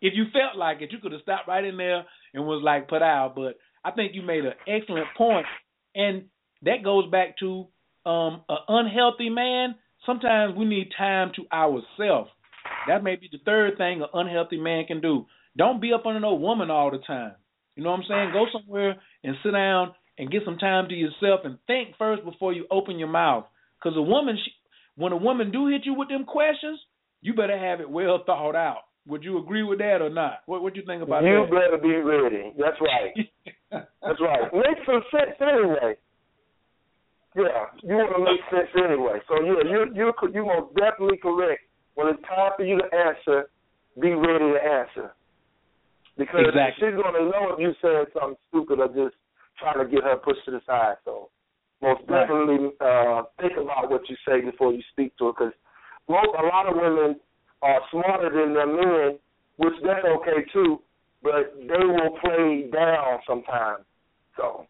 [0.00, 2.04] If you felt like it, you could have stopped right in there
[2.34, 3.34] and was like put out.
[3.36, 5.46] But I think you made an excellent point.
[5.94, 6.24] And
[6.62, 7.66] that goes back to
[8.04, 9.74] um an unhealthy man.
[10.06, 12.30] Sometimes we need time to ourselves.
[12.88, 15.26] That may be the third thing an unhealthy man can do.
[15.56, 17.32] Don't be up under no woman all the time.
[17.76, 18.30] You know what I'm saying?
[18.32, 22.52] Go somewhere and sit down and get some time to yourself and think first before
[22.52, 23.44] you open your mouth.
[23.78, 24.50] Because a woman, she,
[24.96, 26.78] when a woman do hit you with them questions,
[27.20, 28.82] you better have it well thought out.
[29.06, 30.40] Would you agree with that or not?
[30.46, 31.48] What What you think about you that?
[31.48, 32.52] You better be ready.
[32.58, 33.12] That's right.
[34.02, 34.52] That's right.
[34.52, 35.96] Makes some sense anyway.
[37.34, 39.16] Yeah, you want to make sense anyway.
[39.24, 41.64] So yeah, you you you most definitely correct.
[41.94, 43.48] When it's time for you to answer,
[44.00, 45.16] be ready to answer.
[46.16, 46.76] Because exactly.
[46.76, 49.16] she's going to know if you said something stupid or just
[49.56, 51.00] trying to get her pushed to the side.
[51.04, 51.32] So
[51.80, 55.32] most definitely uh, think about what you say before you speak to her.
[55.32, 55.56] Because
[56.08, 57.16] most a lot of women
[57.62, 59.18] are smarter than their men,
[59.56, 60.84] which that's okay too.
[61.22, 63.88] But they will play down sometimes.
[64.36, 64.66] So.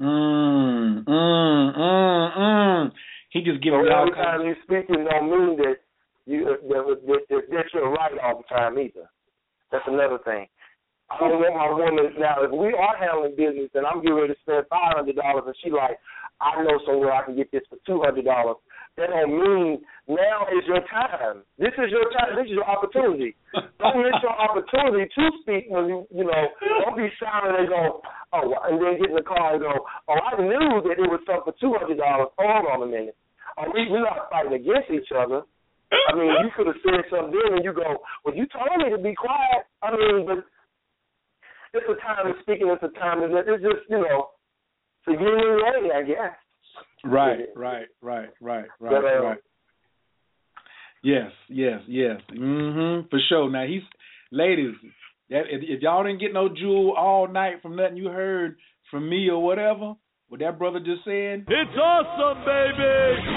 [0.00, 2.92] Mm, mm, mm, mm.
[3.30, 4.08] He just giving so out.
[4.08, 5.76] Every time you speaking don't mean that
[6.26, 9.08] you that, that, that, that you're right all the time either.
[9.70, 10.46] That's another thing.
[11.10, 12.42] I don't want my woman now.
[12.42, 15.56] If we are handling business and I'm getting ready to spend five hundred dollars, and
[15.62, 15.98] she like,
[16.40, 18.56] I know somewhere I can get this for two hundred dollars.
[19.00, 21.48] That don't mean now is your time.
[21.56, 22.36] This is your time.
[22.36, 23.32] This is your opportunity.
[23.80, 26.44] don't miss your opportunity to speak when you you know.
[26.84, 28.04] Don't be silent and go,
[28.36, 31.24] oh, and then get in the car and go, oh, I knew that it was
[31.24, 32.36] something for two hundred dollars.
[32.36, 33.16] Hold on a minute.
[33.56, 35.40] Are we we're not fighting against each other.
[35.92, 38.92] I mean, you could have said something then, and you go, "Well, you told me
[38.92, 40.44] to be quiet." I mean, but
[41.72, 42.68] it's a time of speaking.
[42.68, 44.36] It's a time of it's just you know,
[45.08, 46.36] to get in ready, I guess.
[47.04, 49.38] Right, right, right, right, right, but, uh, right.
[51.02, 52.20] Yes, yes, yes.
[52.30, 53.10] Mhm.
[53.10, 53.50] For sure.
[53.50, 53.82] Now he's,
[54.30, 54.74] ladies,
[55.30, 58.56] that if, if y'all didn't get no jewel all night from nothing you heard
[58.90, 59.94] from me or whatever,
[60.28, 61.44] what that brother just said.
[61.48, 63.32] It's awesome, baby.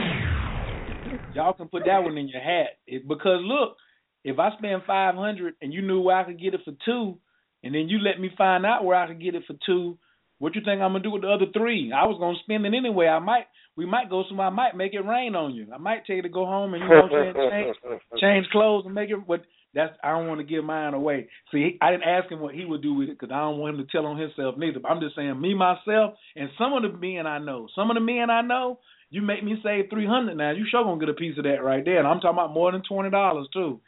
[1.34, 3.78] Y'all can put that one in your hat it, because look,
[4.24, 7.18] if I spend five hundred and you knew where I could get it for two,
[7.64, 9.98] and then you let me find out where I could get it for two,
[10.40, 11.92] what you think I'm gonna do with the other three?
[11.94, 13.08] I was gonna spend it anyway.
[13.08, 13.46] I might,
[13.76, 14.48] we might go somewhere.
[14.48, 15.68] I might make it rain on you.
[15.74, 18.46] I might tell you to go home and you know what I'm saying, change, change
[18.52, 19.28] clothes and make it.
[19.28, 19.44] But
[19.74, 21.28] that's I don't want to give mine away.
[21.52, 23.78] See, I didn't ask him what he would do with it because I don't want
[23.78, 24.80] him to tell on himself neither.
[24.80, 27.96] But I'm just saying, me myself and some of the men I know, some of
[27.96, 28.80] the men I know,
[29.10, 30.52] you make me save three hundred now.
[30.52, 32.00] You sure gonna get a piece of that right there.
[32.00, 33.80] And I'm talking about more than twenty dollars too.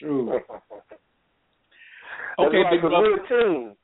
[0.00, 0.42] Sure.
[2.36, 3.74] Okay, big brother.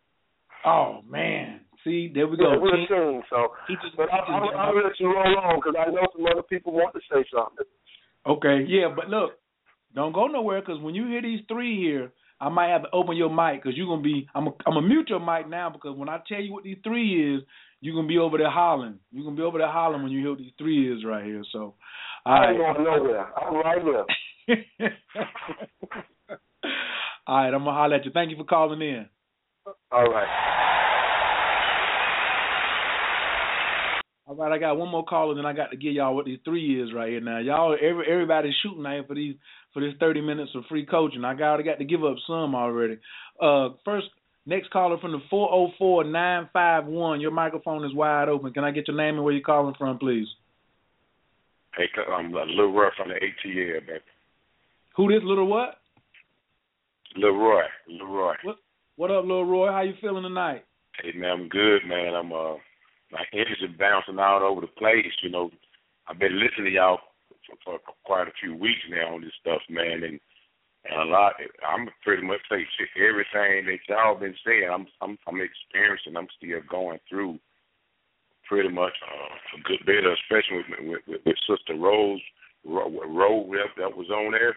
[0.66, 1.60] Oh man.
[1.84, 2.60] See, there we Yeah, go.
[2.60, 3.22] we're a Team- team.
[3.30, 6.06] So, he just, but I, I'm, I'm gonna let you roll on because I know
[6.14, 7.66] some other people want to say something.
[8.26, 9.32] Okay, yeah, but look,
[9.94, 13.16] don't go nowhere because when you hear these three here, I might have to open
[13.16, 14.26] your mic because you're gonna be.
[14.34, 14.46] I'm.
[14.48, 17.34] A, I'm gonna mute your mic now because when I tell you what these three
[17.36, 17.42] is,
[17.80, 18.98] you're gonna be over there hollering.
[19.10, 21.42] You're gonna be over there hollering when you hear what these three is right here.
[21.52, 21.74] So,
[22.26, 22.56] all right.
[22.56, 23.26] going nowhere.
[23.38, 24.04] I'm right here.
[27.26, 28.10] all right, I'm gonna holler at you.
[28.10, 29.06] Thank you for calling in.
[29.92, 30.59] All right.
[34.30, 36.38] All right, I got one more caller, then I got to give y'all what these
[36.44, 37.20] three is right here.
[37.20, 39.34] Now, y'all, every everybody's shooting out for these
[39.74, 41.24] for this thirty minutes of free coaching.
[41.24, 42.98] I got I got to give up some already.
[43.42, 44.06] Uh, first,
[44.46, 47.20] next caller from the four zero four nine five one.
[47.20, 48.52] Your microphone is wide open.
[48.52, 50.28] Can I get your name and where you're calling from, please?
[51.76, 53.98] Hey, I'm Leroy from the ATL, baby.
[54.94, 55.78] Who this little what?
[57.16, 58.34] Leroy, Leroy.
[58.44, 58.56] What
[58.94, 59.72] what up, little Roy?
[59.72, 60.64] How you feeling tonight?
[61.02, 62.14] Hey man, I'm good, man.
[62.14, 62.54] I'm uh
[63.12, 65.06] my energy bouncing all over the place.
[65.22, 65.50] You know,
[66.08, 67.00] I've been listening to y'all
[67.64, 70.20] for, for quite a few weeks now on this stuff, man, and
[70.84, 71.34] and a lot.
[71.66, 72.64] I'm pretty much say
[72.96, 74.68] everything that y'all been saying.
[74.72, 76.16] I'm I'm I'm experiencing.
[76.16, 77.38] I'm still going through
[78.48, 82.20] pretty much uh, a good bit, especially with, with, with, with Sister Rose,
[82.66, 84.56] Ro, Ro rep that was on there.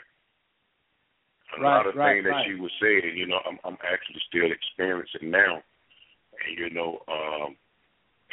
[1.56, 2.46] A Right, lot of right, things that right.
[2.48, 7.56] she was saying, you know, I'm I'm actually still experiencing now, and you know, um,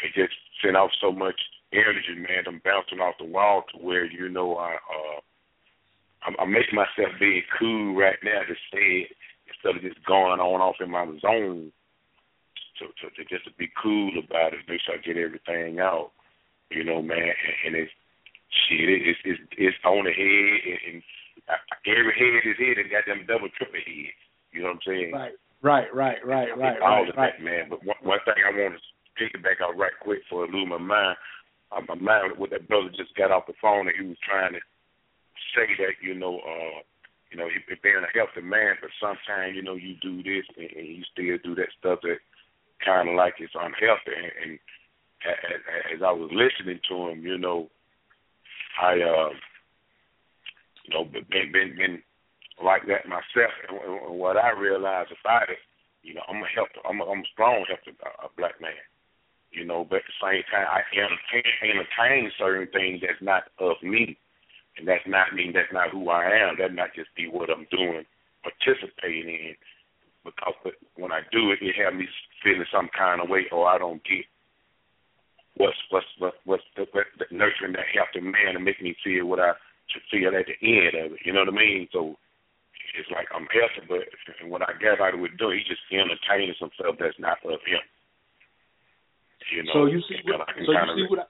[0.05, 1.39] it just sent off so much
[1.73, 2.45] energy, man.
[2.47, 5.21] I'm bouncing off the wall to where you know I uh,
[6.27, 9.11] I'm, I'm making myself being cool right now to say it
[9.49, 11.73] instead of just going on off in my zone.
[12.81, 16.13] To, to, to just to be cool about it, make sure I get everything out,
[16.71, 17.19] you know, man.
[17.21, 17.93] And, and it's
[18.49, 21.03] shit, it, it's it's it's on the head, and, and
[21.85, 24.17] every head is hit and got them double triple heads.
[24.53, 25.13] You know what I'm saying?
[25.13, 27.33] Right, right, right, right, right, all right, of right.
[27.37, 27.69] that, man.
[27.69, 28.81] But one, one thing I want to
[29.17, 31.17] pick it back out right quick for illumine my mind.
[31.71, 34.53] Uh, my mind with that brother just got off the phone and he was trying
[34.53, 34.61] to
[35.55, 36.83] say that you know, uh,
[37.31, 40.71] you know, he being a healthy man, but sometimes you know you do this and,
[40.75, 42.19] and you still do that stuff that
[42.85, 44.15] kind of like it's unhealthy.
[44.19, 44.53] And, and
[45.27, 45.61] as,
[45.97, 47.71] as I was listening to him, you know,
[48.83, 49.31] I uh,
[50.85, 52.03] you know been been been
[52.65, 55.59] like that myself, and, what I realized about it,
[56.03, 58.85] you know, I'm a help, I'm a, I'm a strong helper, a, a black man,
[59.53, 63.77] you know, but at the same time, I entertain, entertain certain things that's not of
[63.83, 64.17] me,
[64.79, 66.57] and that's not mean that's not who I am.
[66.59, 68.07] That not just be what I'm doing
[68.43, 69.55] participate in
[70.25, 70.55] because
[70.97, 72.07] when I do it, it have me
[72.45, 74.25] feeling some kind of way, or I don't get
[75.57, 79.27] what's what's what, what's the, what, the nurturing that healthy man to make me feel
[79.27, 79.53] what I
[79.89, 81.25] should feel at the end of it.
[81.25, 81.89] You know what I mean?
[81.93, 82.17] So
[82.97, 84.05] it's like I'm healthy, but
[84.49, 87.81] what I got out of it doing, he's just entertaining stuff that's not of him.
[89.55, 91.25] You know, so you see, what, so you see what, I,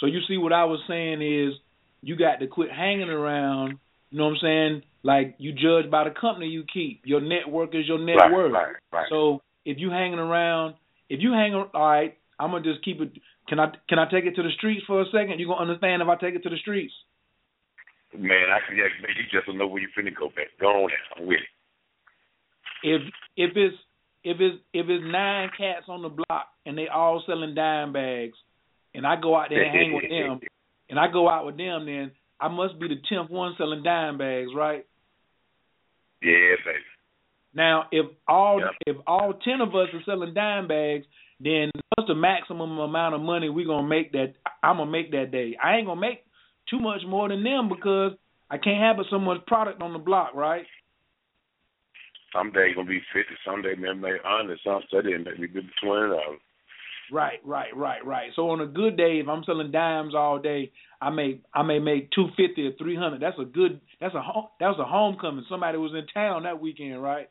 [0.00, 1.54] so you see what I was saying is
[2.02, 3.78] you got to quit hanging around.
[4.10, 4.82] You know what I'm saying?
[5.02, 7.02] Like you judge by the company you keep.
[7.04, 8.52] Your network is your net right, worth.
[8.52, 9.06] Right, right.
[9.08, 10.74] So if you hanging around,
[11.08, 13.12] if you hang, all right, I'm gonna just keep it.
[13.48, 15.38] Can I can I take it to the streets for a second?
[15.38, 16.92] You gonna understand if I take it to the streets?
[18.16, 18.76] Man, I can.
[18.76, 20.48] Yeah, you just don't know where you finna go back.
[20.60, 21.50] Go on, I'm with it.
[22.82, 23.02] If
[23.36, 23.76] if it's
[24.26, 28.36] if it's if it's nine cats on the block and they all selling dime bags,
[28.92, 30.40] and I go out there and hang with them,
[30.90, 34.18] and I go out with them, then I must be the tenth one selling dime
[34.18, 34.84] bags, right?
[36.20, 36.78] Yeah, baby.
[37.54, 38.70] Now, if all yep.
[38.84, 41.06] if all ten of us are selling dime bags,
[41.38, 45.30] then what's the maximum amount of money we gonna make that I'm gonna make that
[45.30, 45.56] day?
[45.62, 46.24] I ain't gonna make
[46.68, 48.12] too much more than them because
[48.50, 50.66] I can't have so much product on the block, right?
[52.32, 56.40] Someday gonna be fifty, someday maybe make hundred, some study and maybe good twenty dollars.
[57.12, 58.30] Right, right, right, right.
[58.34, 61.78] So on a good day, if I'm selling dimes all day, I may I may
[61.78, 63.22] make two fifty or three hundred.
[63.22, 63.80] That's a good.
[64.00, 64.48] That's a home.
[64.60, 65.44] That was a homecoming.
[65.48, 67.28] Somebody was in town that weekend, right?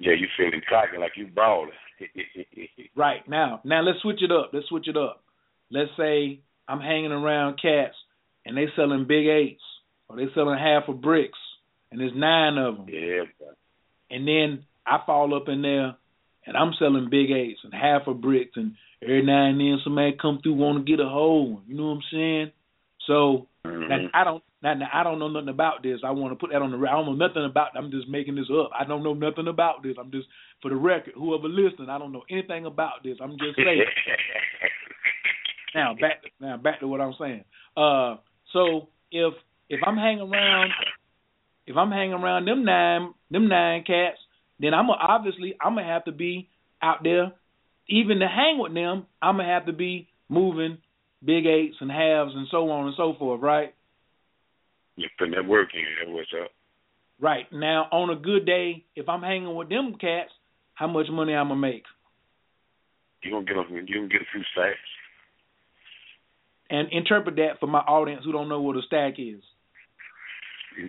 [0.00, 1.70] Yeah, you feeling cocky like you balling.
[2.96, 4.50] right now, now let's switch it up.
[4.52, 5.22] Let's switch it up.
[5.70, 7.94] Let's say I'm hanging around cats
[8.46, 9.62] and they selling big eights
[10.08, 11.38] or they selling half of bricks
[11.92, 12.86] and there's nine of them.
[12.88, 13.24] Yeah.
[14.10, 15.96] And then I fall up in there
[16.46, 20.16] and I'm selling big eights and half of bricks and every now and then somebody
[20.20, 21.62] come through want to get a whole one.
[21.66, 22.52] You know what I'm saying?
[23.06, 23.88] So mm-hmm.
[23.88, 26.00] now, I don't now, now I don't know nothing about this.
[26.04, 27.76] I want to put that on the I don't know nothing about.
[27.76, 28.70] I'm just making this up.
[28.78, 29.96] I don't know nothing about this.
[29.98, 30.26] I'm just
[30.60, 31.14] for the record.
[31.16, 33.16] Whoever listening, I don't know anything about this.
[33.22, 33.84] I'm just saying.
[35.74, 37.44] now back now back to what I'm saying.
[37.76, 38.16] Uh,
[38.52, 39.34] so if
[39.68, 40.70] if I'm hanging around,
[41.70, 44.18] if I'm hanging around them nine them nine cats,
[44.58, 46.48] then I'm gonna, obviously I'm gonna have to be
[46.82, 47.32] out there.
[47.88, 50.78] Even to hang with them, I'm gonna have to be moving
[51.24, 53.72] big eights and halves and so on and so forth, right?
[54.96, 55.84] You're putting that work in.
[56.00, 56.50] That's what's up.
[57.20, 60.30] Right now, on a good day, if I'm hanging with them cats,
[60.74, 61.84] how much money I'm gonna make?
[63.22, 64.78] You gonna get a, you gonna get a few stacks.
[66.68, 69.42] And interpret that for my audience who don't know what a stack is.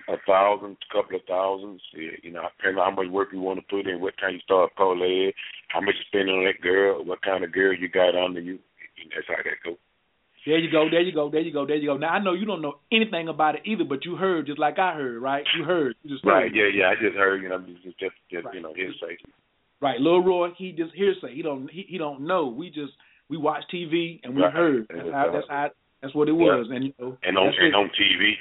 [0.10, 1.82] A thousand, couple of thousands.
[1.94, 4.40] You know, depending on how much work you want to put in, what time you
[4.40, 5.32] start calling,
[5.70, 8.60] how much you spending on that girl, what kind of girl you got under you.
[9.16, 9.78] That's how that goes.
[10.46, 11.98] There you go, there you go, there you go, there you go.
[11.98, 14.80] Now I know you don't know anything about it either, but you heard just like
[14.80, 15.44] I heard, right?
[15.56, 15.96] You heard.
[16.04, 16.90] You just right, yeah, yeah.
[16.90, 18.56] I just heard, you know, just just, just right.
[18.56, 19.18] you know, hearsay.
[19.82, 21.36] Right, Lil Roy, he just hearsay.
[21.36, 22.48] He don't he, he don't know.
[22.48, 22.94] We just
[23.30, 24.54] we watch TV and we right.
[24.54, 24.88] heard.
[24.90, 25.70] That's how that's how
[26.02, 26.68] that's what it was.
[26.70, 26.76] Yeah.
[26.76, 28.34] And you know, and on and on TV.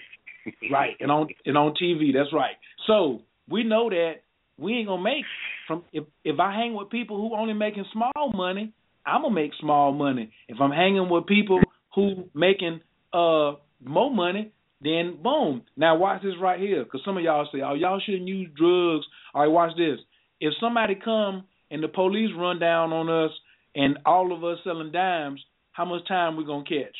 [0.70, 2.12] Right, and on and on TV.
[2.12, 2.56] That's right.
[2.86, 4.14] So we know that
[4.58, 5.24] we ain't gonna make
[5.66, 8.72] from if if I hang with people who only making small money,
[9.06, 10.32] I'm gonna make small money.
[10.48, 11.60] If I'm hanging with people
[11.94, 12.80] who making
[13.12, 13.52] uh
[13.84, 14.52] more money,
[14.82, 15.62] then boom.
[15.76, 19.06] Now watch this right here, because some of y'all say, "Oh, y'all shouldn't use drugs."
[19.34, 19.98] All right, watch this.
[20.40, 23.32] If somebody come and the police run down on us,
[23.74, 25.40] and all of us selling dimes,
[25.72, 26.96] how much time we gonna catch?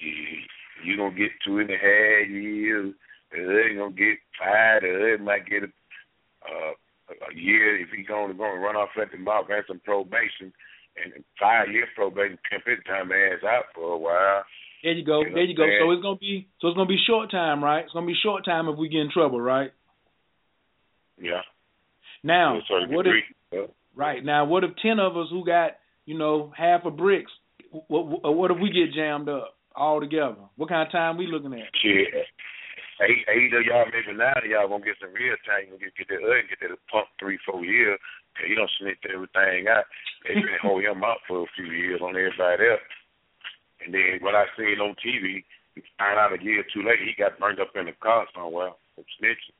[0.00, 0.48] Shit,
[0.84, 2.94] you gonna get two and a half years.
[3.32, 4.82] The other gonna get five.
[4.82, 5.70] The other might get a,
[6.46, 6.72] uh,
[7.30, 10.52] a year if he's only gonna run off at the mouth and some probation
[11.02, 14.44] and five years probation pimp his time ass out for a while.
[14.82, 15.20] There you go.
[15.20, 15.66] You know there you go.
[15.80, 17.84] So it's gonna be so it's gonna be short time, right?
[17.84, 19.72] It's gonna be short time if we get in trouble, right?
[21.20, 21.42] Yeah.
[22.22, 23.24] Now, To a certain what degree.
[23.52, 24.44] if right now?
[24.44, 25.72] What if ten of us who got
[26.06, 27.32] you know half a bricks?
[27.88, 30.48] What, what if we get jammed up all together?
[30.56, 31.68] What kind of time we looking at?
[31.82, 32.08] Shit.
[32.98, 35.70] Eight, eight of y'all, maybe nine of y'all gonna get some real time.
[35.70, 37.98] You gonna get, that other, get that pump three, four years.
[38.34, 39.86] Cause you don't snitch everything out.
[40.26, 42.86] They been hold him out for a few years on everybody else.
[43.82, 47.06] And then what I seen on TV, you find out a year or two later
[47.06, 49.54] he got burned up in the car somewhere from snitching.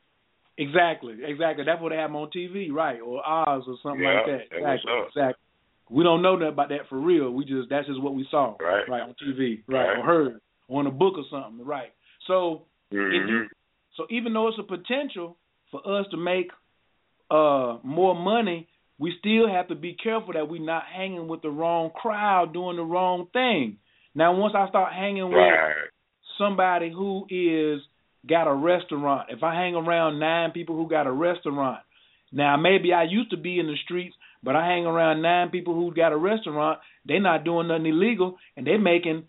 [0.58, 1.62] Exactly, exactly.
[1.64, 2.98] That's what they have on TV, right?
[2.98, 4.42] Or Oz or something Yeah, like that.
[4.50, 5.47] that Exactly, exactly.
[5.90, 7.30] We don't know nothing about that for real.
[7.30, 8.88] We just that's just what we saw, Right.
[8.88, 9.98] Right on TV, right, Right.
[9.98, 11.92] or heard or in a book or something, right?
[12.26, 12.62] So
[12.92, 13.28] Mm-hmm.
[13.28, 13.46] you
[13.96, 15.36] so even though it's a potential
[15.70, 16.50] for us to make
[17.30, 21.50] uh more money, we still have to be careful that we're not hanging with the
[21.50, 23.78] wrong crowd doing the wrong thing.
[24.14, 25.74] Now once I start hanging with Right.
[26.38, 27.80] somebody who is
[28.26, 31.80] got a restaurant, if I hang around nine people who got a restaurant,
[32.32, 35.74] now maybe I used to be in the streets, but I hang around nine people
[35.74, 39.24] who got a restaurant, they're not doing nothing illegal and they're making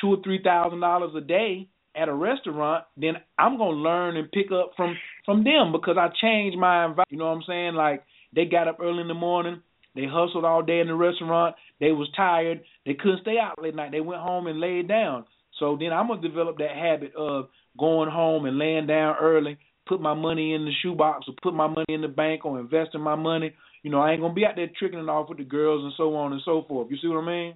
[0.00, 4.30] two or three thousand dollars a day at a restaurant, then I'm gonna learn and
[4.30, 7.08] pick up from from them because I changed my environment.
[7.10, 7.74] You know what I'm saying?
[7.74, 9.62] Like they got up early in the morning,
[9.94, 13.74] they hustled all day in the restaurant, they was tired, they couldn't stay out late
[13.74, 13.92] night.
[13.92, 15.24] They went home and laid down.
[15.58, 17.48] So then I'm gonna develop that habit of
[17.78, 21.66] going home and laying down early, put my money in the shoebox or put my
[21.66, 23.54] money in the bank or investing my money.
[23.82, 25.92] You know, I ain't gonna be out there tricking it off with the girls and
[25.96, 26.88] so on and so forth.
[26.90, 27.54] You see what I mean?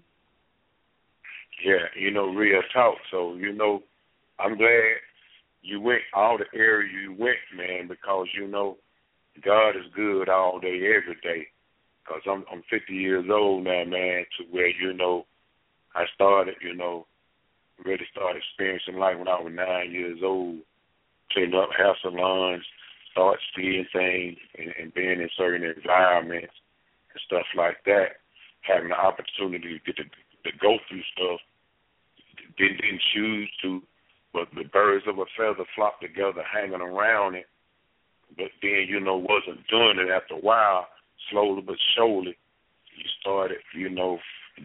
[1.65, 2.97] Yeah, you know, real talk.
[3.11, 3.83] So, you know,
[4.39, 4.97] I'm glad
[5.63, 8.77] you went all the area you went, man, because you know
[9.45, 11.49] God is good all day, every day.
[12.07, 15.27] Cause I'm I'm 50 years old now, man, to where you know
[15.95, 17.07] I started, you know,
[17.85, 20.59] really started experiencing life when I was nine years old,
[21.33, 22.63] cleaning up hair salons,
[23.17, 28.21] start seeing things, and, and being in certain environments and stuff like that.
[28.61, 31.41] Having the opportunity to to, to go through stuff
[32.59, 33.81] didn't didn't choose to
[34.37, 37.47] but the birds of a feather flock together hanging around it.
[38.37, 40.89] But then, you know, wasn't doing it after a while,
[41.31, 42.37] slowly but surely,
[42.99, 44.19] you started, you know,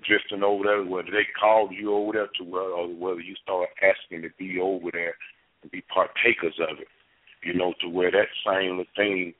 [0.06, 4.24] drifting over there, whether they called you over there to or whether you started asking
[4.24, 5.16] to be over there
[5.62, 6.88] and be partakers of it,
[7.44, 9.34] you know, to where that same thing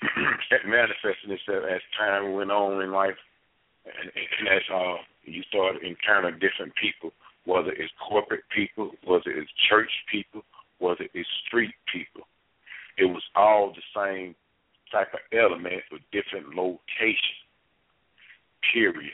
[0.50, 3.18] that manifested itself as time went on in life
[3.84, 7.12] and, and as uh, you started encountering different people
[7.44, 10.42] whether it's corporate people, whether it's church people,
[10.78, 12.22] whether it's street people.
[12.98, 14.34] It was all the same
[14.90, 17.38] type of element with different location.
[18.72, 19.12] Period.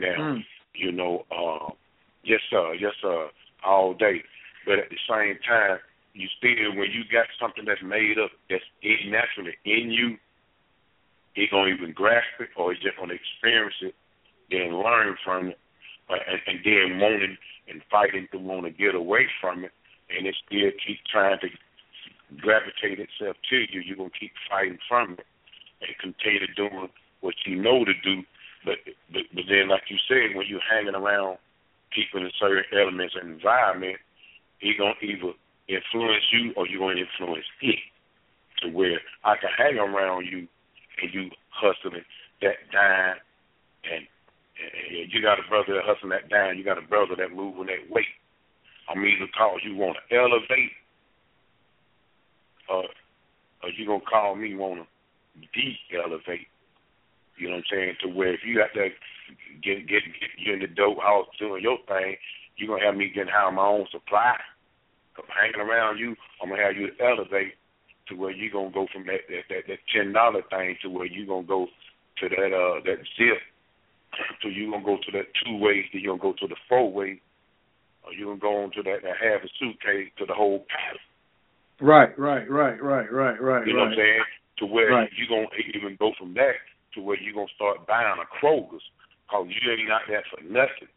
[0.00, 0.44] Now, mm.
[0.74, 1.72] you know, uh,
[2.24, 3.28] yes sir, yes sir,
[3.64, 4.22] all day.
[4.66, 5.78] But at the same time,
[6.14, 10.16] you still when you got something that's made up that's in, naturally in you,
[11.34, 13.94] it gonna even grasp it or it's just gonna experience it,
[14.50, 15.58] then learn from it,
[16.10, 17.36] uh, and, and then wanting
[17.68, 19.72] and fighting to want to get away from it,
[20.10, 21.48] and it still keep trying to
[22.40, 23.80] gravitate itself to you.
[23.80, 25.26] You're gonna keep fighting from it
[25.80, 26.88] and continue doing
[27.20, 28.22] what you know to do.
[28.64, 28.78] But
[29.10, 31.38] but, but then, like you said, when you're hanging around
[31.90, 33.96] people in certain elements and environment,
[34.58, 35.32] he gonna either
[35.68, 37.78] influence you or you're gonna influence it.
[38.62, 40.46] To where I can hang around you
[41.02, 42.04] and you hustling
[42.40, 43.16] that dime
[43.84, 44.06] and
[45.10, 46.58] you got a brother that hustling that down.
[46.58, 48.06] You got a brother that moving that weight.
[48.88, 50.72] I'm either call you want to elevate,
[52.68, 52.84] or
[53.62, 54.86] or you gonna call me want to
[55.40, 56.46] de-elevate.
[57.38, 57.94] You know what I'm saying?
[58.02, 58.88] To where if you got to
[59.62, 62.16] get get get you in the dope house doing your thing,
[62.56, 64.36] you gonna have me getting high on my own supply.
[65.28, 67.54] Hanging around you, I'm gonna have you elevate
[68.08, 71.06] to where you gonna go from that that that, that ten dollar thing to where
[71.06, 71.66] you gonna go
[72.18, 73.38] to that uh that zip
[74.42, 76.92] so you're gonna go to that two way, then you're gonna go to the four
[76.92, 77.20] way,
[78.04, 81.06] or you're gonna go on to that, that half a suitcase to the whole pattern.
[81.80, 83.66] Right, right, right, right, right, right.
[83.66, 83.96] You know right.
[83.96, 84.24] what I'm saying?
[84.58, 85.10] To where right.
[85.16, 86.60] you're gonna even go from that
[86.94, 88.84] to where you're gonna start buying a Kroger's,
[89.30, 90.92] cause you ain't got that for nothing.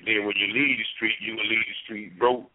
[0.00, 2.48] And then when you leave the street, you gonna leave the street broke,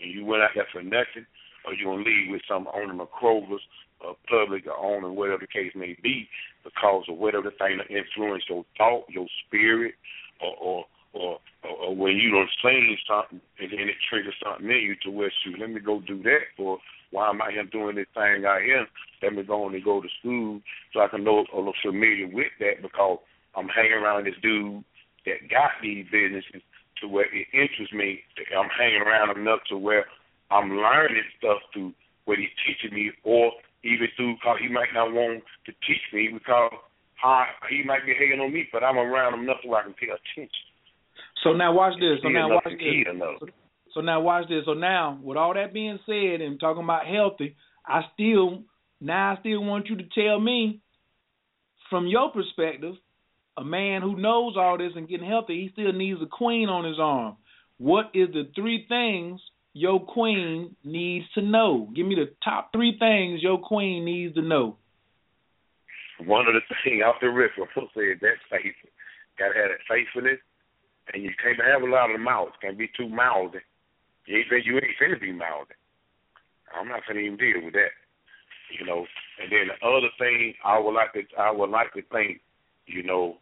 [0.00, 1.26] and you went out there for nothing,
[1.64, 3.62] or you gonna leave with some owning a Kroger's
[4.06, 6.28] uh, public or owner, whatever the case may be,
[6.64, 9.94] because of whatever thing that influence your thought, your spirit,
[10.40, 10.84] or or
[11.14, 15.10] or, or when you don't sing something and then it triggers something in you to
[15.10, 16.78] where shoot, let me go do that for
[17.10, 18.86] why am I here doing this thing I am?
[19.22, 20.60] Let me go on and go to school
[20.92, 23.18] so I can know a little familiar with that because
[23.56, 24.84] I'm hanging around this dude
[25.24, 26.62] that got these businesses
[27.00, 28.20] to where it interests me.
[28.56, 30.06] I'm hanging around enough to where
[30.50, 31.92] I'm learning stuff through
[32.24, 33.52] what he's teaching me or
[33.84, 36.72] even through because he might not want to teach me because
[37.16, 39.94] how he might be hating on me, but I'm around him enough so I can
[39.94, 40.50] pay attention.
[41.42, 42.18] So now watch this.
[42.22, 43.48] So now watch this.
[43.94, 44.64] So now watch this.
[44.64, 47.56] So now, with all that being said, and talking about healthy,
[47.86, 48.62] I still
[49.00, 50.80] now I still want you to tell me,
[51.90, 52.94] from your perspective,
[53.58, 56.84] a man who knows all this and getting healthy, he still needs a queen on
[56.84, 57.36] his arm.
[57.78, 59.40] What is the three things
[59.72, 61.88] your queen needs to know?
[61.94, 64.76] Give me the top three things your queen needs to know.
[66.24, 68.74] One of the things off the rip, I'm supposed to say that faith.
[69.38, 70.42] Gotta have that faithfulness,
[71.14, 72.58] and you can't have a lot of mouths.
[72.60, 73.58] Can't be too mouthy.
[74.26, 75.78] You ain't you ain't finna be mouthy.
[76.74, 77.94] I'm not gonna even deal with that.
[78.78, 79.06] You know.
[79.40, 82.40] And then the other thing I would like to I would like to think,
[82.86, 83.38] you know,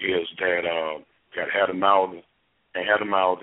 [0.00, 0.98] is that uh
[1.34, 2.10] gotta have the mouth
[2.74, 3.38] and have the mouth,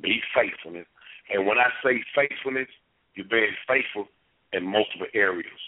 [0.00, 0.86] be faithfulness
[1.32, 2.68] And when I say faithfulness,
[3.14, 4.08] you're being faithful
[4.52, 5.62] in multiple areas.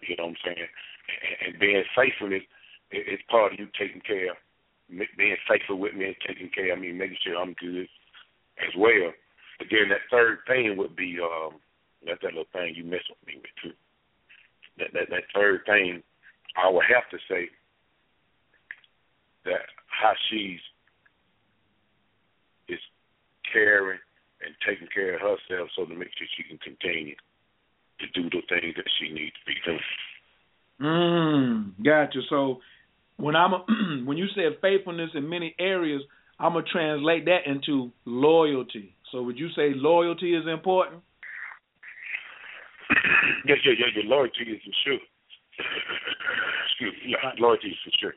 [0.00, 0.68] You know what I'm saying?
[1.46, 2.42] And, being faithfulness
[2.90, 4.36] is part of you taking care,
[4.88, 7.88] being faithful with me and taking care of me, making sure I'm good
[8.60, 9.12] as well.
[9.58, 11.60] But then that third thing would be um,
[12.04, 13.76] that's that little thing you mess with me with too.
[14.78, 16.02] That that that third thing,
[16.56, 17.48] I would have to say
[19.44, 20.60] that how she's
[22.68, 22.80] is
[23.52, 23.98] caring
[24.44, 27.14] and taking care of herself so to make sure she can continue
[28.00, 29.80] to do the things that she needs to be doing.
[30.80, 32.20] Mm, gotcha.
[32.28, 32.60] So
[33.16, 33.64] when I'm a,
[34.04, 36.02] when you said faithfulness in many areas,
[36.38, 38.94] I'm gonna translate that into loyalty.
[39.12, 41.02] So would you say loyalty is important?
[43.46, 44.02] yes, yeah, yeah, yeah.
[44.10, 44.98] Loyalty is for sure.
[46.66, 47.12] Excuse me.
[47.12, 48.14] Yeah, loyalty is for sure.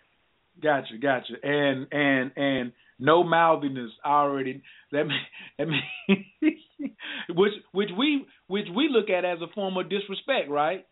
[0.62, 1.34] Gotcha, gotcha.
[1.44, 4.62] And and and no mouthiness already.
[4.92, 5.20] That mean,
[5.58, 6.24] that mean
[7.30, 10.86] which which we which we look at as a form of disrespect, right?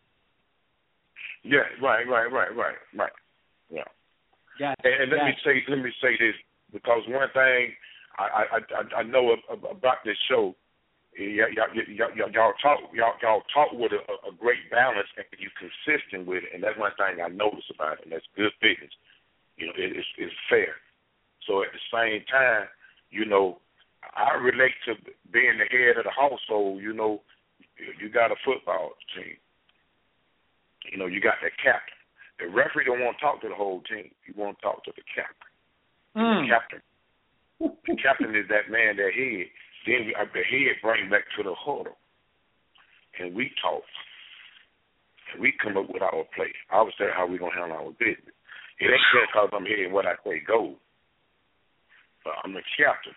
[1.42, 3.12] Yeah, right, right, right, right, right.
[3.70, 3.84] Yeah.
[4.58, 4.80] Gotcha.
[4.84, 5.26] And, and let gotcha.
[5.26, 6.34] me say let me say this
[6.72, 7.72] because one thing
[8.18, 9.34] I I I know
[9.70, 10.54] about this show
[11.18, 15.48] y'all, y'all, y'all, y'all talk y'all, y'all talk with a, a great balance and you
[15.56, 18.92] consistent with it, and that's one thing I notice about it, and that's good business.
[19.56, 20.76] You know, it, it's, it's fair.
[21.46, 22.68] So at the same time,
[23.10, 23.58] you know,
[24.14, 24.94] I relate to
[25.32, 26.82] being the head of the household.
[26.82, 27.22] You know,
[28.00, 29.36] you got a football team.
[30.90, 31.98] You know, you got that captain.
[32.38, 34.10] The referee don't want to talk to the whole team.
[34.24, 35.50] He want to talk to the captain.
[36.14, 36.44] Mm.
[36.44, 36.82] The captain.
[37.58, 39.48] The captain is that man, that head.
[39.88, 41.96] Then we, uh, the head bring back to the huddle,
[43.18, 43.82] and we talk.
[45.32, 46.52] And we come up with our play.
[46.70, 48.35] I was saying how we gonna handle our business.
[48.78, 50.76] It ain't just because I'm here and what I say goes.
[52.24, 53.14] But I'm the captain,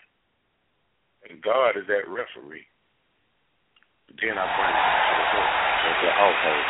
[1.29, 2.67] and God is that referee.
[4.21, 5.51] Then I bring it to the huddle,
[5.83, 6.65] to the household.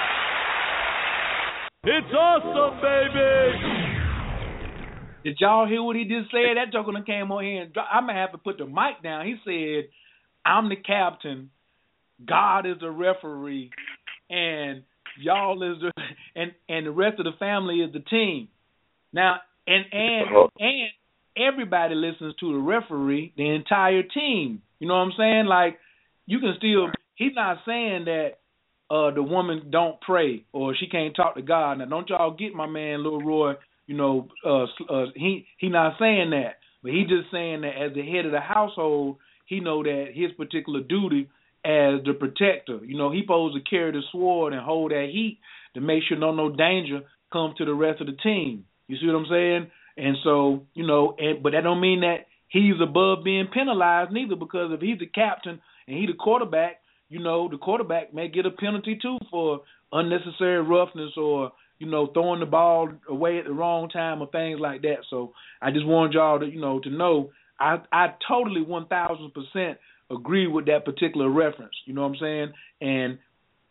[1.86, 4.00] It's awesome, baby.
[5.24, 6.58] Did y'all hear what he just said?
[6.58, 9.04] That joker done came on here and dro- I'm gonna have to put the mic
[9.04, 9.26] down.
[9.26, 9.90] He said,
[10.46, 11.52] "I'm the captain,
[12.26, 13.72] God is the referee,
[14.30, 14.84] and
[15.20, 15.92] y'all is the
[16.36, 18.48] and and the rest of the family is the team."
[19.14, 19.38] Now,
[19.68, 20.90] and and and
[21.38, 24.62] everybody listens to the referee, the entire team.
[24.80, 25.46] You know what I'm saying?
[25.46, 25.80] Like
[26.26, 26.88] you can still.
[27.16, 28.30] He's not saying that
[28.90, 31.80] uh the woman don't pray or she can't talk to God.
[31.80, 33.56] Now, don't y'all get my man, Lil Roy
[33.90, 37.92] you know, uh, uh, he he not saying that, but he just saying that as
[37.96, 39.18] the head of the household,
[39.48, 41.28] he know that his particular duty
[41.66, 42.86] as the protector.
[42.86, 45.40] You know, he supposed to carry the sword and hold that heat
[45.74, 47.00] to make sure no no danger
[47.34, 48.66] comes to the rest of the team.
[48.90, 49.72] You see what I'm saying?
[49.96, 54.36] And so, you know, and but that don't mean that he's above being penalized neither,
[54.36, 58.46] because if he's the captain and he the quarterback, you know, the quarterback may get
[58.46, 59.62] a penalty too for
[59.94, 64.60] unnecessary roughness or you know, throwing the ball away at the wrong time or things
[64.60, 64.98] like that.
[65.10, 69.32] So I just wanted y'all to, you know, to know I I totally one thousand
[69.34, 69.78] percent
[70.12, 71.76] agree with that particular reference.
[71.86, 72.54] You know what I'm saying?
[72.82, 73.20] And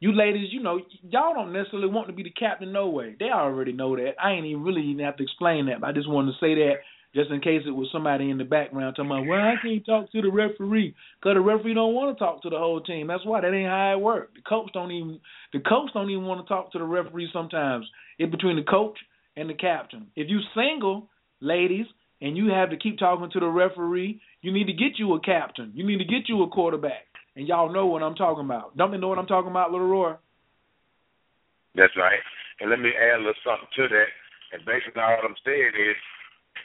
[0.00, 3.16] you ladies, you know, y'all don't necessarily want to be the captain no way.
[3.18, 4.12] They already know that.
[4.22, 5.80] I ain't even really even have to explain that.
[5.80, 6.74] But I just wanted to say that
[7.14, 10.12] just in case it was somebody in the background talking about, well, I can't talk
[10.12, 13.06] to the referee because the referee don't want to talk to the whole team.
[13.06, 14.32] That's why that ain't how it works.
[14.36, 15.18] The coach don't even
[15.52, 17.86] the coach don't even want to talk to the referee sometimes.
[18.18, 18.98] It's between the coach
[19.36, 20.08] and the captain.
[20.16, 21.08] If you single,
[21.40, 21.86] ladies,
[22.20, 25.20] and you have to keep talking to the referee, you need to get you a
[25.20, 25.72] captain.
[25.74, 27.07] You need to get you a quarterback.
[27.38, 28.76] And y'all know what I'm talking about.
[28.76, 30.14] Don't you know what I'm talking about, Little Roy?
[31.76, 32.18] That's right.
[32.58, 34.10] And let me add a little something to that.
[34.50, 35.98] And basically all I'm saying is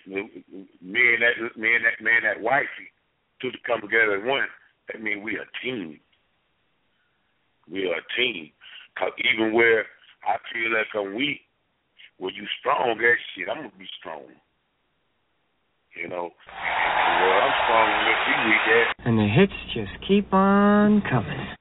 [0.09, 2.89] me and that me and that man that wifey
[3.39, 4.49] two to come together as one.
[4.89, 5.99] That means we a team.
[7.69, 8.49] We are a team.
[8.97, 9.85] Cause even where
[10.25, 11.41] I feel like I'm weak,
[12.17, 14.25] when you strong, that shit, I'm gonna be strong.
[15.95, 18.87] You know, well, I'm strong enough to weak at.
[19.05, 21.53] And the hits just keep on coming.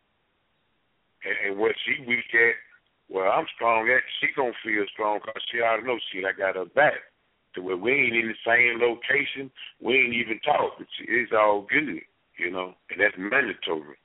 [1.24, 2.56] And, and what she weak at,
[3.08, 4.02] well, I'm strong at.
[4.20, 6.24] She gonna feel strong because she already know shit.
[6.24, 7.12] I got her back
[7.54, 9.50] to where we ain't in the same location,
[9.80, 12.00] we ain't even talk, but it's all good,
[12.38, 13.96] you know, and that's mandatory.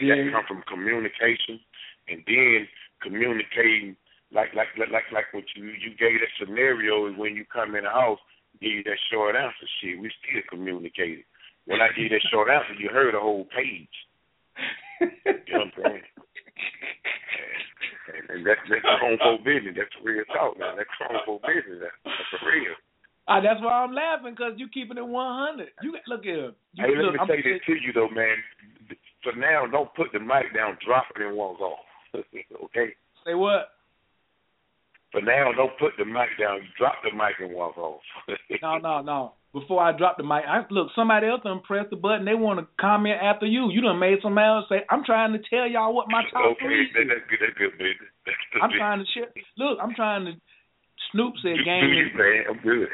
[0.00, 0.14] Yeah.
[0.14, 1.60] That come from communication,
[2.08, 2.68] and then
[3.02, 3.96] communicating
[4.32, 7.74] like like like like like what you you gave that scenario is when you come
[7.74, 8.20] in the house,
[8.60, 9.66] give you that short answer.
[9.80, 11.24] Shit, we still communicated.
[11.66, 13.96] When I give you that short answer, you heard a whole page.
[15.00, 16.06] you know what I'm saying?
[18.08, 19.76] And, and that's that's home for business.
[19.76, 20.80] That's real talk, man.
[20.80, 21.84] That's home for business.
[21.84, 22.72] That's, that's for real.
[23.28, 25.68] Ah, that's why I'm laughing because you keeping it 100.
[25.82, 26.56] You look here.
[26.72, 28.40] You, hey, let look, me I'm say this to you though, man.
[29.22, 30.80] for now, don't put the mic down.
[30.80, 31.84] Drop it and walk off.
[32.16, 32.96] okay.
[33.26, 33.76] Say what?
[35.12, 36.60] For now, don't put the mic down.
[36.76, 38.00] Drop the mic and walk off.
[38.62, 39.32] no, no, no.
[39.54, 42.26] Before I drop the mic, I look somebody else done press the button.
[42.26, 43.72] They want to comment after you.
[43.72, 46.60] You done made somebody else say, "I'm trying to tell y'all what my top okay,
[46.60, 47.40] three." Okay, that's good.
[47.40, 48.04] That's good, baby.
[48.26, 49.32] That's good, I'm trying to share.
[49.56, 50.32] Look, I'm trying to.
[51.12, 52.44] Snoop said, do, "Game." Do you, man?
[52.52, 52.88] I'm good.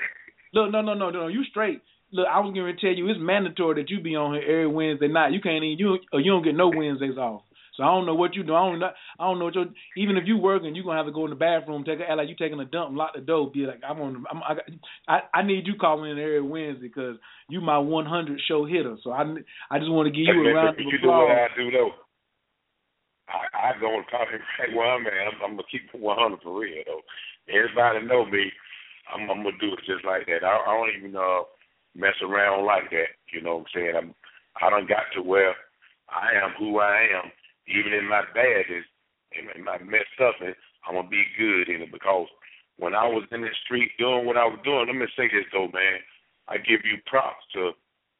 [0.54, 1.26] Look, no, no, no, no.
[1.26, 1.82] You straight.
[2.12, 4.70] Look, I was going to tell you it's mandatory that you be on here every
[4.70, 5.32] Wednesday night.
[5.32, 7.42] You can't even you or you don't get no Wednesdays off.
[7.76, 8.54] So I don't know what you do.
[8.54, 8.90] I don't know.
[9.18, 9.66] I don't know what you're.
[9.96, 12.14] even if you working, you are gonna have to go in the bathroom, take a
[12.14, 14.24] like you taking a dump, lock the door, be like I'm on.
[14.30, 14.54] I'm, I,
[15.08, 17.16] I I need you calling in every Wednesday because
[17.48, 18.96] you my 100 show hitter.
[19.02, 19.22] So I
[19.70, 20.92] I just want to give you hey, a round of applause.
[21.02, 21.90] You know what I do though.
[23.26, 25.12] I, I go and talk right where I'm at.
[25.12, 27.02] I'm, I'm gonna keep it 100 for real though.
[27.50, 28.52] Everybody know me.
[29.12, 30.46] I'm, I'm gonna do it just like that.
[30.46, 31.42] I, I don't even uh
[31.96, 33.18] mess around like that.
[33.32, 33.94] You know what I'm saying?
[33.98, 34.14] I'm
[34.62, 35.54] I done got to where
[36.06, 37.32] I am who I am
[37.66, 38.84] even in my badness
[39.34, 40.54] and my messed up, and
[40.86, 42.28] I'm gonna be good in it because
[42.76, 45.48] when I was in the street doing what I was doing, let me say this
[45.52, 46.02] though, man,
[46.48, 47.72] I give you props to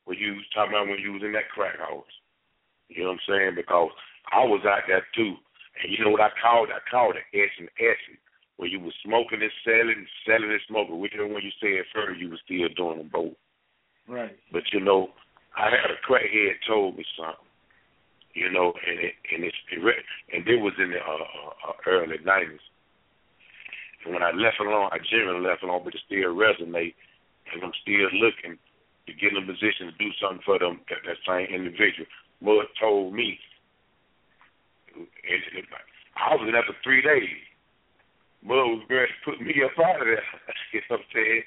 [0.05, 2.09] when you was talking about when you was in that crack house.
[2.89, 3.55] You know what I'm saying?
[3.57, 3.91] Because
[4.33, 5.37] I was out there too,
[5.83, 6.69] and you know what I called?
[6.73, 8.01] I called it S and S.
[8.57, 12.31] When you was smoking and selling, selling and smoking, which when you said first you
[12.31, 13.35] was still doing them both.
[14.07, 14.37] Right.
[14.53, 15.11] But you know,
[15.57, 17.51] I had a crackhead told me something
[18.35, 22.63] you know, and it and it's and it was in the uh, uh, early nineties.
[24.05, 26.99] And when I left alone, I generally left alone, but it still resonate,
[27.49, 28.59] and I'm still looking
[29.07, 30.83] to get in a position to do something for them.
[30.91, 32.11] That, that same individual.
[32.43, 33.39] Mud told me,
[34.99, 35.67] and, and
[36.19, 37.39] I was in there for three days.
[38.43, 40.27] Mud was going to put me up out of there.
[40.75, 41.45] you know what I'm saying?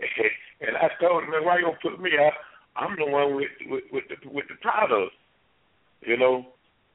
[0.00, 2.38] And, and I told him, man, why you gonna put me out?
[2.78, 5.12] I'm the one with with with the with the product
[6.02, 6.46] you know.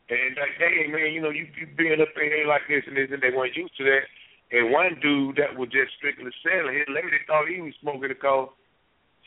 [0.09, 2.97] And like, hey man, you know, you you being up in here like this and
[2.97, 4.05] this, and they weren't used to that.
[4.53, 8.21] And one dude that was just strictly selling, his lady thought he was smoking it
[8.21, 8.53] because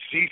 [0.07, 0.31] she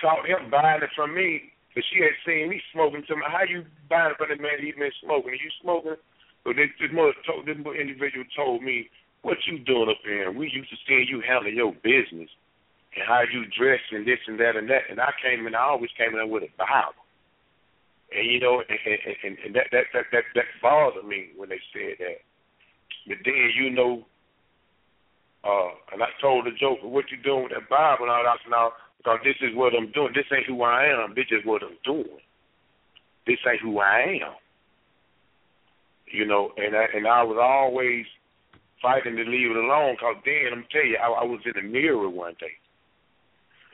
[0.00, 3.04] caught him buying it from me, but she had seen me smoking.
[3.04, 5.36] So how you buying it from the man he been smoking?
[5.36, 6.00] Are you smoking?
[6.44, 8.88] But this, this mother told this individual told me,
[9.22, 10.32] what you doing up here?
[10.32, 12.28] We used to see you handle your business
[12.92, 14.88] and how you dress and this and that and that.
[14.88, 17.03] And I came in, I always came in with a Bible.
[18.14, 18.78] And you know, and,
[19.24, 22.22] and, and that, that that that that bothered me when they said that.
[23.08, 24.06] But then you know,
[25.42, 28.38] uh, and I told the joker, "What you doing with that Bible?" And all that
[28.48, 30.12] now, because this is what I'm doing.
[30.14, 31.14] This ain't who I am.
[31.14, 32.22] This is what I'm doing.
[33.26, 34.34] This ain't who I am.
[36.06, 38.06] You know, and I, and I was always
[38.80, 39.96] fighting to leave it alone.
[39.98, 42.54] Cause then I'm tell you, I, I was in the mirror one day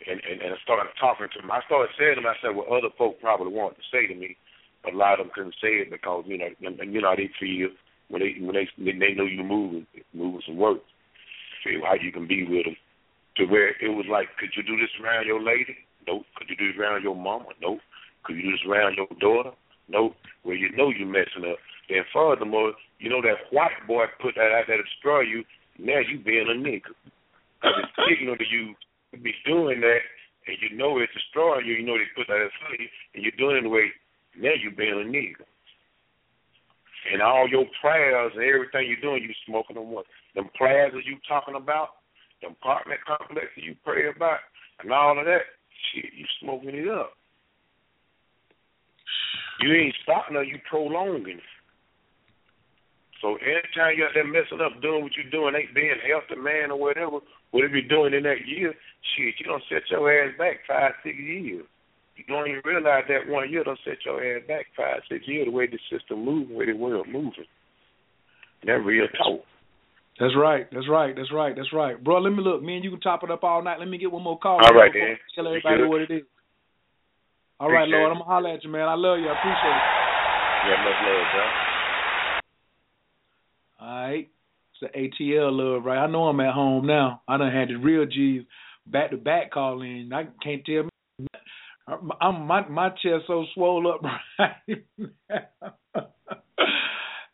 [0.07, 1.51] and, and, and I started talking to them.
[1.51, 4.37] I started saying to said, what other folk probably wanted to say to me,
[4.83, 7.13] but a lot of them couldn't say it because, you know, and, and you know,
[7.13, 7.69] how they feel
[8.09, 10.81] when they when they they know you moving, moving some work,
[11.63, 12.77] feel how you can be with them.
[13.37, 15.77] To where it was like, could you do this around your lady?
[16.07, 16.27] Nope.
[16.37, 17.55] Could you do this around your mama?
[17.63, 17.79] Nope.
[18.25, 19.55] Could you do this around your daughter?
[19.89, 20.15] Nope.
[20.45, 21.59] Well, you know you're messing up.
[21.89, 25.45] Then furthermore, you know that white boy put that out there to destroy you.
[25.79, 26.91] Now you being a nigga.
[27.61, 28.75] Because it's signal to you
[29.19, 30.03] be doing that,
[30.47, 31.75] and you know it's destroying you.
[31.75, 33.91] You know they put that in you, and you're doing it the way
[34.39, 35.45] now you're being a nigga.
[37.13, 40.07] And all your prayers and everything you're doing, you smoking them what?
[40.35, 41.89] Them prayers that you talking about,
[42.43, 44.39] them apartment complexes you pray about,
[44.83, 45.49] and all of that,
[45.91, 47.13] shit, you smoking it up.
[49.61, 51.41] You ain't stopping it, you prolonging.
[53.21, 56.71] So anytime you're out there messing up, doing what you're doing, ain't being healthy man
[56.71, 57.21] or whatever,
[57.51, 58.73] whatever you're doing in that year,
[59.17, 61.65] shit, you don't set your ass back five, six years.
[62.17, 65.47] You don't even realize that one year don't set your ass back five, six years
[65.47, 67.49] the way the system moves, the way the world moving.
[68.67, 69.41] That real talk.
[70.19, 70.67] That's right.
[70.71, 71.17] That's right.
[71.17, 71.57] That's right.
[71.57, 72.19] That's right, bro.
[72.21, 72.63] Let me look.
[72.63, 73.79] Me and you can top it up all night.
[73.79, 74.61] Let me get one more call.
[74.63, 75.17] All right, then.
[75.35, 76.23] Tell everybody what it is.
[77.59, 78.13] All right, appreciate Lord.
[78.13, 78.89] I'm gonna holler at you, man.
[78.89, 79.29] I love you.
[79.29, 80.01] I appreciate it.
[80.69, 81.45] Yeah, much love, bro.
[83.81, 84.29] All right.
[84.73, 85.99] It's the ATL love, right?
[85.99, 87.23] I know I'm at home now.
[87.27, 88.43] I done had the real G's
[88.91, 90.11] back to back call in.
[90.13, 91.27] I can't tell me.
[92.21, 94.03] I'm my my chest so swole up
[94.39, 96.09] right now.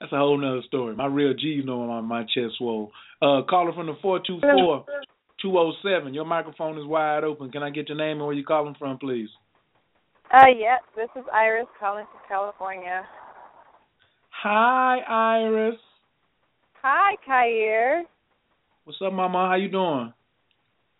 [0.00, 0.94] That's a whole nother story.
[0.94, 2.92] My real G's know my my chest swole.
[3.20, 4.84] Uh, caller from the four two four
[5.40, 6.14] two zero seven.
[6.14, 7.50] Your microphone is wide open.
[7.50, 9.28] Can I get your name and where you calling from, please?
[10.32, 10.76] Uh, yeah.
[10.94, 13.04] This is Iris calling from California.
[14.42, 15.78] Hi, Iris.
[16.82, 18.02] Hi, Khayr.
[18.84, 19.48] What's up, Mama?
[19.48, 20.12] How you doing?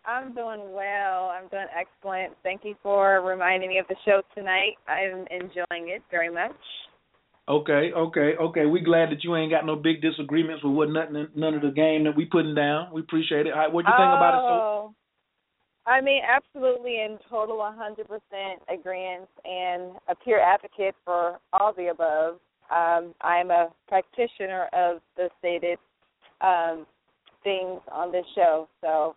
[0.07, 1.29] I'm doing well.
[1.35, 2.33] I'm doing excellent.
[2.41, 4.75] Thank you for reminding me of the show tonight.
[4.87, 6.55] I'm enjoying it very much.
[7.49, 8.65] Okay, okay, okay.
[8.65, 11.71] We glad that you ain't got no big disagreements with what nothing, none of the
[11.71, 12.91] game that we putting down.
[12.93, 13.53] We appreciate it.
[13.53, 14.43] What do you think oh, about it?
[14.47, 14.95] So?
[15.85, 18.03] I mean, absolutely in total 100%
[18.67, 22.39] agreement and a pure advocate for all the above.
[22.69, 25.79] Um, I'm a practitioner of the stated
[26.41, 26.85] um,
[27.43, 29.15] things on this show, so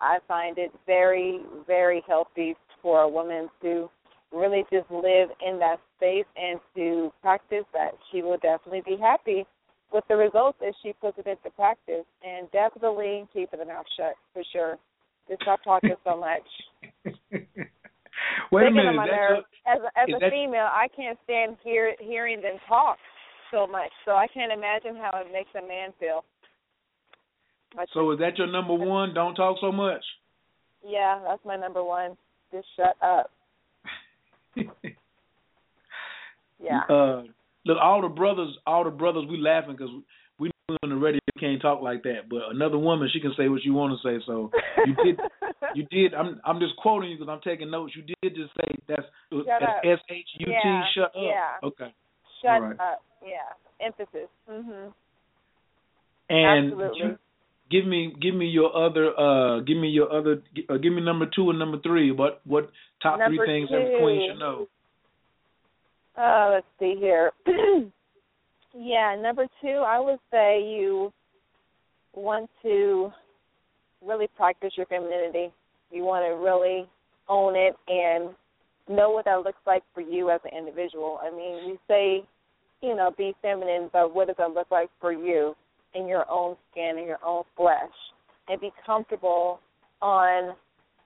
[0.00, 3.90] I find it very, very healthy for a woman to
[4.32, 7.92] really just live in that space and to practice that.
[8.10, 9.44] She will definitely be happy
[9.92, 14.14] with the results if she puts it into practice, and definitely keep her mouth shut
[14.32, 14.78] for sure.
[15.28, 16.46] Just stop talking so much.
[18.52, 19.10] Wait a minute.
[19.10, 22.98] A, as a, as a female, I can't stand hear, hearing them talk
[23.50, 23.90] so much.
[24.04, 26.24] So I can't imagine how it makes a man feel.
[27.94, 29.14] So is that your number one?
[29.14, 30.02] Don't talk so much.
[30.86, 32.16] Yeah, that's my number one.
[32.52, 33.30] Just shut up.
[36.60, 36.80] yeah.
[36.88, 37.22] Uh,
[37.64, 39.90] look, all the brothers, all the brothers, we laughing because
[40.38, 40.50] we
[40.82, 42.28] on the radio can't talk like that.
[42.28, 44.22] But another woman, she can say what you want to say.
[44.26, 44.50] So
[44.86, 45.20] you did,
[45.74, 46.14] you did.
[46.14, 47.94] I'm I'm just quoting you because I'm taking notes.
[47.96, 49.06] You did just say that's
[49.84, 50.80] S H U T.
[50.94, 51.12] Shut up.
[51.16, 51.66] Yeah.
[51.68, 51.94] Okay.
[52.42, 52.80] Shut right.
[52.80, 53.02] up.
[53.22, 53.86] Yeah.
[53.86, 54.28] Emphasis.
[54.50, 54.92] Mhm.
[56.28, 57.00] And Absolutely.
[57.00, 57.18] You,
[57.70, 61.26] give me give me your other uh give me your other uh, give me number
[61.34, 62.10] two and number three.
[62.10, 62.70] What what
[63.02, 63.76] top number three things two.
[63.76, 64.66] every queen should know?
[66.16, 67.30] Uh, let's see here.
[68.76, 71.12] yeah, number two, I would say you
[72.14, 73.10] want to
[74.04, 75.52] really practice your femininity.
[75.90, 76.86] You want to really
[77.28, 78.34] own it and
[78.88, 81.20] know what that looks like for you as an individual.
[81.22, 82.24] I mean, we say,
[82.82, 85.54] you know, be feminine, but what does that look like for you
[85.94, 87.90] in your own skin, in your own flesh,
[88.48, 89.60] and be comfortable
[90.00, 90.54] on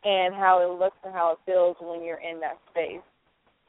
[0.04, 3.02] and how it looks and how it feels when you're in that space,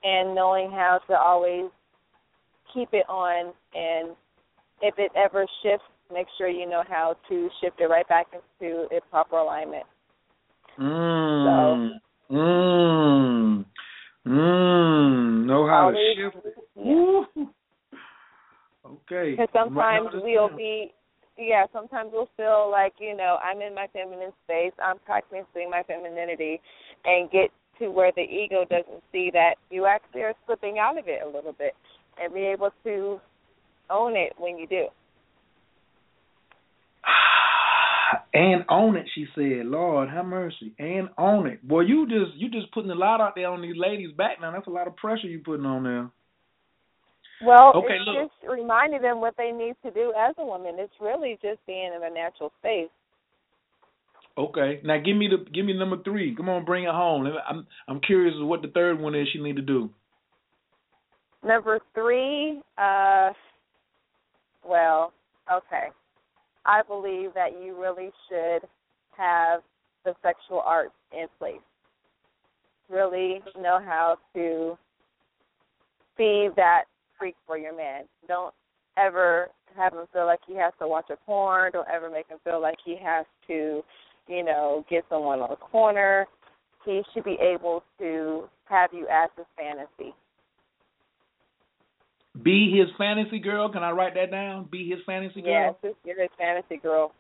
[0.03, 1.71] and knowing how to always
[2.73, 4.15] keep it on, and
[4.81, 8.87] if it ever shifts, make sure you know how to shift it right back into
[8.91, 9.85] its proper alignment.
[10.77, 11.91] Mmm.
[12.29, 13.65] Mmm.
[14.27, 15.45] Mmm.
[15.45, 16.55] Know how always, to shift it.
[17.37, 17.45] Yeah.
[18.85, 19.31] Okay.
[19.31, 20.93] Because sometimes we'll be,
[21.37, 25.83] yeah, sometimes we'll feel like, you know, I'm in my feminine space, I'm practicing my
[25.83, 26.61] femininity,
[27.03, 31.07] and get to where the ego doesn't see that you actually are slipping out of
[31.07, 31.73] it a little bit
[32.21, 33.19] and be able to
[33.89, 34.85] own it when you do.
[38.33, 39.65] And own it, she said.
[39.65, 40.73] Lord, have mercy.
[40.77, 41.67] And own it.
[41.67, 44.51] Boy, you just you just putting a lot out there on these ladies' back now.
[44.51, 46.09] That's a lot of pressure you're putting on there.
[47.43, 48.29] Well, Okay, it's look.
[48.29, 50.75] just reminding them what they need to do as a woman.
[50.77, 52.89] It's really just being in a natural space.
[54.37, 54.81] Okay.
[54.83, 56.35] Now give me the give me number three.
[56.35, 57.25] Come on, bring it home.
[57.47, 59.89] I'm I'm curious what the third one is she need to do.
[61.43, 63.29] Number three, uh,
[64.67, 65.13] well,
[65.51, 65.87] okay.
[66.65, 68.67] I believe that you really should
[69.15, 69.61] have
[70.03, 71.61] the sexual arts in place.
[72.89, 74.77] Really know how to
[76.17, 76.85] be that
[77.17, 78.03] freak for your man.
[78.27, 78.53] Don't
[78.97, 81.71] ever have him feel like he has to watch a porn.
[81.73, 83.81] Don't ever make him feel like he has to,
[84.27, 86.25] you know, get someone on the corner.
[86.85, 90.13] He should be able to have you as his fantasy.
[92.43, 93.71] Be his fantasy girl.
[93.71, 94.67] Can I write that down?
[94.71, 95.77] Be his fantasy girl.
[95.83, 97.13] Yes, you're his fantasy girl.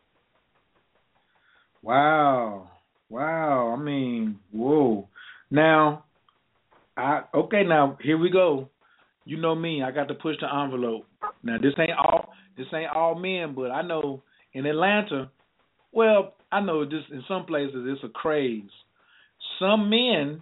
[1.81, 2.69] Wow.
[3.09, 3.75] Wow.
[3.77, 5.07] I mean, whoa.
[5.49, 6.03] Now,
[6.97, 7.63] I okay.
[7.63, 8.69] Now here we go.
[9.25, 9.83] You know me.
[9.83, 11.05] I got to push the envelope.
[11.43, 12.29] Now this ain't all.
[12.57, 14.23] This ain't all men, but I know
[14.53, 15.29] in Atlanta.
[15.91, 18.63] Well, I know this in some places it's a craze.
[19.59, 20.41] Some men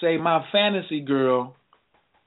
[0.00, 1.56] say my fantasy girl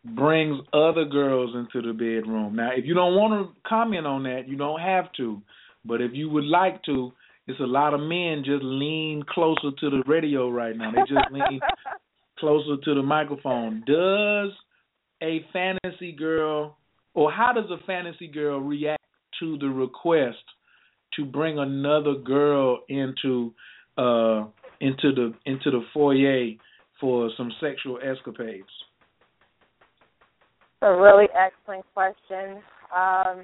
[0.03, 2.55] brings other girls into the bedroom.
[2.55, 5.41] Now, if you don't want to comment on that, you don't have to.
[5.85, 7.11] But if you would like to,
[7.47, 10.91] it's a lot of men just lean closer to the radio right now.
[10.91, 11.59] They just lean
[12.39, 13.83] closer to the microphone.
[13.85, 14.51] Does
[15.21, 16.77] a fantasy girl,
[17.13, 19.03] or how does a fantasy girl react
[19.39, 20.43] to the request
[21.15, 23.53] to bring another girl into
[23.97, 24.45] uh
[24.79, 26.51] into the into the foyer
[26.99, 28.69] for some sexual escapades?
[30.81, 32.57] a really excellent question.
[32.93, 33.43] Um,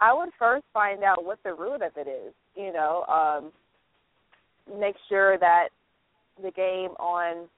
[0.00, 2.32] I would first find out what the root of it is.
[2.56, 3.52] You know, um,
[4.78, 5.68] make sure that
[6.42, 7.48] the game on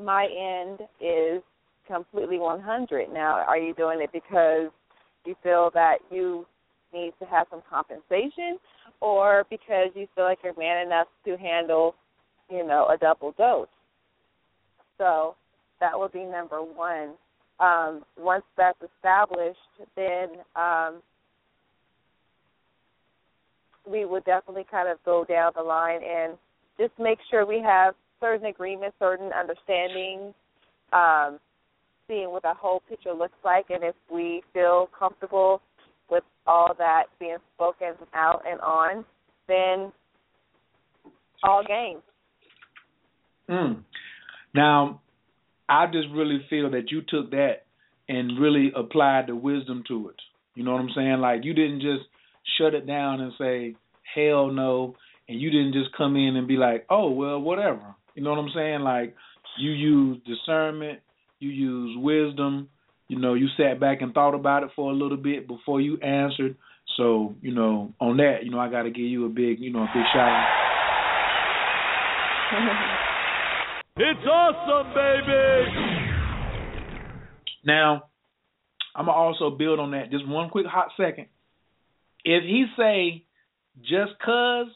[0.00, 1.42] my end is
[1.86, 3.12] completely 100.
[3.12, 4.70] Now, are you doing it because
[5.24, 6.46] you feel that you
[6.92, 8.58] need to have some compensation,
[9.00, 11.94] or because you feel like you're man enough to handle,
[12.50, 13.66] you know, a double dose.
[14.98, 15.34] So
[15.80, 17.14] that will be number one.
[17.60, 19.58] Um, once that's established,
[19.96, 21.02] then um,
[23.90, 26.34] we would definitely kind of go down the line and
[26.78, 30.32] just make sure we have certain agreements, certain understandings,
[30.94, 31.38] um,
[32.08, 35.60] seeing what the whole picture looks like, and if we feel comfortable
[36.10, 39.04] with all that being spoken out and on,
[39.48, 39.92] then
[41.42, 41.98] all game.
[43.50, 43.82] Mm.
[44.54, 45.00] Now,
[45.68, 47.64] I just really feel that you took that
[48.08, 50.16] and really applied the wisdom to it.
[50.54, 51.18] You know what I'm saying?
[51.20, 52.04] Like you didn't just
[52.58, 53.74] shut it down and say
[54.14, 54.96] hell no,
[55.28, 57.94] and you didn't just come in and be like, oh well, whatever.
[58.14, 58.80] You know what I'm saying?
[58.80, 59.14] Like
[59.58, 61.00] you use discernment,
[61.38, 62.68] you use wisdom.
[63.08, 65.98] You know, you sat back and thought about it for a little bit before you
[65.98, 66.56] answered.
[66.96, 69.72] So, you know, on that, you know, I got to give you a big, you
[69.72, 70.48] know, a big shout out.
[73.96, 76.12] it's awesome, baby.
[77.64, 78.04] Now,
[78.94, 80.10] I'm gonna also build on that.
[80.10, 81.26] Just one quick hot second.
[82.24, 83.24] If he say
[83.80, 84.66] just cause,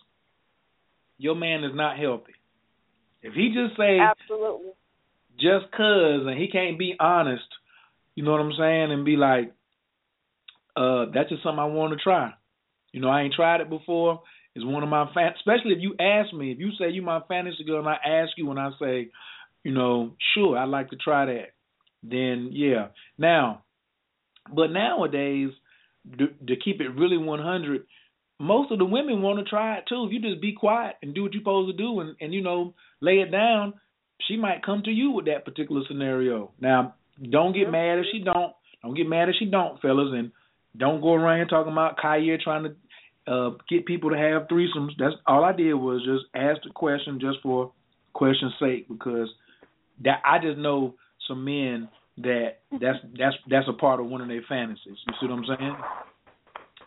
[1.19, 2.33] your man is not healthy.
[3.27, 4.71] If he just say absolutely
[5.39, 7.45] just cause and he can't be honest,
[8.15, 9.53] you know what I'm saying, and be like,
[10.77, 12.33] uh, that's just something I want to try.
[12.93, 14.23] You know, I ain't tried it before.
[14.55, 17.21] It's one of my fan especially if you ask me, if you say you my
[17.29, 19.11] fantasy girl and I ask you and I say,
[19.65, 21.49] you know, sure, I'd like to try that,
[22.03, 22.89] then yeah.
[23.19, 23.65] Now,
[24.55, 25.51] but nowadays,
[26.19, 27.83] to, to keep it really 100,
[28.39, 30.07] most of the women want to try it too.
[30.07, 32.43] If you just be quiet and do what you're supposed to do and, and you
[32.43, 33.75] know, lay it down,
[34.29, 36.51] she might come to you with that particular scenario.
[36.61, 36.95] Now,
[37.31, 38.53] don't get mad if she don't.
[38.83, 40.33] Don't get mad if she don't, fellas, and
[40.77, 42.77] don't go around here talking about Khayr trying to
[43.27, 44.91] uh get people to have threesomes.
[44.99, 47.73] That's all I did was just ask the question just for
[48.13, 49.29] question's sake because
[50.05, 50.95] that I just know
[51.27, 51.89] some men
[52.19, 54.99] that that's that's that's a part of one of their fantasies.
[55.07, 55.77] You see what I'm saying?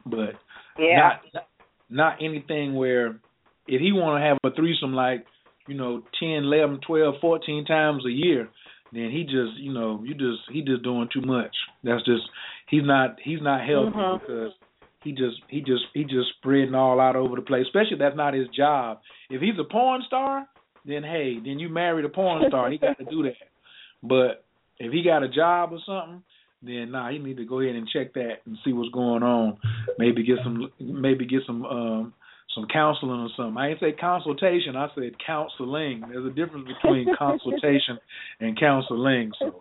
[0.05, 0.35] But
[0.79, 1.17] yeah.
[1.33, 1.47] not
[1.89, 3.19] not anything where
[3.67, 5.25] if he want to have a threesome like
[5.67, 8.49] you know 10, 11, 12, 14 times a year,
[8.91, 11.55] then he just you know you just he just doing too much.
[11.83, 12.23] That's just
[12.69, 14.25] he's not he's not healthy mm-hmm.
[14.25, 14.53] because
[15.03, 17.65] he just he just he just spreading all out over the place.
[17.67, 18.99] Especially that's not his job.
[19.29, 20.47] If he's a porn star,
[20.85, 22.69] then hey, then you married a porn star.
[22.71, 23.33] he got to do that.
[24.01, 24.43] But
[24.79, 26.23] if he got a job or something,
[26.61, 29.57] then nah, he need to go ahead and check that and see what's going on.
[29.97, 32.13] Maybe get some maybe get some um
[32.55, 33.57] some counseling or something.
[33.57, 36.03] I ain't say consultation, I said counseling.
[36.09, 37.99] There's a difference between consultation
[38.39, 39.31] and counseling.
[39.39, 39.59] So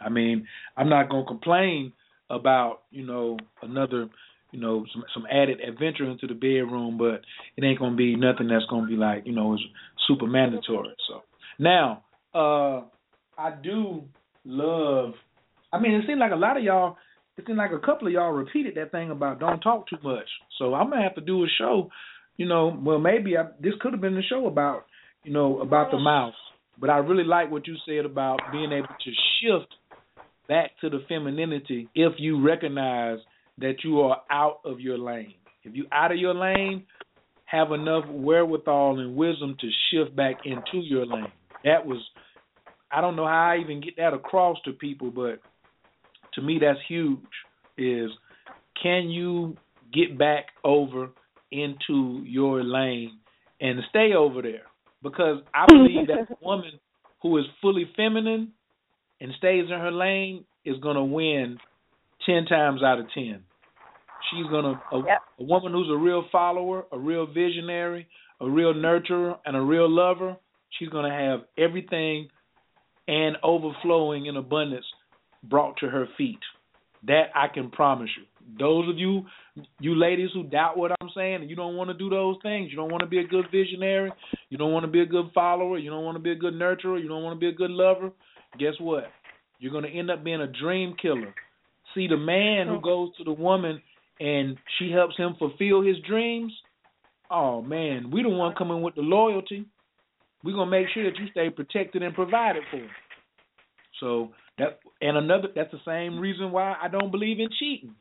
[0.00, 0.46] I mean,
[0.76, 1.92] I'm not gonna complain
[2.30, 4.08] about, you know, another
[4.52, 7.22] you know, some some added adventure into the bedroom, but
[7.56, 9.62] it ain't gonna be nothing that's gonna be like, you know, it's
[10.06, 10.94] super mandatory.
[11.08, 11.22] So
[11.58, 12.82] now, uh
[13.36, 14.04] I do
[14.44, 15.14] love
[15.74, 16.96] I mean, it seems like a lot of y'all,
[17.36, 20.28] it seems like a couple of y'all repeated that thing about don't talk too much.
[20.58, 21.90] So I'm gonna have to do a show.
[22.36, 24.86] You know, well maybe I, this could have been the show about,
[25.24, 26.34] you know, about the mouth.
[26.80, 29.10] But I really like what you said about being able to
[29.40, 29.72] shift
[30.48, 33.18] back to the femininity if you recognize
[33.58, 35.34] that you are out of your lane.
[35.64, 36.84] If you out of your lane,
[37.46, 41.32] have enough wherewithal and wisdom to shift back into your lane.
[41.64, 41.98] That was
[42.92, 45.40] I don't know how I even get that across to people, but
[46.34, 47.20] to me that's huge
[47.76, 48.10] is
[48.80, 49.56] can you
[49.92, 51.10] get back over
[51.50, 53.18] into your lane
[53.60, 54.64] and stay over there
[55.02, 56.72] because I believe that a woman
[57.22, 58.52] who is fully feminine
[59.20, 61.58] and stays in her lane is going to win
[62.26, 63.42] 10 times out of 10.
[64.30, 65.18] She's going to a, yep.
[65.38, 68.08] a woman who's a real follower, a real visionary,
[68.40, 70.36] a real nurturer and a real lover,
[70.78, 72.28] she's going to have everything
[73.06, 74.86] and overflowing in abundance
[75.48, 76.40] brought to her feet.
[77.06, 78.24] That I can promise you.
[78.58, 79.22] Those of you,
[79.80, 82.70] you ladies who doubt what I'm saying, and you don't want to do those things,
[82.70, 84.12] you don't want to be a good visionary,
[84.50, 86.54] you don't want to be a good follower, you don't want to be a good
[86.54, 88.10] nurturer, you don't want to be a good lover.
[88.58, 89.04] Guess what?
[89.58, 91.34] You're going to end up being a dream killer.
[91.94, 92.80] See, the man who oh.
[92.80, 93.80] goes to the woman
[94.20, 96.52] and she helps him fulfill his dreams.
[97.30, 99.66] Oh man, we the one coming with the loyalty.
[100.42, 102.86] We're gonna make sure that you stay protected and provided for.
[104.00, 107.94] So that and another that's the same reason why I don't believe in cheating.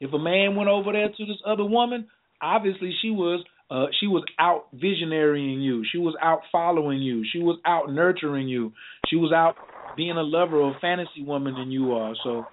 [0.00, 2.06] If a man went over there to this other woman,
[2.40, 5.84] obviously she was uh she was out visionarying you.
[5.90, 7.24] She was out following you.
[7.32, 8.72] She was out nurturing you.
[9.08, 9.56] She was out
[9.96, 12.14] being a lover or fantasy woman than you are.
[12.22, 12.44] So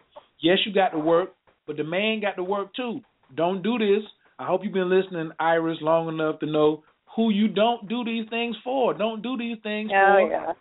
[0.42, 1.34] yes, you got to work,
[1.68, 3.02] but the man got to work too.
[3.36, 4.04] Don't do this
[4.40, 6.84] I hope you've been listening, Iris, long enough to know
[7.16, 8.94] who you don't do these things for.
[8.94, 10.30] Don't do these things oh, for.
[10.30, 10.54] Yeah.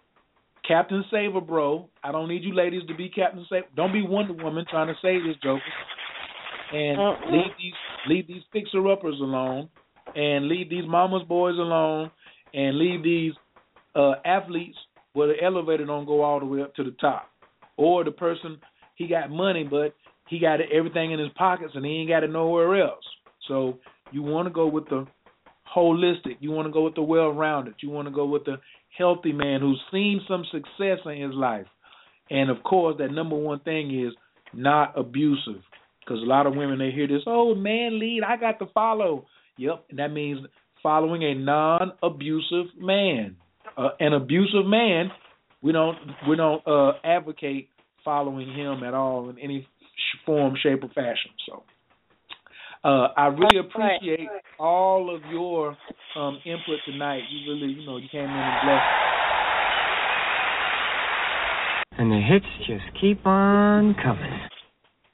[0.66, 1.88] Captain Saver, bro.
[2.02, 3.66] I don't need you ladies to be Captain Saver.
[3.76, 5.62] Don't be Wonder Woman trying to save this Joker.
[6.72, 7.32] And Mm-mm.
[7.32, 7.72] leave these
[8.08, 9.68] leave these fixer uppers alone,
[10.14, 12.10] and leave these mama's boys alone,
[12.52, 13.32] and leave these
[13.94, 14.76] uh athletes
[15.12, 17.30] where the elevator don't go all the way up to the top,
[17.76, 18.58] or the person
[18.96, 19.94] he got money but
[20.28, 23.04] he got everything in his pockets and he ain't got it nowhere else.
[23.46, 23.78] So
[24.10, 25.06] you want to go with the
[25.74, 26.36] holistic.
[26.40, 27.74] You want to go with the well-rounded.
[27.80, 28.56] You want to go with the
[28.96, 31.66] healthy man who's seen some success in his life.
[32.30, 34.12] And of course, that number one thing is
[34.52, 35.62] not abusive.
[36.00, 39.26] Because a lot of women they hear this, oh man, lead, I got to follow.
[39.58, 40.46] Yep, and that means
[40.82, 43.36] following a non-abusive man.
[43.76, 45.10] Uh, an abusive man,
[45.62, 45.96] we don't
[46.28, 47.68] we don't uh, advocate
[48.04, 49.66] following him at all in any
[50.24, 51.32] form, shape, or fashion.
[51.48, 51.62] So.
[52.86, 54.28] Uh, I really appreciate
[54.60, 55.76] all of your
[56.14, 57.22] um, input tonight.
[57.28, 58.84] You really, you know, you came in and blessed.
[61.98, 64.38] And the hits just keep on coming.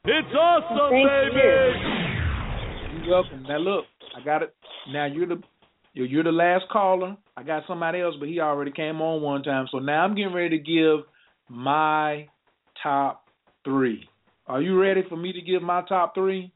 [0.04, 3.06] It's awesome, Thank baby.
[3.06, 3.42] You're welcome.
[3.48, 3.86] Now look,
[4.20, 4.54] I got it.
[4.92, 5.40] Now you're the
[5.94, 7.16] you're, you're the last caller.
[7.38, 9.66] I got somebody else, but he already came on one time.
[9.72, 11.06] So now I'm getting ready to give
[11.48, 12.28] my
[12.82, 13.24] top
[13.64, 14.06] three.
[14.46, 16.52] Are you ready for me to give my top three?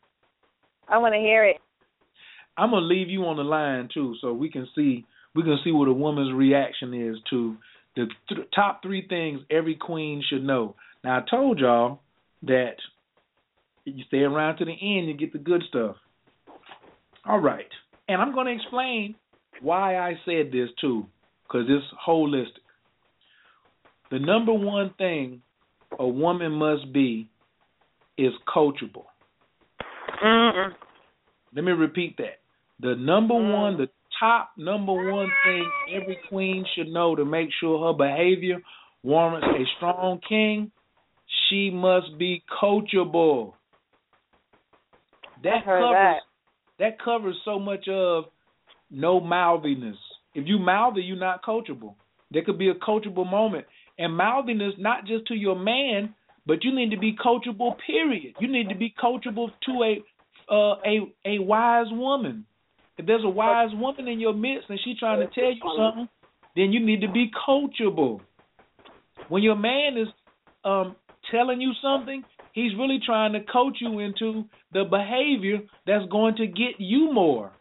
[0.89, 1.57] I want to hear it.
[2.57, 5.05] I'm gonna leave you on the line too, so we can see
[5.35, 7.57] we can see what a woman's reaction is to
[7.97, 10.75] the th- top three things every queen should know.
[11.05, 12.01] Now I told y'all
[12.45, 12.77] that
[13.85, 15.97] you stay around to the end, you get the good stuff.
[17.27, 17.69] All right,
[18.09, 19.17] and I'm gonna explain
[19.61, 21.07] why I said this too,
[21.47, 22.65] because it's holistic.
[24.11, 25.43] The number one thing
[25.99, 27.29] a woman must be
[28.17, 29.07] is coachable.
[30.23, 30.71] Mm-mm.
[31.55, 32.41] Let me repeat that.
[32.81, 33.53] The number mm.
[33.53, 33.89] one, the
[34.19, 38.59] top number one thing every queen should know to make sure her behavior
[39.03, 40.71] warrants a strong king,
[41.49, 43.53] she must be coachable.
[45.43, 46.21] That covers
[46.79, 46.99] that.
[47.05, 48.25] covers so much of
[48.91, 49.97] no mouthiness.
[50.35, 51.95] If you mouthy, you're not coachable.
[52.31, 53.67] There could be a coachable moment.
[53.99, 56.15] And mouthiness not just to your man,
[56.47, 58.35] but you need to be coachable, period.
[58.39, 60.03] You need to be coachable to a
[60.53, 62.47] uh, a a wise woman.
[62.99, 66.09] If there's a wise woman in your midst and she's trying to tell you something,
[66.55, 68.21] then you need to be coachable.
[69.29, 70.09] When your man is
[70.65, 70.97] um,
[71.31, 76.47] telling you something, he's really trying to coach you into the behavior that's going to
[76.47, 77.53] get you more.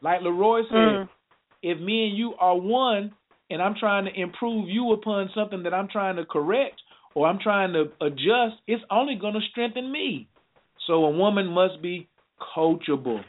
[0.00, 1.08] Like Leroy said, Mm.
[1.62, 3.12] if me and you are one
[3.50, 6.80] and I'm trying to improve you upon something that I'm trying to correct
[7.16, 10.28] or I'm trying to adjust, it's only going to strengthen me.
[10.86, 12.08] So a woman must be
[12.54, 13.22] coachable.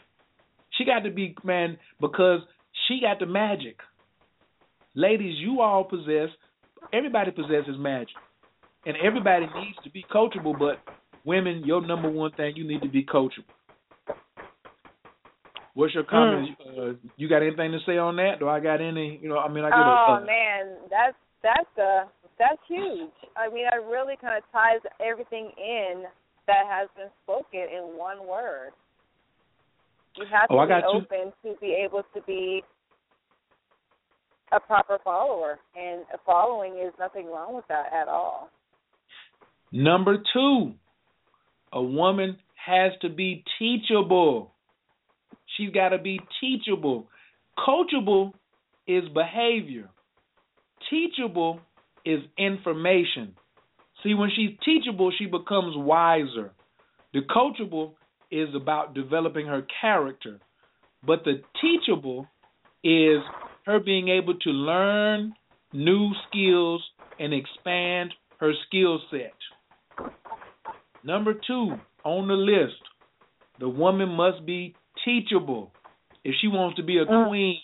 [0.77, 2.41] She got to be man because
[2.85, 3.77] she got the magic.
[4.93, 6.27] Ladies, you all possess
[6.91, 8.09] everybody possesses magic.
[8.85, 10.79] And everybody needs to be coachable, but
[11.23, 13.45] women, your number one thing, you need to be coachable.
[15.75, 16.49] What's your comment?
[16.59, 18.39] Uh, you got anything to say on that?
[18.39, 19.17] Do I got any?
[19.21, 23.11] You know, I mean, I get Oh a, uh, man, that's that's uh that's huge.
[23.35, 26.03] I mean, that really kind of ties everything in
[26.47, 28.71] that has been spoken in one word.
[30.15, 31.19] You have oh, to Oh, be you.
[31.19, 32.63] open to be able to be
[34.51, 38.49] a proper follower, and following is nothing wrong with that at all.
[39.71, 40.73] Number two,
[41.73, 44.53] a woman has to be teachable.
[45.57, 47.07] She's got to be teachable.
[47.57, 48.31] Coachable
[48.87, 49.89] is behavior.
[50.89, 51.59] Teachable
[52.07, 53.35] is information.
[54.03, 56.51] See, when she's teachable, she becomes wiser.
[57.13, 57.93] The coachable
[58.31, 60.39] is about developing her character,
[61.05, 62.27] but the teachable
[62.83, 63.19] is
[63.65, 65.33] her being able to learn
[65.73, 66.81] new skills
[67.19, 69.33] and expand her skill set.
[71.03, 71.73] Number two
[72.03, 72.81] on the list,
[73.59, 75.71] the woman must be teachable.
[76.23, 77.27] If she wants to be a mm.
[77.27, 77.59] queen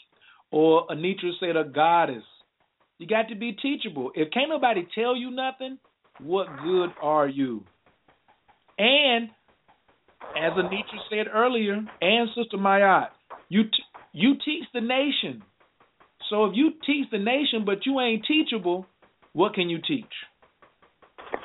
[0.52, 2.24] or Anitra said a goddess,
[3.04, 4.12] you got to be teachable.
[4.16, 5.78] If can't nobody tell you nothing,
[6.22, 7.66] what good are you?
[8.78, 9.30] And
[10.42, 13.08] as Anitra said earlier, and Sister Mayat,
[13.50, 13.70] you t-
[14.14, 15.44] you teach the nation.
[16.30, 18.86] So if you teach the nation but you ain't teachable,
[19.34, 20.06] what can you teach?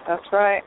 [0.07, 0.63] That's right.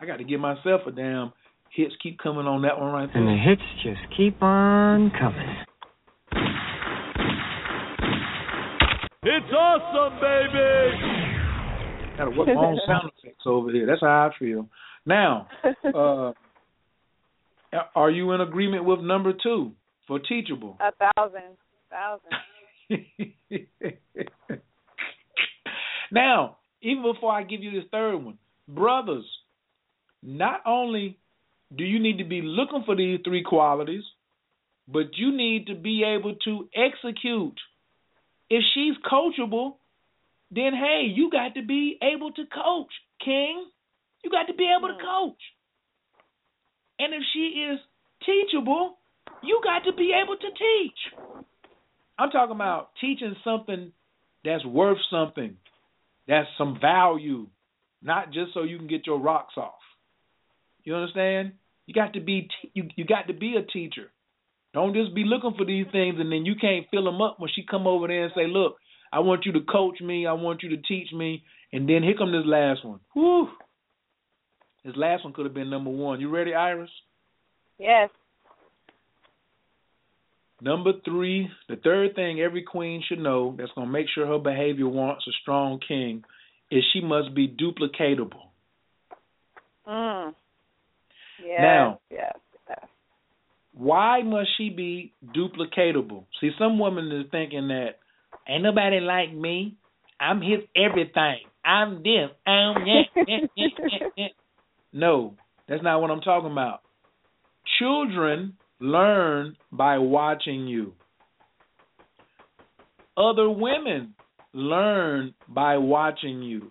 [0.00, 1.32] I got to give myself a damn
[1.70, 3.22] hits keep coming on that one right there.
[3.22, 5.56] And the hits just keep on coming.
[9.26, 12.16] It's awesome, baby.
[12.18, 13.86] Got to work my own sound effects over here.
[13.86, 14.68] That's how I feel.
[15.06, 15.48] Now,
[15.94, 16.32] uh,
[17.94, 19.72] Are you in agreement with number two
[20.06, 20.78] for teachable?
[20.80, 21.56] A thousand,
[21.90, 22.30] thousand.
[26.12, 28.38] now, even before I give you this third one,
[28.68, 29.24] brothers,
[30.22, 31.18] not only
[31.76, 34.04] do you need to be looking for these three qualities,
[34.86, 37.58] but you need to be able to execute.
[38.50, 39.76] If she's coachable,
[40.50, 42.92] then hey, you got to be able to coach,
[43.24, 43.66] King.
[44.22, 45.00] You got to be able to mm.
[45.00, 45.40] coach.
[46.98, 47.78] And if she is
[48.24, 48.98] teachable,
[49.42, 51.44] you got to be able to teach.
[52.18, 53.92] I'm talking about teaching something
[54.44, 55.56] that's worth something,
[56.28, 57.48] that's some value,
[58.02, 59.72] not just so you can get your rocks off.
[60.84, 61.52] You understand?
[61.86, 64.10] You got to be you you got to be a teacher.
[64.74, 67.48] Don't just be looking for these things and then you can't fill them up when
[67.54, 68.76] she come over there and say, "Look,
[69.12, 70.26] I want you to coach me.
[70.26, 73.00] I want you to teach me." And then here come this last one.
[73.14, 73.48] Whew.
[74.84, 76.20] This last one could have been number one.
[76.20, 76.90] You ready, Iris?
[77.78, 78.10] Yes.
[80.60, 84.38] Number three, the third thing every queen should know that's going to make sure her
[84.38, 86.24] behavior warrants a strong king
[86.70, 88.48] is she must be duplicatable.
[89.86, 90.34] Mm.
[91.44, 92.00] Yes, now.
[93.76, 96.24] Why must she be duplicatable?
[96.40, 97.98] See, some women is thinking that
[98.48, 99.76] ain't nobody like me.
[100.20, 101.40] I'm his everything.
[101.64, 102.30] I'm this.
[102.46, 103.48] I'm that.
[104.92, 105.34] no,
[105.68, 106.80] that's not what I'm talking about.
[107.78, 110.92] Children learn by watching you.
[113.16, 114.14] Other women
[114.52, 116.70] learn by watching you.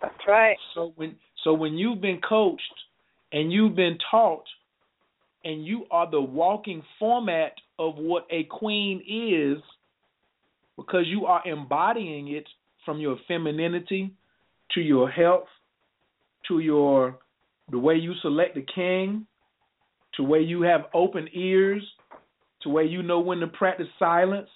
[0.00, 0.56] That's right.
[0.74, 2.62] So when so when you've been coached
[3.32, 4.44] and you've been taught
[5.44, 9.62] and you are the walking format of what a queen is
[10.76, 12.46] because you are embodying it
[12.84, 14.12] from your femininity
[14.72, 15.48] to your health
[16.48, 17.18] to your
[17.70, 19.26] the way you select the king
[20.14, 21.82] to where you have open ears
[22.62, 24.48] to where you know when to practice silence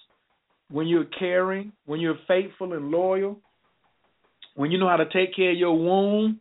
[0.69, 3.39] when you're caring when you're faithful and loyal
[4.55, 6.39] when you know how to take care of your womb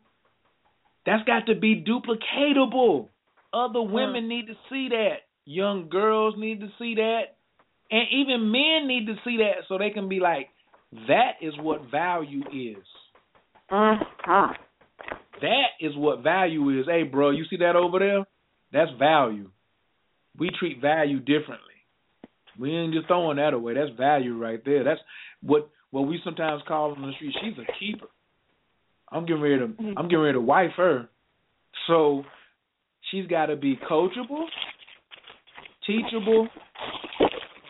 [1.07, 3.09] that's got to be duplicatable.
[3.55, 5.19] Other women need to see that.
[5.45, 7.37] Young girls need to see that.
[7.91, 10.49] And even men need to see that so they can be like,
[11.07, 12.85] that is what value is.
[13.71, 14.53] Uh-huh.
[15.41, 16.87] That is what value is.
[16.87, 18.25] Hey, bro, you see that over there?
[18.73, 19.51] That's value.
[20.39, 21.75] We treat value differently.
[22.59, 23.75] We ain't just throwing that away.
[23.75, 24.85] That's value right there.
[24.85, 25.01] That's
[25.43, 27.35] what what we sometimes call on the street.
[27.41, 28.07] She's a keeper.
[29.11, 29.65] I'm getting ready to
[29.97, 31.09] I'm getting ready to wife her.
[31.87, 32.25] So
[33.15, 34.45] she's got to be coachable,
[35.87, 36.49] teachable,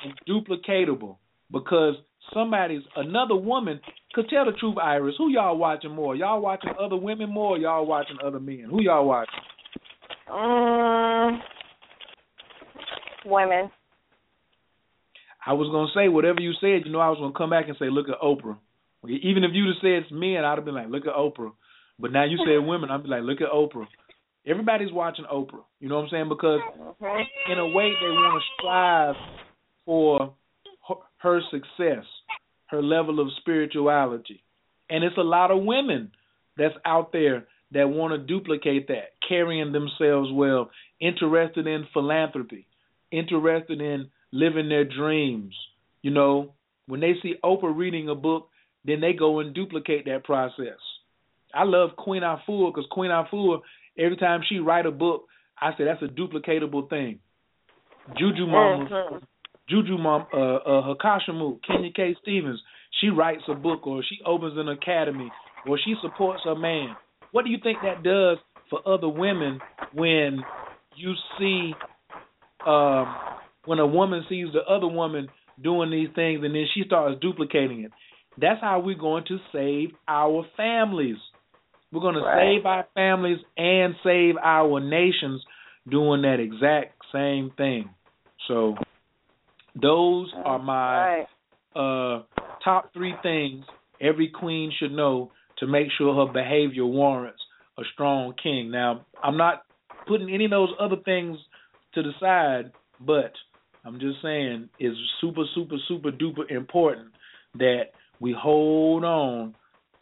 [0.04, 1.16] and duplicatable
[1.52, 1.94] because
[2.32, 3.80] somebody's another woman
[4.14, 4.76] could tell the truth.
[4.82, 6.16] Iris, who y'all watching more?
[6.16, 7.58] Y'all watching other women more?
[7.58, 8.66] y'all watching other men?
[8.70, 9.34] Who y'all watching?
[10.32, 11.42] Um,
[13.26, 13.70] women.
[15.46, 16.86] I was gonna say whatever you said.
[16.86, 18.56] You know, I was gonna come back and say, look at Oprah.
[19.06, 21.52] Even if you'd have said it's men, I'd have been like, look at Oprah.
[21.98, 23.86] But now you said women, I'd be like, look at Oprah.
[24.46, 25.64] Everybody's watching Oprah.
[25.80, 26.28] You know what I'm saying?
[26.28, 26.60] Because
[27.50, 29.14] in a way, they want to strive
[29.86, 30.34] for
[31.18, 32.04] her success,
[32.66, 34.42] her level of spirituality.
[34.90, 36.12] And it's a lot of women
[36.58, 42.66] that's out there that want to duplicate that, carrying themselves well, interested in philanthropy,
[43.10, 45.54] interested in living their dreams.
[46.02, 46.52] You know,
[46.86, 48.48] when they see Oprah reading a book,
[48.84, 50.78] then they go and duplicate that process.
[51.54, 53.60] I love Queen Afua because Queen Afua,
[53.98, 55.26] every time she write a book,
[55.60, 57.20] I say that's a duplicatable thing.
[58.18, 59.16] Juju Mama, mm-hmm.
[59.68, 62.16] Juju Mom, uh, uh, Hakashimu, Kenya K.
[62.22, 62.60] Stevens,
[63.00, 65.30] she writes a book or she opens an academy
[65.66, 66.96] or she supports a man.
[67.32, 68.38] What do you think that does
[68.70, 69.60] for other women
[69.92, 70.40] when
[70.96, 71.72] you see
[72.66, 73.14] um,
[73.64, 75.28] when a woman sees the other woman
[75.62, 77.92] doing these things and then she starts duplicating it?
[78.38, 81.16] That's how we're going to save our families.
[81.94, 85.42] We're going to save our families and save our nations
[85.88, 87.88] doing that exact same thing.
[88.48, 88.74] So
[89.80, 91.26] those are my right.
[91.76, 92.22] uh,
[92.64, 93.64] top three things
[94.00, 97.40] every queen should know to make sure her behavior warrants
[97.78, 98.72] a strong king.
[98.72, 99.62] Now, I'm not
[100.08, 101.38] putting any of those other things
[101.94, 103.32] to the side, but
[103.84, 107.12] I'm just saying it's super, super, super duper important
[107.54, 109.54] that we hold on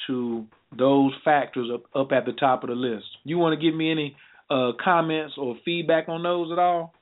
[0.07, 3.07] to those factors up, up at the top of the list.
[3.25, 4.17] You want to give me any
[4.51, 6.93] uh, comments or feedback on those at all?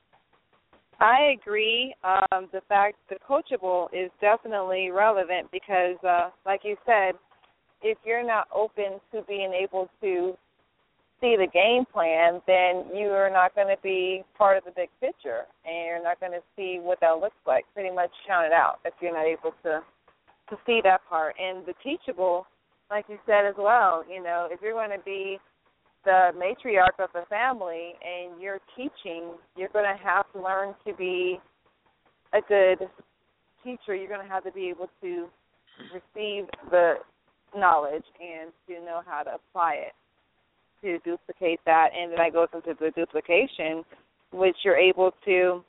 [0.99, 1.95] I agree.
[2.03, 7.15] Um, the fact the coachable is definitely relevant because, uh, like you said,
[7.81, 10.37] if you're not open to being able to
[11.19, 14.89] see the game plan, then you are not going to be part of the big
[14.99, 17.65] picture, and you're not going to see what that looks like.
[17.73, 19.81] Pretty much count it out if you're not able to
[20.49, 21.35] to see that part.
[21.39, 22.45] And the teachable,
[22.91, 25.39] like you said as well, you know, if you're going to be
[26.03, 30.93] the matriarch of the family and you're teaching, you're going to have to learn to
[30.93, 31.39] be
[32.33, 32.89] a good
[33.63, 33.95] teacher.
[33.95, 35.27] You're going to have to be able to
[35.93, 36.95] receive the
[37.55, 39.93] knowledge and to know how to apply it
[40.81, 43.83] to duplicate that, and then I go into the duplication,
[44.33, 45.63] which you're able to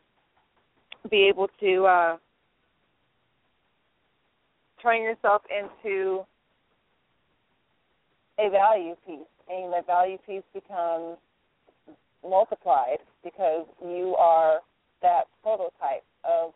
[1.10, 2.16] be able to uh,
[4.82, 6.24] turn yourself into
[8.38, 11.18] a value piece, and that value piece becomes
[12.22, 14.60] multiplied because you are
[15.02, 16.52] that prototype of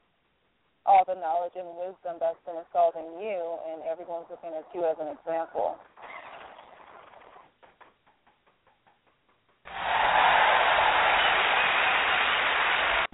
[0.86, 4.85] all the knowledge and wisdom that's been installed in you, and everyone's looking at you
[4.85, 5.77] as an example.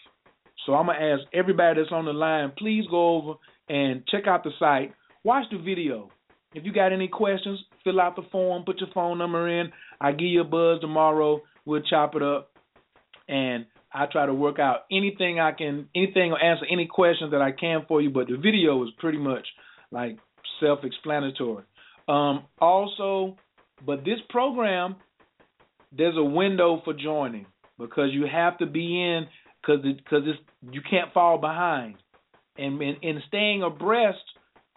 [0.66, 3.34] So I'm going to ask everybody that's on the line, please go over
[3.68, 6.10] and check out the site, watch the video.
[6.53, 9.72] If you got any questions, fill out the form, put your phone number in.
[10.00, 11.42] I give you a buzz tomorrow.
[11.66, 12.52] We'll chop it up,
[13.28, 17.42] and I try to work out anything I can, anything or answer any questions that
[17.42, 18.10] I can for you.
[18.10, 19.46] But the video is pretty much
[19.92, 20.18] like
[20.60, 21.64] self-explanatory.
[22.08, 23.38] Um, also,
[23.86, 24.96] but this program,
[25.96, 27.46] there's a window for joining
[27.78, 29.28] because you have to be in
[29.62, 30.36] because because it,
[30.74, 31.96] you can't fall behind,
[32.58, 34.24] and in staying abreast,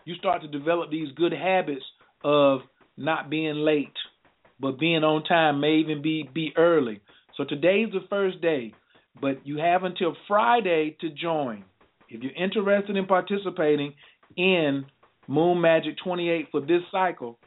[0.04, 1.84] you start to develop these good habits
[2.22, 2.60] of
[2.96, 3.92] not being late,
[4.60, 7.00] but being on time, may even be be early.
[7.36, 8.72] So today's the first day,
[9.20, 11.64] but you have until Friday to join.
[12.08, 13.94] If you're interested in participating
[14.36, 14.86] in
[15.28, 17.38] Moon Magic 28 for this cycle,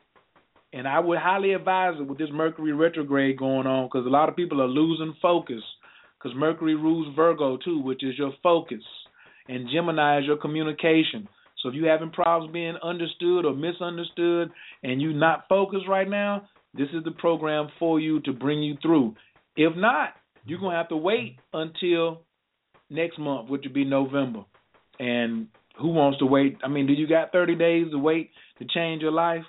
[0.74, 4.30] and I would highly advise it with this Mercury retrograde going on because a lot
[4.30, 5.64] of people are losing focus
[6.18, 8.84] because Mercury rules Virgo too, which is your focus,
[9.48, 11.28] and Gemini is your communication.
[11.62, 14.52] So if you're having problems being understood or misunderstood
[14.84, 18.78] and you're not focused right now, this is the program for you to bring you
[18.82, 19.16] through.
[19.56, 20.14] If not,
[20.46, 22.22] you're to have to wait until
[22.90, 24.46] next month, which would be November.
[25.00, 25.48] And
[25.80, 26.58] who wants to wait?
[26.64, 29.44] I mean, do you got 30 days to wait to change your life?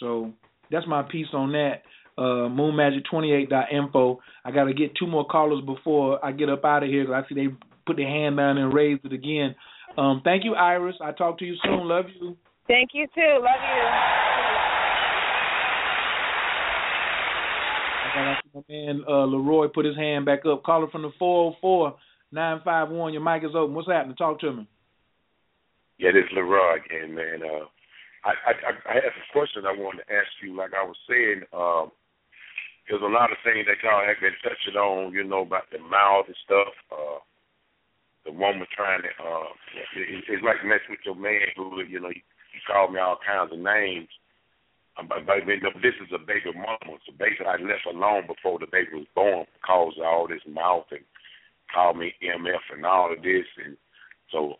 [0.00, 0.32] So
[0.70, 1.82] that's my piece on that.
[2.18, 4.18] Uh, moonmagic28.info.
[4.44, 7.22] I got to get two more callers before I get up out of here because
[7.24, 7.54] I see they
[7.86, 9.54] put their hand down and raised it again.
[9.98, 10.96] Um, thank you, Iris.
[11.00, 11.88] I talk to you soon.
[11.88, 12.36] Love you.
[12.66, 13.20] Thank you too.
[13.20, 13.82] Love you.
[18.02, 18.05] I got
[18.54, 20.62] my man uh, Leroy put his hand back up.
[20.64, 21.96] Caller from the four zero four
[22.32, 23.12] nine five one.
[23.12, 23.74] Your mic is open.
[23.74, 24.16] What's happening?
[24.16, 24.68] Talk to me.
[25.98, 27.42] Yeah, this is Leroy again, man.
[27.42, 27.66] Uh,
[28.24, 28.52] I, I
[28.90, 30.56] I have a question I wanted to ask you.
[30.56, 31.92] Like I was saying, um,
[32.88, 35.78] there's a lot of things that y'all have been touching on, you know, about the
[35.78, 36.74] mouth and stuff.
[36.90, 37.18] Uh,
[38.24, 39.50] the woman trying to, uh,
[39.94, 43.18] it, it's like messing with your man who, you know, he, he called me all
[43.22, 44.10] kinds of names.
[44.96, 49.46] This is a baby mama, so basically I left alone before the baby was born
[49.60, 51.04] because of all this mouth and
[51.72, 53.76] called me MF and all of this, and
[54.32, 54.56] so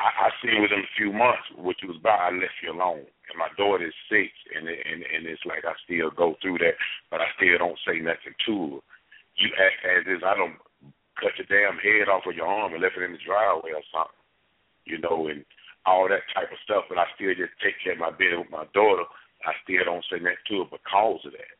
[0.00, 2.20] I, I seen within a few months what you was about.
[2.20, 5.76] I left you alone, and my daughter is sick, and and and it's like I
[5.84, 8.82] still go through that, but I still don't say nothing to her.
[9.36, 10.56] You act as is I don't
[11.20, 13.84] cut your damn head off of your arm and left it in the driveway or
[13.92, 14.24] something.
[14.88, 15.44] you know, and
[15.86, 16.88] all that type of stuff.
[16.88, 19.04] But I still just take care of my business with my daughter.
[19.44, 21.54] I still don't say that to her because of that.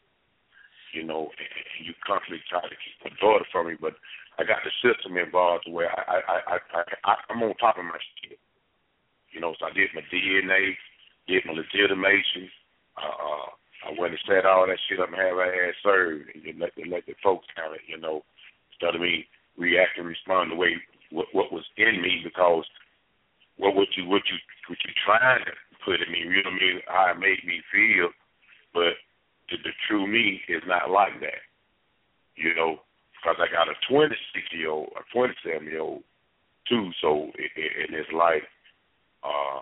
[0.92, 3.94] You know, and you constantly try to keep my daughter from me, but
[4.39, 7.86] I got the system involved where I I I, I, I I'm on top of
[7.86, 8.39] my shit.
[9.31, 10.74] You know, so I did my DNA,
[11.31, 12.50] did my legitimation.
[12.99, 13.49] Uh, uh,
[13.86, 16.74] I went and set all that shit up and have her ass served, and let
[16.74, 17.86] the, let the folks have it.
[17.86, 18.26] You know,
[18.74, 20.74] instead of me react and respond the way
[21.10, 22.65] what, what was in me because
[23.61, 24.37] what what you what you
[24.69, 25.53] what you trying to
[25.85, 28.09] put in me, you know what I mean, how it made me feel,
[28.73, 28.97] but
[29.49, 31.45] the, the true me is not like that.
[32.37, 32.81] You know,
[33.13, 34.17] because I got a 26
[34.57, 36.03] year old, a 27 year old
[36.69, 38.49] too, so it, it, and it's like
[39.21, 39.61] uh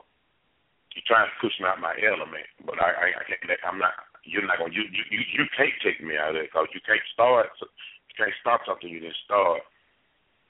[0.94, 3.46] you're trying to push me out my element, but I, I, I can't.
[3.62, 3.94] I'm not.
[4.26, 4.74] You're not gonna.
[4.74, 7.54] You you you can't take me out of it because you can't start.
[7.62, 9.62] You can't stop something you didn't start.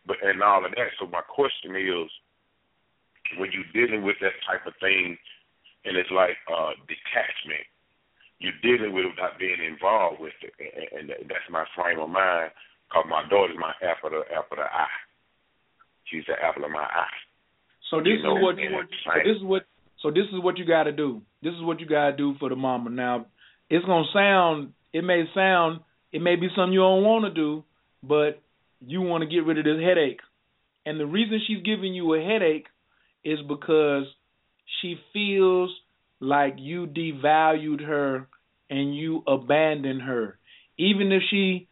[0.09, 0.97] But and all of that.
[0.97, 2.09] So my question is,
[3.36, 5.18] when you're dealing with that type of thing,
[5.84, 7.66] and it's like uh detachment,
[8.39, 12.08] you're dealing with it without being involved with it, and, and that's my frame of
[12.08, 12.50] mind.
[12.92, 15.00] Cause my daughter's my apple of apple of the eye.
[16.08, 17.18] She's the apple of my eye.
[17.90, 19.62] So this You know, is what you and So this is what.
[20.02, 21.23] So this is what you got to do.
[21.42, 22.90] This is what you got to do for the mama.
[22.90, 23.26] Now,
[23.68, 24.73] it's gonna sound.
[24.92, 25.81] It may sound.
[26.12, 27.65] It may be something you don't want to do,
[28.02, 28.40] but
[28.81, 30.20] you want to get rid of this headache.
[30.86, 32.66] And the reason she's giving you a headache
[33.28, 34.05] is because
[34.81, 35.70] she feels
[36.20, 38.28] like you devalued her
[38.70, 40.39] and you abandoned her.
[40.78, 41.68] Even if she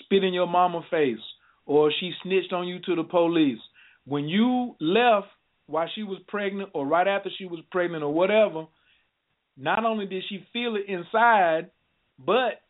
[0.00, 1.18] spit in your mama face
[1.66, 3.58] or she snitched on you to the police,
[4.04, 5.28] when you left
[5.66, 8.66] while she was pregnant or right after she was pregnant or whatever,
[9.56, 11.70] not only did she feel it inside,
[12.18, 12.62] but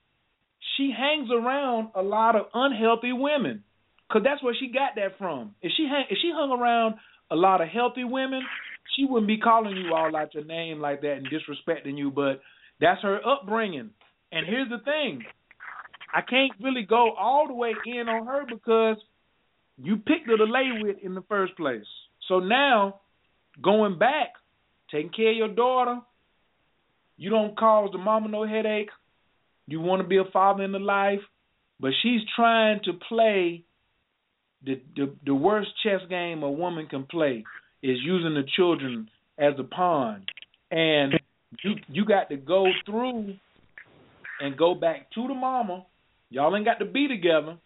[0.76, 3.62] she hangs around a lot of unhealthy women.
[4.10, 5.54] Cause that's where she got that from.
[5.60, 6.94] If she hang, if she hung around
[7.30, 8.42] a lot of healthy women,
[8.96, 12.10] she wouldn't be calling you all out your name like that and disrespecting you.
[12.10, 12.40] But
[12.80, 13.90] that's her upbringing.
[14.32, 15.24] And here's the thing:
[16.14, 18.96] I can't really go all the way in on her because
[19.82, 21.86] you picked her to lay with in the first place.
[22.28, 23.00] So now,
[23.62, 24.28] going back,
[24.90, 26.00] taking care of your daughter,
[27.16, 28.90] you don't cause the mama no headache.
[29.66, 31.20] You want to be a father in the life,
[31.78, 33.64] but she's trying to play
[34.64, 37.44] the, the the worst chess game a woman can play
[37.82, 40.24] is using the children as a pawn,
[40.70, 41.14] and
[41.62, 43.34] you you got to go through
[44.40, 45.84] and go back to the mama.
[46.30, 47.56] Y'all ain't got to be together,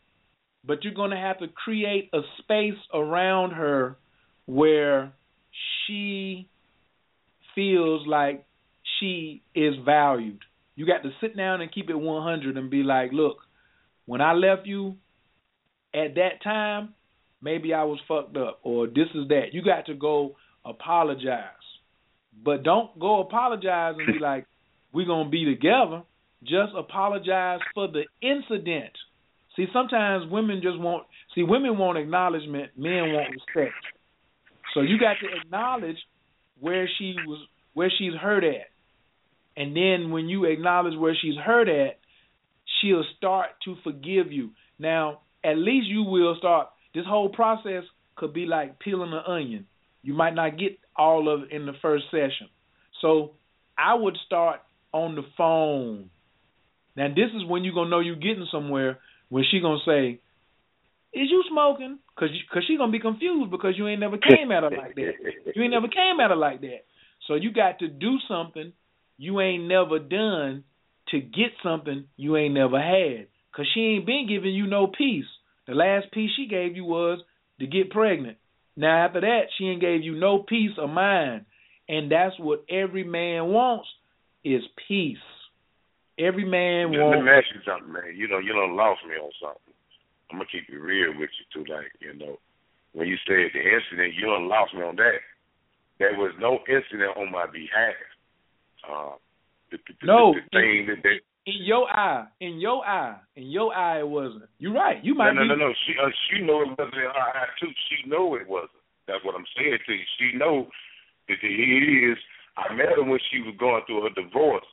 [0.67, 3.97] but you're gonna have to create a space around her
[4.47, 5.13] where
[5.87, 6.49] she
[7.55, 8.45] feels like
[8.99, 10.41] she is valued.
[10.75, 13.39] You got to sit down and keep it 100 and be like, look,
[14.07, 14.97] when I left you
[15.95, 16.95] at that time,
[17.43, 19.49] maybe I was fucked up or this is that.
[19.53, 21.49] You got to go apologize.
[22.45, 24.47] But don't go apologize and be like,
[24.93, 26.03] we're going to be together.
[26.43, 28.93] Just apologize for the incident.
[29.57, 33.75] See, sometimes women just want, see, women want acknowledgement, men want respect.
[34.75, 35.99] So you got to acknowledge
[36.59, 38.69] where she was, where she's hurt at.
[39.57, 41.99] And then when you acknowledge where she's hurt at,
[42.81, 44.51] she'll start to forgive you.
[44.79, 46.69] Now, at least you will start.
[46.95, 47.85] This whole process
[48.17, 49.67] could be like peeling an onion.
[50.03, 52.49] You might not get all of it in the first session.
[53.01, 53.33] So
[53.79, 54.61] I would start
[54.93, 56.11] on the phone.
[56.97, 58.99] Now this is when you're gonna know you're getting somewhere.
[59.29, 60.21] When she gonna say,
[61.13, 64.63] "Is you smoking?" Cause cause she gonna be confused because you ain't never came at
[64.63, 65.15] her like that.
[65.55, 66.85] You ain't never came at her like that.
[67.27, 68.73] So you got to do something
[69.17, 70.65] you ain't never done
[71.09, 73.29] to get something you ain't never had.
[73.55, 75.27] Cause she ain't been giving you no peace.
[75.67, 77.21] The last piece she gave you was
[77.61, 78.39] to get pregnant.
[78.77, 81.45] Now after that, she ain't gave you no peace of mind.
[81.89, 83.89] And that's what every man wants
[84.45, 85.19] is peace.
[86.19, 88.17] Every man Yeah, wants Let me ask you something, man.
[88.17, 89.75] You know, you done lost me on something.
[90.31, 91.69] I'm gonna keep it real with you too.
[91.69, 92.39] Like, you know,
[92.93, 95.21] when you said the incident, you don't lost me on that.
[95.99, 98.01] There was no incident on my behalf.
[98.83, 99.17] Uh,
[99.71, 103.19] the, the, the, No, the, the thing that they, in your eye, in your eye,
[103.35, 104.45] in your eye it wasn't.
[104.59, 105.03] You're right.
[105.03, 105.73] You might no, no, be no, no.
[105.87, 107.71] She, uh, she know it wasn't in her eye too.
[107.91, 108.79] She know it wasn't.
[109.09, 110.07] That's what I'm saying to you.
[110.19, 110.71] She know
[111.29, 112.19] that it is.
[112.57, 114.67] I met her when she was going through her divorce.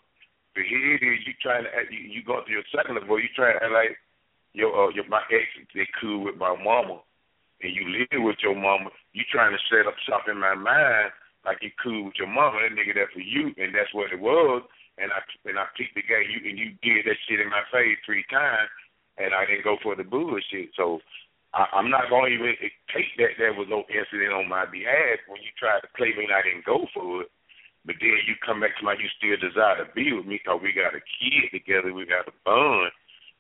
[0.54, 1.26] But here it is.
[1.26, 3.26] You trying to act, you, you going through your second divorce.
[3.26, 3.98] You trying to act like
[4.54, 7.02] your uh, your my ex they cool with my mama,
[7.62, 8.94] and you live with your mama.
[9.14, 11.10] You trying to set up shop in my mind
[11.46, 12.62] like you cool with your mama.
[12.62, 14.62] That nigga that for you, and that's what it was.
[15.00, 16.28] And I and I peeped the game.
[16.28, 18.68] You and you did that shit in my face three times,
[19.16, 20.76] and I didn't go for the bullshit.
[20.76, 21.00] So
[21.54, 22.54] I, I'm not going to even
[22.94, 26.30] take that there was no incident on my behalf when you tried to claim me
[26.30, 27.32] and I didn't go for it.
[27.88, 30.60] But then you come back to my, you still desire to be with me because
[30.62, 32.92] we got a kid together, we got a bond.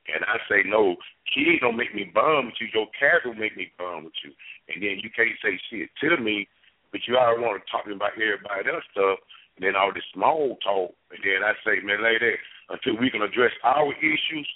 [0.09, 0.97] And I say, no,
[1.29, 2.71] kids don't make me bond with you.
[2.73, 4.33] Your character will make me bond with you.
[4.71, 6.47] And then you can't say shit to me,
[6.89, 9.21] but you already want to talk to me about everybody else stuff.
[9.59, 10.95] Then all this small talk.
[11.11, 12.39] And then I say, man, lady,
[12.71, 14.47] until we can address our issues,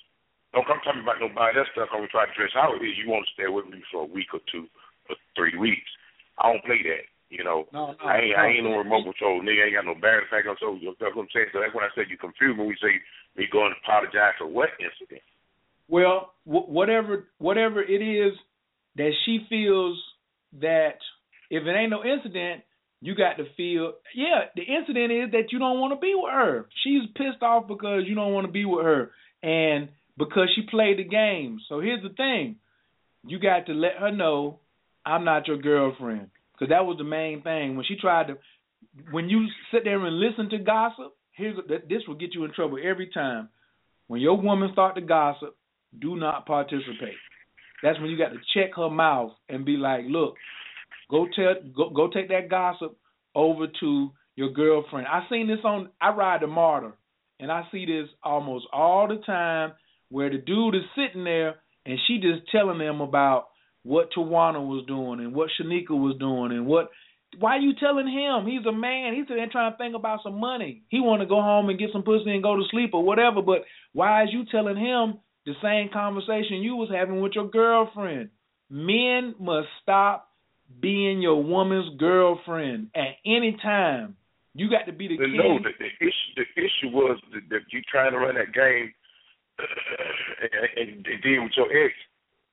[0.53, 1.91] don't come talking about nobody else stuff.
[1.91, 2.99] I'm try to address our issues.
[3.01, 4.69] You want to stay with me for a week or two
[5.09, 5.89] or three weeks.
[6.39, 7.09] I don't play that.
[7.33, 8.37] You know, no, no, I ain't no.
[8.37, 9.65] I ain't no remote control nigga.
[9.65, 11.49] I ain't got no barrier fact on so that's what I'm saying.
[11.49, 12.61] So that's when I said you confuse me.
[12.69, 13.01] We say
[13.35, 15.25] me going to apologize for what incident.
[15.89, 18.37] Well, w- whatever whatever it is
[18.97, 19.97] that she feels
[20.61, 21.01] that
[21.49, 22.61] if it ain't no incident,
[23.03, 26.31] you got to feel yeah, the incident is that you don't want to be with
[26.31, 26.65] her.
[26.83, 29.11] She's pissed off because you don't want to be with her
[29.43, 31.59] and because she played the game.
[31.67, 32.55] So here's the thing.
[33.27, 34.59] You got to let her know
[35.05, 36.29] I'm not your girlfriend.
[36.57, 38.37] Cuz that was the main thing when she tried to
[39.11, 42.77] when you sit there and listen to gossip, here's this will get you in trouble
[42.81, 43.49] every time.
[44.07, 45.57] When your woman start to gossip,
[45.99, 47.19] do not participate.
[47.81, 50.35] That's when you got to check her mouth and be like, "Look,
[51.13, 52.97] go tell, go, go take that gossip
[53.35, 55.89] over to your girlfriend." I seen this on.
[56.01, 56.93] I ride the MARTA,
[57.39, 59.73] and I see this almost all the time,
[60.09, 63.47] where the dude is sitting there and she just telling them about
[63.83, 66.89] what Tawana was doing and what Shanika was doing and what.
[67.39, 68.45] Why are you telling him?
[68.45, 69.15] He's a man.
[69.15, 70.83] He's there trying to think about some money.
[70.89, 73.41] He want to go home and get some pussy and go to sleep or whatever.
[73.41, 78.29] But why is you telling him the same conversation you was having with your girlfriend.
[78.69, 80.29] Men must stop
[80.79, 84.15] being your woman's girlfriend at any time.
[84.53, 85.37] You got to be the king.
[85.37, 88.93] no, the, the issue the issue was that, that you trying to run that game
[89.57, 91.93] uh, and, and deal with your ex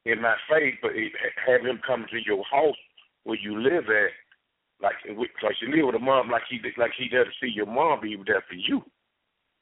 [0.07, 1.13] in my face, but it,
[1.47, 2.79] have him come to your house
[3.25, 4.13] where you live at,
[4.81, 4.97] like
[5.45, 8.01] like you live with a mom, like he like he there to see your mom
[8.01, 8.81] be there for you.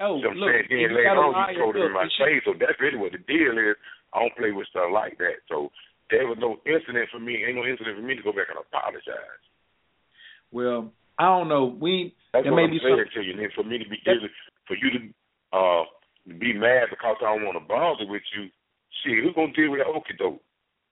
[0.00, 0.86] Oh, you know what look, I'm saying?
[0.86, 2.42] Then later on, you told him in my face.
[2.46, 3.74] So that's really what the deal is.
[4.14, 5.42] I don't play with stuff like that.
[5.50, 5.74] So
[6.10, 7.44] there was no incident for me.
[7.44, 9.44] Ain't no incident for me to go back and apologize.
[10.50, 11.76] Well, I don't know.
[11.78, 12.96] We That's there what may I'm be some.
[12.96, 13.42] saying to you.
[13.42, 14.30] And for me to be given,
[14.66, 15.00] for you to
[15.52, 15.84] uh
[16.38, 18.48] be mad because I don't want to bother with you,
[19.02, 20.42] shit, who's gonna deal with that okey doke?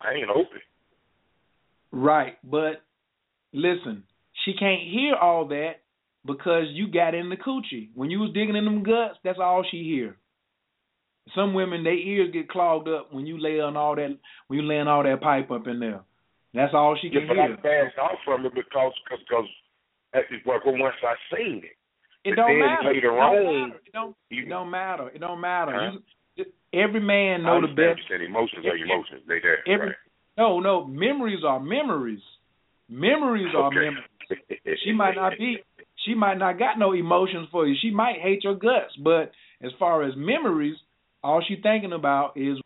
[0.01, 0.61] I ain't open.
[1.93, 2.85] Right, but
[3.53, 4.05] listen,
[4.45, 5.83] she can't hear all that
[6.27, 7.91] because you got in the coochie.
[7.95, 10.17] When you was digging in them guts, that's all she hear.
[11.35, 14.65] Some women, their ears get clogged up when you lay on all that when you
[14.67, 16.01] laying all that pipe up in there.
[16.55, 17.57] That's all she Yeah, can but I hear.
[17.57, 19.45] backed off from it because cause, cause
[20.15, 21.77] at this work once I seen it.
[22.25, 22.89] It But don't matter.
[22.93, 23.81] later it don't on, matter.
[23.87, 24.17] It don't.
[24.31, 25.09] you- It don't matter.
[25.11, 25.73] It don't matter.
[25.93, 25.99] Huh?
[26.37, 28.01] You, every man know the best.
[28.09, 28.23] you're.
[28.23, 29.23] Emotions are emotions.
[29.29, 29.69] They there.
[29.69, 29.97] Every right.
[30.39, 30.85] no, no.
[30.87, 32.23] Memories are memories.
[32.89, 34.05] Memories are memories.
[34.85, 35.59] She might not be.
[36.05, 37.75] She might not got no emotions for you.
[37.83, 40.77] She might hate your guts, but as far as memories,
[41.27, 42.59] all she thinking about is